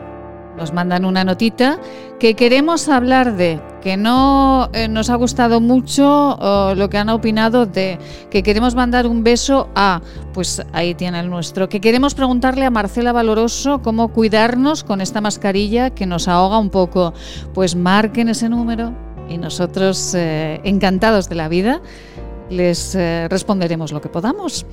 [0.56, 1.78] Nos mandan una notita
[2.18, 6.36] que queremos hablar de, que no eh, nos ha gustado mucho
[6.76, 10.02] lo que han opinado de, que queremos mandar un beso a,
[10.34, 15.20] pues ahí tiene el nuestro, que queremos preguntarle a Marcela Valoroso cómo cuidarnos con esta
[15.20, 17.14] mascarilla que nos ahoga un poco.
[17.54, 18.92] Pues marquen ese número
[19.28, 21.80] y nosotros, eh, encantados de la vida,
[22.50, 24.66] les eh, responderemos lo que podamos.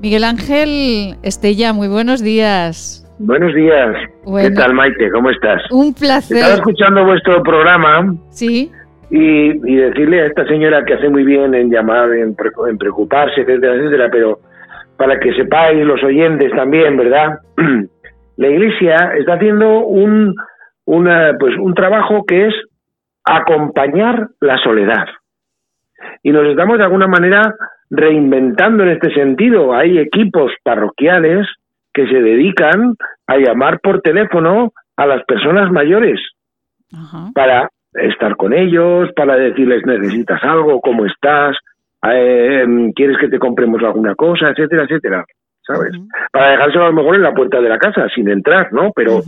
[0.00, 3.04] Miguel Ángel Estella, muy buenos días.
[3.18, 3.96] Buenos días.
[4.24, 4.48] Bueno.
[4.48, 5.10] ¿Qué tal, Maite?
[5.10, 5.60] ¿Cómo estás?
[5.72, 6.36] Un placer.
[6.36, 8.70] Estaba escuchando vuestro programa Sí,
[9.10, 12.78] y, y decirle a esta señora que hace muy bien en llamar, en, pre- en
[12.78, 14.38] preocuparse, etcétera, etcétera, pero
[14.96, 17.38] para que sepáis los oyentes también, ¿verdad?
[18.36, 20.32] La Iglesia está haciendo un,
[20.84, 22.54] una, pues, un trabajo que es
[23.36, 25.06] acompañar la soledad.
[26.22, 27.54] Y nos estamos de alguna manera
[27.90, 29.74] reinventando en este sentido.
[29.74, 31.46] Hay equipos parroquiales
[31.92, 32.94] que se dedican
[33.26, 36.20] a llamar por teléfono a las personas mayores
[37.34, 41.56] para estar con ellos, para decirles necesitas algo, cómo estás,
[42.04, 42.64] Eh,
[42.94, 45.24] quieres que te compremos alguna cosa, etcétera, etcétera,
[45.66, 45.90] ¿sabes?
[46.30, 48.92] Para dejárselo a lo mejor en la puerta de la casa sin entrar, ¿no?
[48.94, 49.18] Pero,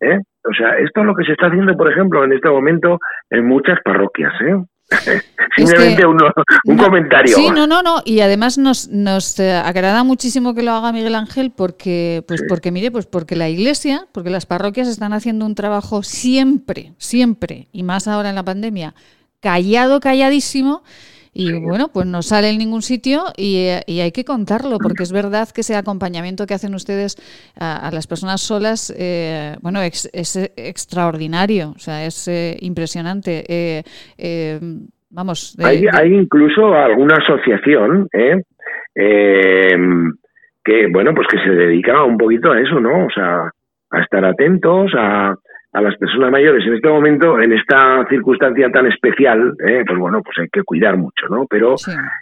[0.00, 0.18] ¿eh?
[0.50, 2.98] O sea, esto es lo que se está haciendo, por ejemplo, en este momento
[3.30, 4.56] en muchas parroquias, ¿eh?
[5.56, 6.32] Simplemente uno-
[6.64, 7.34] un comentario.
[7.36, 7.96] Sí, no, no, no.
[8.06, 12.70] Y además nos, nos eh, agrada muchísimo que lo haga Miguel Ángel porque, pues porque
[12.72, 17.82] mire, pues porque la iglesia, porque las parroquias están haciendo un trabajo siempre, siempre, y
[17.82, 18.94] más ahora en la pandemia,
[19.40, 20.82] callado, calladísimo.
[21.40, 25.12] Y bueno, pues no sale en ningún sitio y, y hay que contarlo, porque es
[25.12, 27.14] verdad que ese acompañamiento que hacen ustedes
[27.56, 30.10] a, a las personas solas, eh, bueno, es,
[30.56, 33.44] extraordinario, o sea, es eh, impresionante.
[33.48, 33.82] Eh,
[34.18, 34.58] eh,
[35.10, 38.42] vamos, de- Hay, de- hay incluso alguna asociación ¿eh?
[38.96, 39.76] Eh,
[40.64, 43.06] que, bueno, pues que se dedica un poquito a eso, ¿no?
[43.06, 43.48] O sea,
[43.90, 45.34] a estar atentos a,
[45.72, 46.66] a las personas mayores.
[46.66, 49.84] En este momento, en esta circunstancia tan especial, ¿eh?
[49.86, 51.46] pues bueno, pues hay que cuidar mucho, ¿no?
[51.48, 51.74] Pero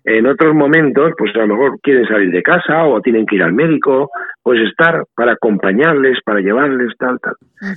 [0.04, 3.42] en otros momentos, pues a lo mejor quieren salir de casa o tienen que ir
[3.42, 4.10] al médico,
[4.42, 7.34] pues estar para acompañarles, para llevarles, tal, tal.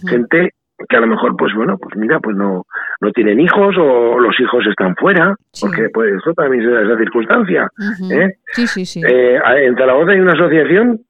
[0.09, 0.53] Gente
[0.87, 2.65] que a lo mejor, pues bueno, pues mira, pues no,
[3.01, 7.67] no tienen hijos o los hijos están fuera, porque pues eso también da esa circunstancia.
[7.77, 8.13] Ujú.
[8.13, 8.37] ¿eh?
[8.53, 9.01] Sí, sí, sí.
[9.05, 11.01] Eh, en Zaragoza hay una asociación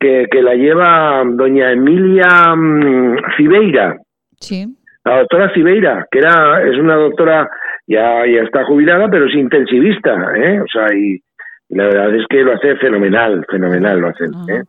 [0.00, 3.96] Que, que la lleva doña Emilia mm, Cibeira,
[4.40, 4.66] Sí.
[5.04, 7.48] la doctora Cibeira, que era es una doctora
[7.86, 10.60] ya ya está jubilada, pero es intensivista, ¿eh?
[10.60, 11.20] O sea, y
[11.68, 14.62] la verdad es que lo hace fenomenal, fenomenal lo hacen, ¿eh?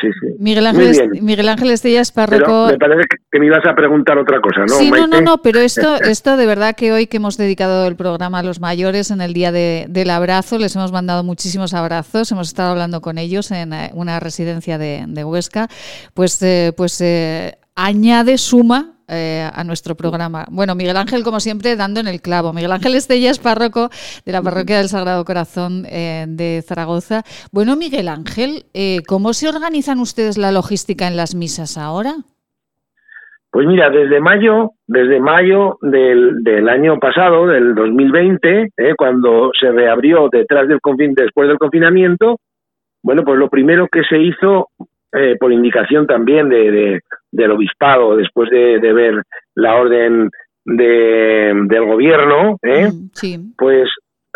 [0.00, 0.26] Sí, sí.
[0.38, 2.66] Miguel Ángel, Miguel Ángel Estellas Pero Párroco.
[2.72, 4.68] me parece que- me ibas a preguntar otra cosa, ¿no?
[4.78, 7.96] Sí, no, no, no, pero esto, esto de verdad que hoy que hemos dedicado el
[7.96, 12.32] programa a los mayores en el día de- del abrazo, les hemos mandado muchísimos abrazos,
[12.32, 15.68] hemos estado hablando con ellos en eh, una residencia de, de Huesca,
[16.14, 20.46] pues, eh, pues eh, añade, suma eh, a nuestro programa.
[20.50, 22.52] Bueno, Miguel Ángel, como siempre, dando en el clavo.
[22.52, 23.88] Miguel Ángel Estellas, párroco
[24.24, 27.22] de la Parroquia del Sagrado Corazón eh, de Zaragoza.
[27.52, 32.16] Bueno, Miguel Ángel, eh, ¿cómo se organizan ustedes la logística en las misas ahora?
[33.56, 39.70] Pues mira, desde mayo, desde mayo del, del año pasado, del 2020, eh, cuando se
[39.72, 42.36] reabrió detrás del confin después del confinamiento,
[43.02, 44.68] bueno, pues lo primero que se hizo,
[45.16, 47.00] eh, por indicación también de, de-
[47.32, 49.22] del obispado, después de, de ver
[49.54, 50.30] la orden
[50.64, 53.38] de, del gobierno, eh, Sí.
[53.58, 53.88] pues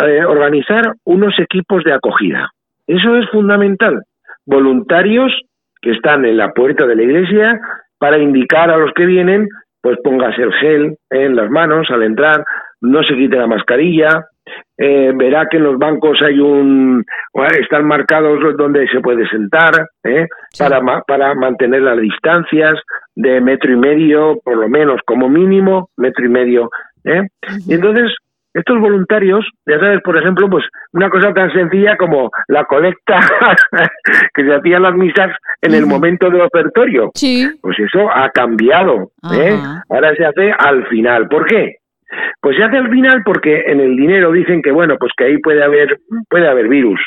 [0.02, 2.50] eh, organizar unos equipos de acogida.
[2.86, 4.02] Eso es fundamental.
[4.46, 5.32] Voluntarios
[5.80, 7.58] que están en la puerta de la iglesia
[7.98, 9.48] para indicar a los que vienen,
[9.80, 12.44] pues póngase el gel en las manos al entrar,
[12.80, 14.26] no se quite la mascarilla,
[14.78, 17.04] eh, verá que en los bancos hay un
[17.34, 20.26] bueno, están marcados donde se puede sentar ¿eh?
[20.58, 22.74] para ma- para mantener las distancias
[23.14, 26.70] de metro y medio por lo menos como mínimo metro y medio
[27.04, 27.22] ¿eh?
[27.66, 28.14] y entonces
[28.52, 33.20] estos voluntarios ya sabes por ejemplo pues una cosa tan sencilla como la colecta
[34.34, 35.30] que se hacía en las misas
[35.62, 37.10] en el momento del ofertorio
[37.62, 39.56] pues eso ha cambiado ¿eh?
[39.88, 41.76] ahora se hace al final ¿por qué?
[42.40, 45.38] Pues se hace al final porque en el dinero dicen que bueno, pues que ahí
[45.38, 47.00] puede haber puede haber virus.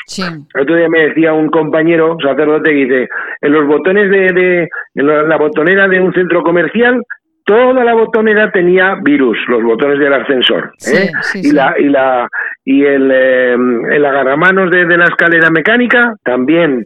[0.54, 3.08] El otro día me decía un compañero sacerdote que dice,
[3.40, 7.02] en los botones de, de en la, botonera de un centro comercial
[7.46, 11.10] toda la botonera tenía virus, los botones del ascensor, ¿eh?
[11.20, 11.52] sí, y sí.
[11.52, 12.28] la y la
[12.64, 16.82] y el, eh, el agarramanos de, de la escalera mecánica también,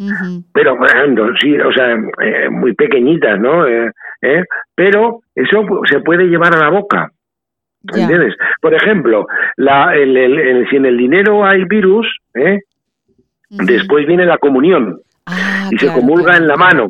[0.53, 1.93] pero bueno, sí, o sea,
[2.25, 3.65] eh, muy pequeñitas, ¿no?
[3.69, 7.13] Eh, Pero eso se puede llevar a la boca.
[7.95, 8.35] ¿Entiendes?
[8.61, 12.61] Por ejemplo, la, el, el- el- si en el dinero hay virus, ¿eh?
[13.51, 15.01] después viene la comunión
[15.71, 16.89] y se comulga en la mano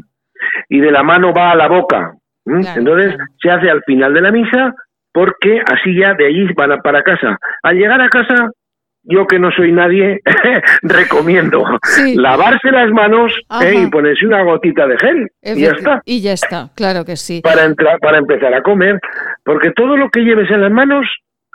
[0.69, 2.13] y de la mano va a la boca.
[2.47, 4.75] Entonces se hace al final de la misa
[5.13, 7.39] porque así ya de allí van a- para casa.
[7.63, 8.51] Al llegar a casa,
[9.05, 10.21] yo que no soy nadie,
[10.83, 11.65] recomiendo
[12.15, 13.75] lavarse las manos ¿eh?
[13.85, 17.41] Y ponerse una gotita de gel y ya está Y ya está, claro que sí.
[17.43, 18.99] para entrar para empezar a comer
[19.49, 21.07] porque todo lo que lleves en las manos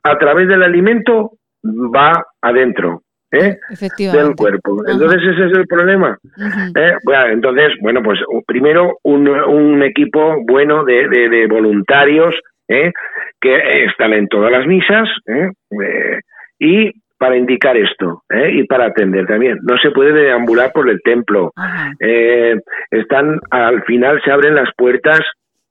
[0.04, 1.32] a través del alimento
[1.64, 2.12] va
[2.42, 3.02] adentro
[3.32, 3.58] ¿eh?
[4.18, 6.18] Del cuerpo entonces ese es el problema
[6.76, 6.94] ¿eh?
[7.06, 12.36] Bueno, entonces bueno pues primero un, un equipo bueno de, de- de voluntarios
[12.68, 12.92] ¿eh?
[13.40, 15.50] que están en todas las misas ¿eh?
[16.60, 18.52] Y para indicar esto ¿eh?
[18.54, 21.52] y para atender también no se puede deambular por el templo
[22.92, 25.22] están al final se abren las puertas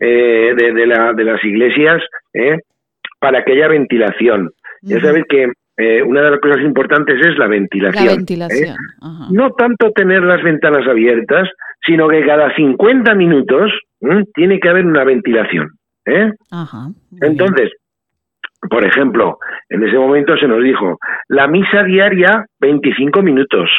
[0.05, 2.03] eh, de, de la- de las iglesias
[2.35, 2.59] ¿eh?
[3.20, 4.51] para que haya ventilación.
[4.83, 8.05] Ya sabéis que eh, una de las cosas importantes es la ventilación.
[8.05, 8.70] La ventilación.
[8.70, 8.77] ¿eh?
[9.31, 11.49] No tanto tener las ventanas abiertas,
[11.87, 13.70] sino que cada 50 minutos
[14.35, 15.70] tiene que haber una ventilación.
[17.20, 17.70] Entonces,
[18.69, 19.39] por ejemplo,
[19.69, 20.99] en ese momento se nos dijo,
[21.29, 23.70] la misa diaria 25 minutos.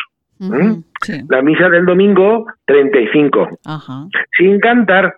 [1.29, 3.59] La misa del domingo 35.
[3.65, 4.05] Ajá.
[4.37, 5.15] Sin cantar.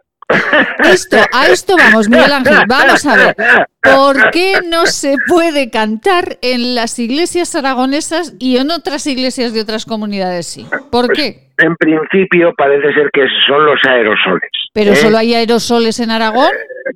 [0.84, 2.58] Esto, a esto vamos, Miguel Ángel.
[2.68, 3.36] Vamos a ver.
[3.82, 9.62] ¿Por qué no se puede cantar en las iglesias aragonesas y en otras iglesias de
[9.62, 10.66] otras comunidades sí?
[10.92, 11.50] ¿Por qué?
[11.58, 14.50] En principio parece ser que son los aerosoles.
[14.74, 14.96] ¿Pero ¿eh?
[14.96, 16.50] solo hay aerosoles en Aragón?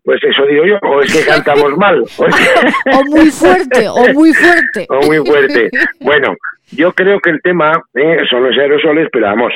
[0.04, 2.04] Pues eso digo yo, o es que cantamos mal.
[2.18, 3.88] O, es que- ¿O muy fuerte?
[3.88, 4.88] ¿O muy fuerte?
[4.90, 5.70] o muy fuerte.
[6.02, 6.36] Bueno,
[6.72, 9.54] yo creo que el tema eh, son los aerosoles, pero vamos,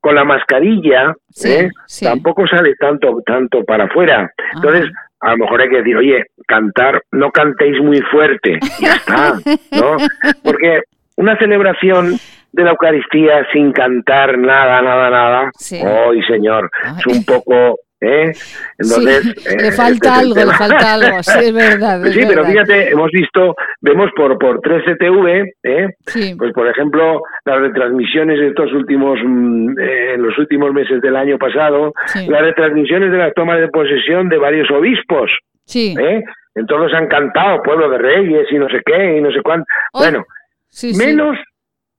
[0.00, 1.14] con la mascarilla
[1.44, 1.68] eh,
[2.02, 4.30] tampoco sale tanto tanto para afuera.
[4.54, 4.90] Entonces,
[5.20, 9.34] a lo mejor hay que decir, oye, cantar, no cantéis muy fuerte, ya está,
[9.72, 9.96] ¿no?
[10.42, 10.82] Porque
[11.16, 12.16] una celebración
[12.52, 16.70] de la Eucaristía sin cantar nada, nada, nada, ¡ay, señor!
[16.98, 17.78] Es un poco...
[18.02, 18.32] ¿Eh?
[18.78, 22.06] Entonces, Sí, eh, le este falta es el algo, le falta algo, sí, es verdad.
[22.06, 22.50] es Sí, pero verdad.
[22.50, 25.88] fíjate, hemos visto, vemos por por 3CTV, ¿eh?
[26.06, 26.34] Sí.
[26.38, 31.14] pues por ejemplo, las retransmisiones de estos últimos, mm, eh, en los últimos meses del
[31.16, 32.26] año pasado, Sí.
[32.26, 35.30] las retransmisiones de las tomas de posesión de varios obispos,
[35.66, 35.94] Sí.
[36.00, 36.22] ¿eh?
[36.54, 39.66] En todos han cantado Pueblo de Reyes y no sé qué y no sé cuánto.
[39.92, 40.24] Bueno,
[40.70, 41.06] Sí, sí.
[41.06, 41.36] menos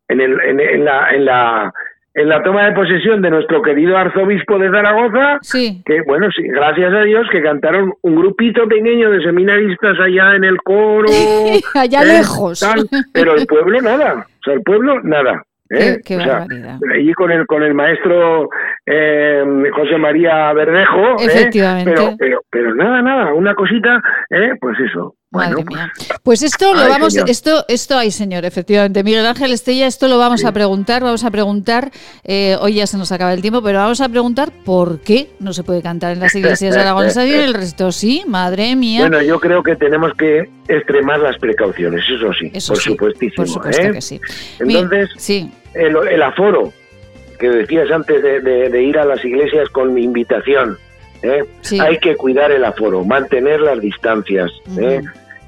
[0.10, 1.72] en, el, en, en la en la
[2.14, 5.40] en la toma de posesión de nuestro querido arzobispo de Zaragoza,
[5.86, 10.44] que bueno, sí, gracias a Dios que cantaron un grupito pequeño de seminaristas allá en
[10.44, 11.08] el coro,
[11.76, 12.06] Allá ¿eh?
[12.06, 12.60] lejos.
[12.60, 15.44] Tal, pero el pueblo nada, o sea, el pueblo nada.
[15.70, 16.02] Qué- ¿eh?
[16.06, 16.80] qué O sea, barbaridad.
[16.94, 18.50] allí con el con el maestro
[18.86, 19.42] eh,
[19.74, 21.26] José María Verdejo, ¿eh?
[21.28, 21.94] Efectivamente.
[21.96, 24.02] pero, pero, pero nada, nada, una cosita,
[24.32, 24.52] ¿eh?
[24.60, 25.16] pues eso.
[25.32, 25.91] Bueno, Madre mía.
[26.24, 27.30] Pues esto lo Ay, vamos, señor.
[27.30, 29.02] esto, esto, ay señor, efectivamente.
[29.02, 31.90] Miguel Ángel Estella, esto lo vamos a preguntar, vamos a preguntar,
[32.26, 35.53] eh, hoy ya se nos acaba el tiempo, pero vamos a preguntar por qué no
[35.53, 39.02] se puede cantar en las iglesias aragonesas y en el resto sí, madre mía.
[39.08, 43.36] Bueno, yo creo que tenemos que extremar las precauciones, eso sí, Eso por sí, supuestísimo.
[43.38, 43.91] por supuesto ¿eh?
[43.94, 44.20] que sí.
[44.60, 45.49] Entonces, sí.
[45.76, 46.74] el, el aforo
[47.40, 50.78] que decías antes de, de- de ir a las iglesias con invitación,
[51.24, 51.45] ¿eh?
[51.62, 51.80] Sí.
[51.80, 55.02] hay que cuidar el aforo, mantener las distancias, ¿eh?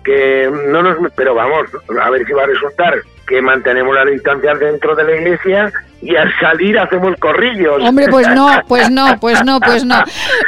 [0.04, 1.70] Que no nos, pero vamos,
[2.02, 5.72] a ver si va a resultar que mantenemos las distancias dentro de la iglesia
[6.02, 7.82] y al salir hacemos corrillos.
[7.82, 9.96] Hombre, pues no, pues no, pues no, pues no.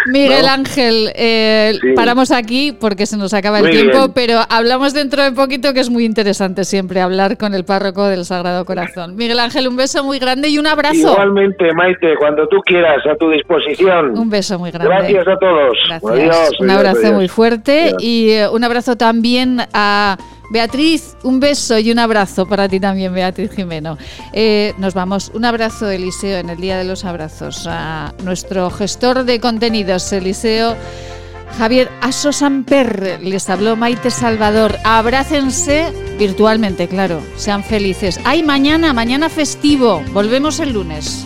[0.08, 0.52] Miguel ¿No?
[0.52, 1.94] Ángel, eh, Sí.
[1.96, 4.12] paramos aquí porque se nos acaba el Muy tiempo, bien.
[4.14, 8.26] pero hablamos dentro de poquito que es muy interesante siempre hablar con el párroco del
[8.26, 9.16] Sagrado Corazón.
[9.16, 11.14] Miguel Ángel, un beso muy grande y un abrazo.
[11.14, 14.18] Igualmente, Maite, cuando tú quieras, a tu disposición.
[14.18, 14.90] Un beso muy grande.
[14.94, 15.78] Gracias a todos.
[15.88, 16.12] Gracias.
[16.12, 17.14] Adiós, un abrazo adiós.
[17.14, 18.04] muy fuerte Adiós.
[18.04, 20.18] y eh, un abrazo también a
[20.50, 21.16] Beatriz.
[21.24, 23.98] Un beso y un abrazo para ti también, Beatriz Jimeno.
[24.34, 25.32] Eh, nos vamos.
[25.34, 27.66] Un abrazo, Eliseo, en el Día de los Abrazos.
[27.68, 30.76] A nuestro gestor de contenidos, Eliseo.
[31.58, 34.78] Javier Aso Samper, les habló Maite Salvador.
[34.84, 37.22] Abrácense virtualmente, claro.
[37.38, 38.20] Sean felices.
[38.26, 40.02] Ay, mañana, mañana festivo.
[40.12, 41.26] Volvemos el lunes.